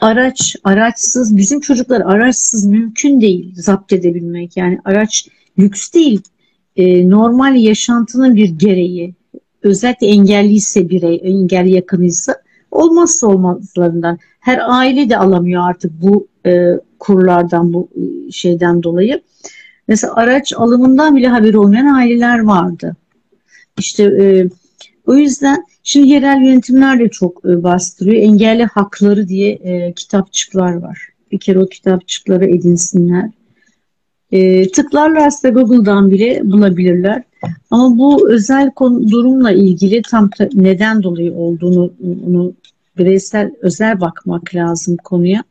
[0.00, 4.56] araç, araçsız, bizim çocuklar araçsız mümkün değil zapt edebilmek.
[4.56, 5.28] Yani araç
[5.58, 6.22] lüks değil,
[6.76, 9.14] e, normal yaşantının bir gereği.
[9.62, 12.34] Özellikle engelliyse birey, engelli yakınıysa
[12.70, 14.18] olmazsa olmazlarından.
[14.40, 19.22] Her aile de alamıyor artık bu e, kurlardan, bu e, şeyden dolayı.
[19.88, 22.96] Mesela araç alımından bile haberi olmayan aileler vardı.
[23.78, 24.48] İşte e,
[25.06, 28.22] o yüzden Şimdi yerel yönetimler de çok e, bastırıyor.
[28.22, 31.08] Engelli hakları diye e, kitapçıklar var.
[31.32, 33.30] Bir kere o kitapçıkları edinsinler.
[34.32, 37.22] E, tıklarlarsa Google'dan bile bulabilirler.
[37.70, 41.92] Ama bu özel konu, durumla ilgili tam neden dolayı olduğunu
[42.26, 42.54] onu
[42.98, 45.44] bireysel özel bakmak lazım konuya.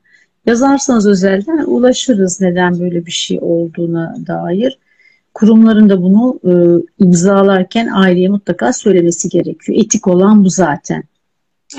[0.46, 4.78] Yazarsanız özelden ulaşırız neden böyle bir şey olduğuna dair.
[5.36, 6.54] Kurumların da bunu e,
[7.04, 9.80] imzalarken aileye mutlaka söylemesi gerekiyor.
[9.80, 11.04] Etik olan bu zaten.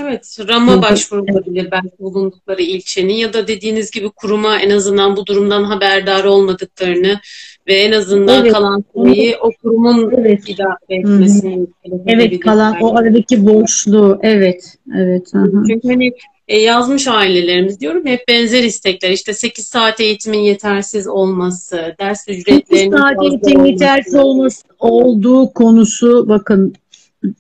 [0.01, 5.65] Evet, RAM'a başvurulabilir belki bulundukları ilçenin ya da dediğiniz gibi kuruma en azından bu durumdan
[5.65, 7.21] haberdar olmadıklarını
[7.69, 8.53] ve en azından evet.
[8.53, 10.49] kalan süreyi o kurumun evet.
[10.49, 11.67] idare etmesini.
[12.07, 15.35] Evet, kalan o aradaki boşluğu, evet, evet.
[15.35, 15.47] Aha.
[15.69, 16.13] Çünkü hani
[16.49, 19.11] e, yazmış ailelerimiz diyorum hep benzer istekler.
[19.11, 26.29] İşte 8 saat eğitimin yetersiz olması, ders ücretlerinin 8 saat eğitimin yetersiz olması olduğu konusu
[26.29, 26.75] bakın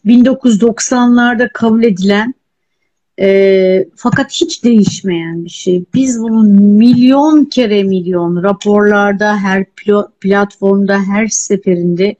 [0.06, 2.34] 1990'larda kabul edilen
[3.20, 5.84] e, fakat hiç değişmeyen bir şey.
[5.94, 6.42] Biz bunu
[6.78, 9.64] milyon kere milyon raporlarda, her
[10.20, 12.16] platformda, her seferinde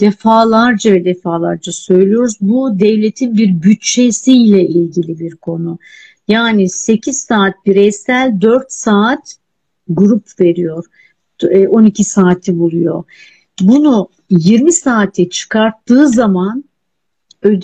[0.00, 2.36] defalarca ve defalarca söylüyoruz.
[2.40, 5.78] Bu devletin bir bütçesiyle ilgili bir konu.
[6.28, 9.36] Yani 8 saat bireysel 4 saat
[9.88, 10.84] grup veriyor.
[11.68, 13.04] 12 e, saati buluyor.
[13.60, 16.64] Bunu 20 saate çıkarttığı zaman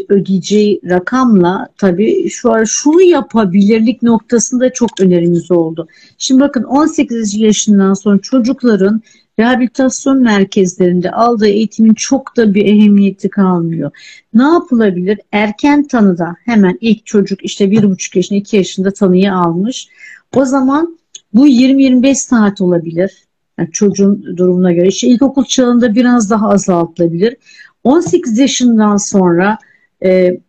[0.08, 5.88] ödeyeceği rakamla tabii şu an şunu yapabilirlik noktasında çok önerimiz oldu.
[6.18, 9.02] Şimdi bakın 18 yaşından sonra çocukların
[9.42, 13.90] rehabilitasyon merkezlerinde aldığı eğitimin çok da bir ehemmiyeti kalmıyor.
[14.34, 15.20] Ne yapılabilir?
[15.32, 19.88] Erken tanıda hemen ilk çocuk işte bir buçuk yaşında iki yaşında tanıyı almış.
[20.36, 20.98] O zaman
[21.34, 23.24] bu 20-25 saat olabilir.
[23.58, 24.88] Yani çocuğun durumuna göre.
[24.88, 27.36] İşte ilkokul çağında biraz daha azaltılabilir.
[27.84, 29.58] 18 yaşından sonra
[30.04, 30.40] e,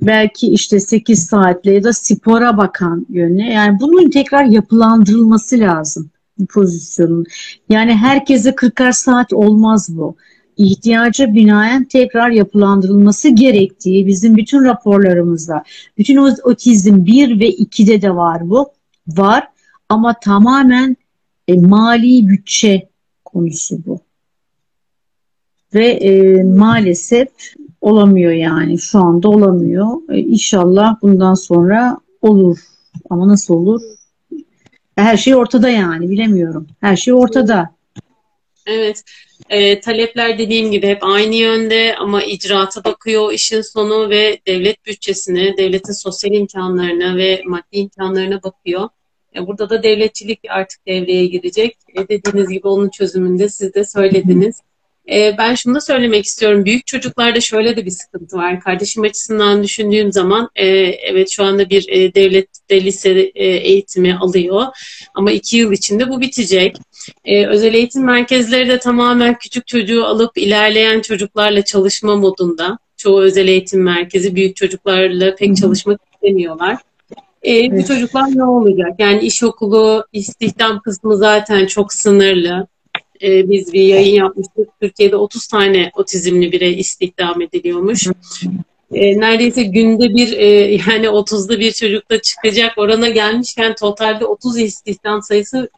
[0.00, 6.10] belki işte 8 saatle ya da spora bakan yönüne yani bunun tekrar yapılandırılması lazım
[6.46, 7.26] pozisyonun.
[7.68, 10.16] Yani herkese 40 saat olmaz bu.
[10.56, 15.64] İhtiyaca binaen tekrar yapılandırılması gerektiği bizim bütün raporlarımızda,
[15.98, 18.70] bütün otizm 1 ve 2'de de var bu.
[19.08, 19.48] Var
[19.88, 20.96] ama tamamen
[21.48, 22.88] e, mali bütçe
[23.24, 24.00] konusu bu.
[25.74, 27.28] Ve e, maalesef
[27.80, 29.86] olamıyor yani şu anda olamıyor.
[30.08, 32.58] E, inşallah bundan sonra olur.
[33.10, 33.82] Ama nasıl olur?
[34.98, 36.66] Her şey ortada yani bilemiyorum.
[36.80, 37.70] Her şey ortada.
[38.66, 39.02] Evet.
[39.50, 45.56] E, talepler dediğim gibi hep aynı yönde ama icraata bakıyor işin sonu ve devlet bütçesine,
[45.56, 48.88] devletin sosyal imkanlarına ve maddi imkanlarına bakıyor.
[49.36, 51.76] E, burada da devletçilik artık devreye girecek.
[51.94, 54.60] E, dediğiniz gibi onun çözümünde siz de söylediniz.
[55.12, 56.64] E, ben şunu da söylemek istiyorum.
[56.64, 58.60] Büyük çocuklarda şöyle de bir sıkıntı var.
[58.60, 64.66] Kardeşim açısından düşündüğüm zaman e, evet şu anda bir e, devlette lise e, eğitimi alıyor.
[65.14, 66.76] Ama iki yıl içinde bu bitecek.
[67.24, 72.78] E, özel eğitim merkezleri de tamamen küçük çocuğu alıp ilerleyen çocuklarla çalışma modunda.
[72.96, 76.76] Çoğu özel eğitim merkezi büyük çocuklarla pek çalışmak istemiyorlar.
[77.42, 77.72] E, evet.
[77.72, 78.92] Bu çocuklar ne olacak?
[78.98, 82.66] Yani iş okulu, istihdam kısmı zaten çok sınırlı
[83.22, 84.68] e, biz bir yayın yapmıştık.
[84.80, 88.06] Türkiye'de 30 tane otizmli birey istihdam ediliyormuş.
[88.92, 95.22] E, neredeyse günde bir e, yani 30'da bir çocukta çıkacak orana gelmişken totalde 30 istihdam
[95.22, 95.70] sayısı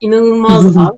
[0.00, 0.90] inanılmaz az.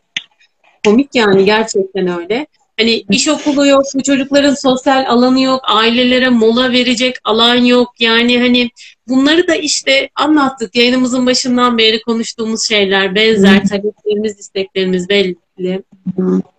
[0.84, 2.46] Komik yani gerçekten öyle.
[2.78, 7.92] Hani iş okulu yok, bu çocukların sosyal alanı yok, ailelere mola verecek alan yok.
[7.98, 8.70] Yani hani
[9.08, 10.76] bunları da işte anlattık.
[10.76, 15.36] Yayınımızın başından beri konuştuğumuz şeyler benzer, taleplerimiz, isteklerimiz belli.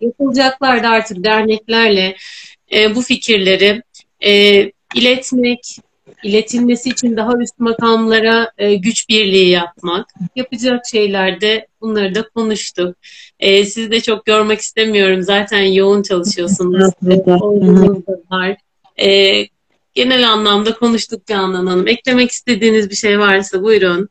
[0.00, 2.16] Yapılacaklar da artık derneklerle
[2.72, 3.82] e, bu fikirleri
[4.24, 4.62] e,
[4.94, 5.76] iletmek,
[6.22, 10.06] iletilmesi için daha üst makamlara e, güç birliği yapmak.
[10.36, 12.96] Yapacak şeylerde bunları da konuştuk.
[13.40, 15.22] E, sizi de çok görmek istemiyorum.
[15.22, 16.92] Zaten yoğun çalışıyorsunuz.
[18.30, 18.56] Var.
[19.00, 19.42] E,
[19.94, 21.88] genel anlamda konuştuk Canan Hanım.
[21.88, 24.08] Eklemek istediğiniz bir şey varsa buyurun.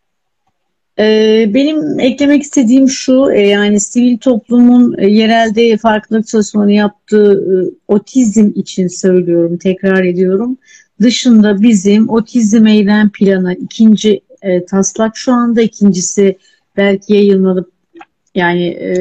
[0.99, 7.55] Ee, benim eklemek istediğim şu, e, yani sivil toplumun e, yerelde farkındalık çalışmalarını yaptığı e,
[7.87, 10.57] otizm için söylüyorum, tekrar ediyorum.
[11.01, 14.21] Dışında bizim otizm eylem planı ikinci
[14.69, 15.61] taslak şu anda.
[15.61, 16.37] İkincisi
[16.77, 17.71] belki yayınlanıp
[18.35, 18.95] yani e,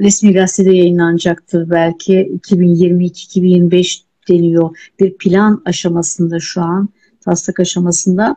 [0.00, 2.38] resmi gazetede yayınlanacaktır belki.
[2.42, 6.88] 2022-2025 deniyor bir plan aşamasında şu an
[7.20, 8.36] taslak aşamasında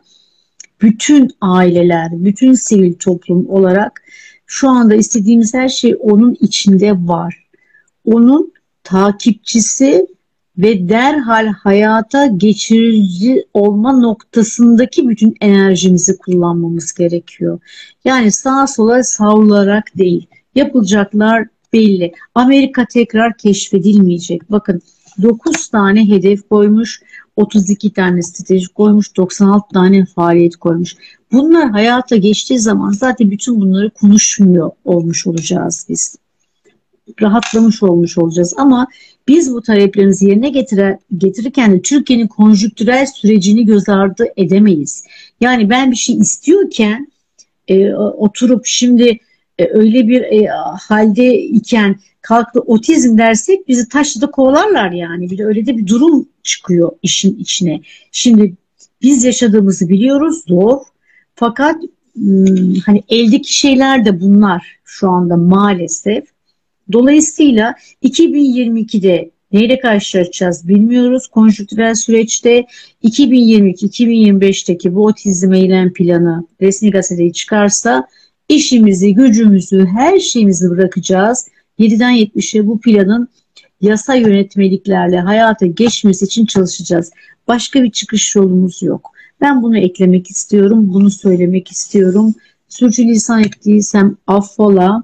[0.82, 4.02] bütün aileler, bütün sivil toplum olarak
[4.46, 7.48] şu anda istediğimiz her şey onun içinde var.
[8.06, 8.54] Onun
[8.84, 10.08] takipçisi
[10.58, 17.60] ve derhal hayata geçirici olma noktasındaki bütün enerjimizi kullanmamız gerekiyor.
[18.06, 20.28] Yani sağa sola savrularak değil.
[20.56, 22.14] Yapılacaklar belli.
[22.36, 24.52] Amerika tekrar keşfedilmeyecek.
[24.52, 24.82] Bakın
[25.22, 27.02] 9 tane hedef koymuş,
[27.40, 30.96] 32 tane strateji koymuş, 96 tane faaliyet koymuş.
[31.32, 36.16] Bunlar hayata geçtiği zaman zaten bütün bunları konuşmuyor olmuş olacağız biz.
[37.22, 38.88] Rahatlamış olmuş olacağız ama
[39.28, 45.04] biz bu taleplerimizi yerine getire, getirirken de Türkiye'nin konjüktürel sürecini göz ardı edemeyiz.
[45.42, 47.12] Yani ben bir şey istiyorken
[47.68, 49.20] e, oturup şimdi
[49.60, 50.48] e, öyle bir e,
[50.88, 51.96] halde iken
[52.30, 55.30] kalktı otizm dersek bizi taşla kovalarlar yani.
[55.30, 57.82] Bir de öyle de bir durum çıkıyor işin içine.
[58.12, 58.54] Şimdi
[59.02, 60.78] biz yaşadığımızı biliyoruz zor.
[61.36, 61.76] Fakat
[62.16, 66.24] hmm, hani eldeki şeyler de bunlar şu anda maalesef.
[66.92, 71.28] Dolayısıyla 2022'de neyle karşılaşacağız bilmiyoruz.
[71.28, 72.66] Konjüktürel süreçte
[73.04, 78.08] 2022-2025'teki bu otizm eylem planı resmi gazeteye çıkarsa
[78.50, 81.48] işimizi, gücümüzü, her şeyimizi bırakacağız.
[81.80, 83.30] 7'den 70'e bu planın
[83.82, 87.12] yasa yönetmeliklerle hayata geçmesi için çalışacağız.
[87.48, 89.12] Başka bir çıkış yolumuz yok.
[89.42, 92.36] Ben bunu eklemek istiyorum, bunu söylemek istiyorum.
[92.70, 95.04] Sürçülisan ettiysem affola.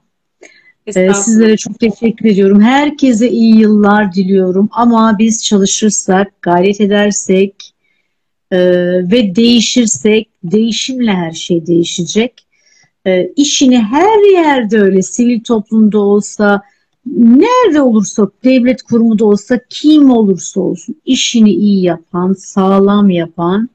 [0.87, 2.61] Ee, sizlere çok teşekkür ediyorum.
[2.61, 4.69] Herkese iyi yıllar diliyorum.
[4.71, 7.73] Ama biz çalışırsak, gayret edersek
[8.51, 8.59] e,
[9.11, 12.44] ve değişirsek, değişimle her şey değişecek.
[13.07, 16.61] E, işini her yerde öyle, sivil toplumda olsa,
[17.15, 23.69] nerede olursa, devlet kurumu da olsa, kim olursa olsun, işini iyi yapan, sağlam yapan,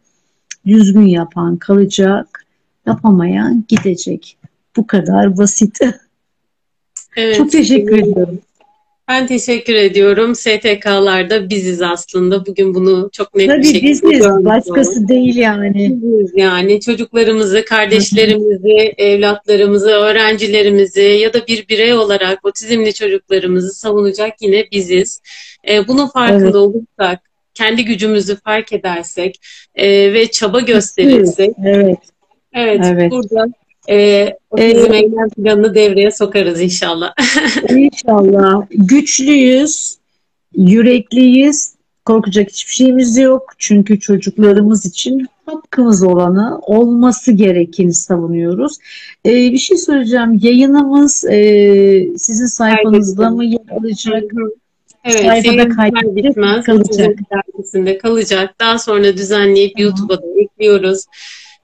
[0.67, 2.47] düzgün yapan kalacak,
[2.87, 4.37] yapamayan gidecek.
[4.77, 5.79] Bu kadar basit.
[7.17, 8.39] Evet, Çok teşekkür ediyorum.
[9.11, 10.35] Ben teşekkür ediyorum.
[10.35, 12.47] STK'larda biziz aslında.
[12.47, 14.01] Bugün bunu çok net Tabii bir şekilde biziz.
[14.03, 15.75] Görmüş Başkası değil yani.
[15.75, 16.81] Biziz yani.
[16.81, 25.21] Çocuklarımızı, kardeşlerimizi, evlatlarımızı, öğrencilerimizi ya da bir birey olarak otizmli çocuklarımızı savunacak yine biziz.
[25.69, 26.55] E, bunun farkında evet.
[26.55, 27.21] olursak,
[27.55, 29.41] kendi gücümüzü fark edersek
[29.75, 31.99] e, ve çaba gösterirsek evet.
[32.53, 33.11] Evet, evet.
[33.11, 33.47] burada
[33.91, 37.15] e, otizm ee, eylem planını devreye sokarız inşallah.
[37.71, 38.67] İnşallah.
[38.71, 39.97] Güçlüyüz,
[40.57, 43.53] yürekliyiz, korkacak hiçbir şeyimiz yok.
[43.59, 48.79] Çünkü çocuklarımız için hakkımız olanı olması gerekeni savunuyoruz.
[49.27, 50.39] Ee, bir şey söyleyeceğim.
[50.43, 51.39] Yayınımız e,
[52.17, 54.25] sizin sayfanızda mı yer alacak?
[55.05, 56.65] Evet, sayfada kaydedilmez.
[56.65, 57.19] Kalacak.
[57.33, 58.55] Dergisinde kalacak.
[58.61, 61.05] Daha sonra düzenleyip YouTube'a da ekliyoruz.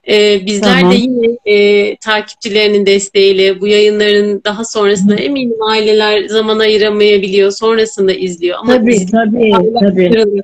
[0.09, 0.91] Ee, bizler tamam.
[0.91, 5.17] de yine e, takipçilerinin desteğiyle bu yayınların daha sonrasında Hı.
[5.17, 7.51] eminim aileler zaman ayıramayabiliyor.
[7.51, 8.57] Sonrasında izliyor.
[8.59, 9.51] Ama tabii biz, tabii.
[9.79, 10.41] tabii.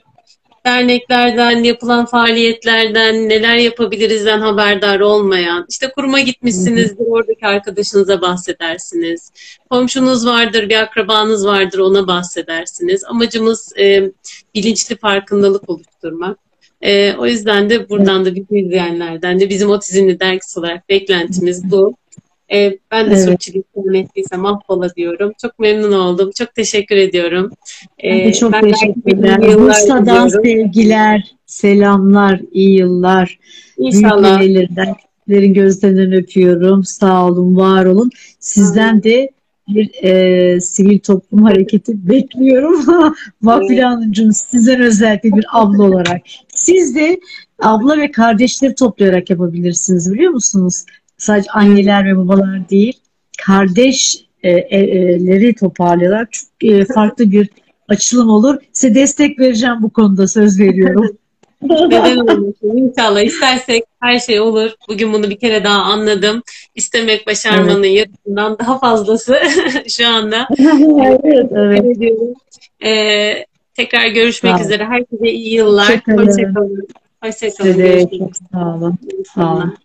[0.65, 9.31] Derneklerden, yapılan faaliyetlerden, neler yapabilirizden haberdar olmayan, işte kuruma gitmişsinizdir, oradaki arkadaşınıza bahsedersiniz.
[9.69, 13.03] Komşunuz vardır, bir akrabanız vardır, ona bahsedersiniz.
[13.03, 14.11] Amacımız e,
[14.55, 16.42] bilinçli farkındalık oluşturmak.
[16.83, 21.95] E, o yüzden de buradan da bizi izleyenlerden de bizim otizmli dergisi olarak beklentimiz bu.
[22.53, 23.25] E, ben de evet.
[23.25, 25.33] sürçülisan ettiysem affola diyorum.
[25.41, 26.31] Çok memnun oldum.
[26.37, 27.51] Çok teşekkür ediyorum.
[27.99, 29.41] E, çok ben teşekkürler.
[29.41, 33.39] Bursa'dan sevgiler, selamlar, iyi yıllar.
[33.77, 34.41] İnşallah.
[35.27, 36.83] Büyük gözlerinden öpüyorum.
[36.83, 38.09] Sağ olun, var olun.
[38.39, 39.29] Sizden de
[39.67, 42.85] bir e, sivil toplum hareketi bekliyorum.
[43.41, 46.21] Vafile Hanımcığım sizden özellikle bir abla olarak.
[46.55, 47.19] Siz de
[47.61, 50.85] abla ve kardeşleri toplayarak yapabilirsiniz biliyor musunuz?
[51.17, 52.93] Sadece anneler ve babalar değil,
[53.45, 57.49] kardeşleri e, toparlayarak çok e, farklı bir
[57.87, 58.57] açılım olur.
[58.71, 61.17] Size destek vereceğim bu konuda söz veriyorum.
[61.69, 62.77] Neden olmasın?
[62.77, 64.71] İnşallah istersek her şey olur.
[64.89, 66.43] Bugün bunu bir kere daha anladım.
[66.75, 67.97] İstemek başarmanın evet.
[67.97, 69.39] yarısından daha fazlası
[69.89, 70.47] şu anda.
[71.23, 72.15] evet, evet.
[72.85, 73.45] Ee,
[73.75, 74.85] tekrar görüşmek sağ üzere.
[74.85, 75.89] Herkese iyi yıllar.
[75.89, 76.27] Hoşçakalın.
[76.27, 76.87] Hoşçakalın.
[77.23, 78.31] Hoşçakalın.
[78.51, 78.97] Sağ olun.
[79.35, 79.77] Sağ olun.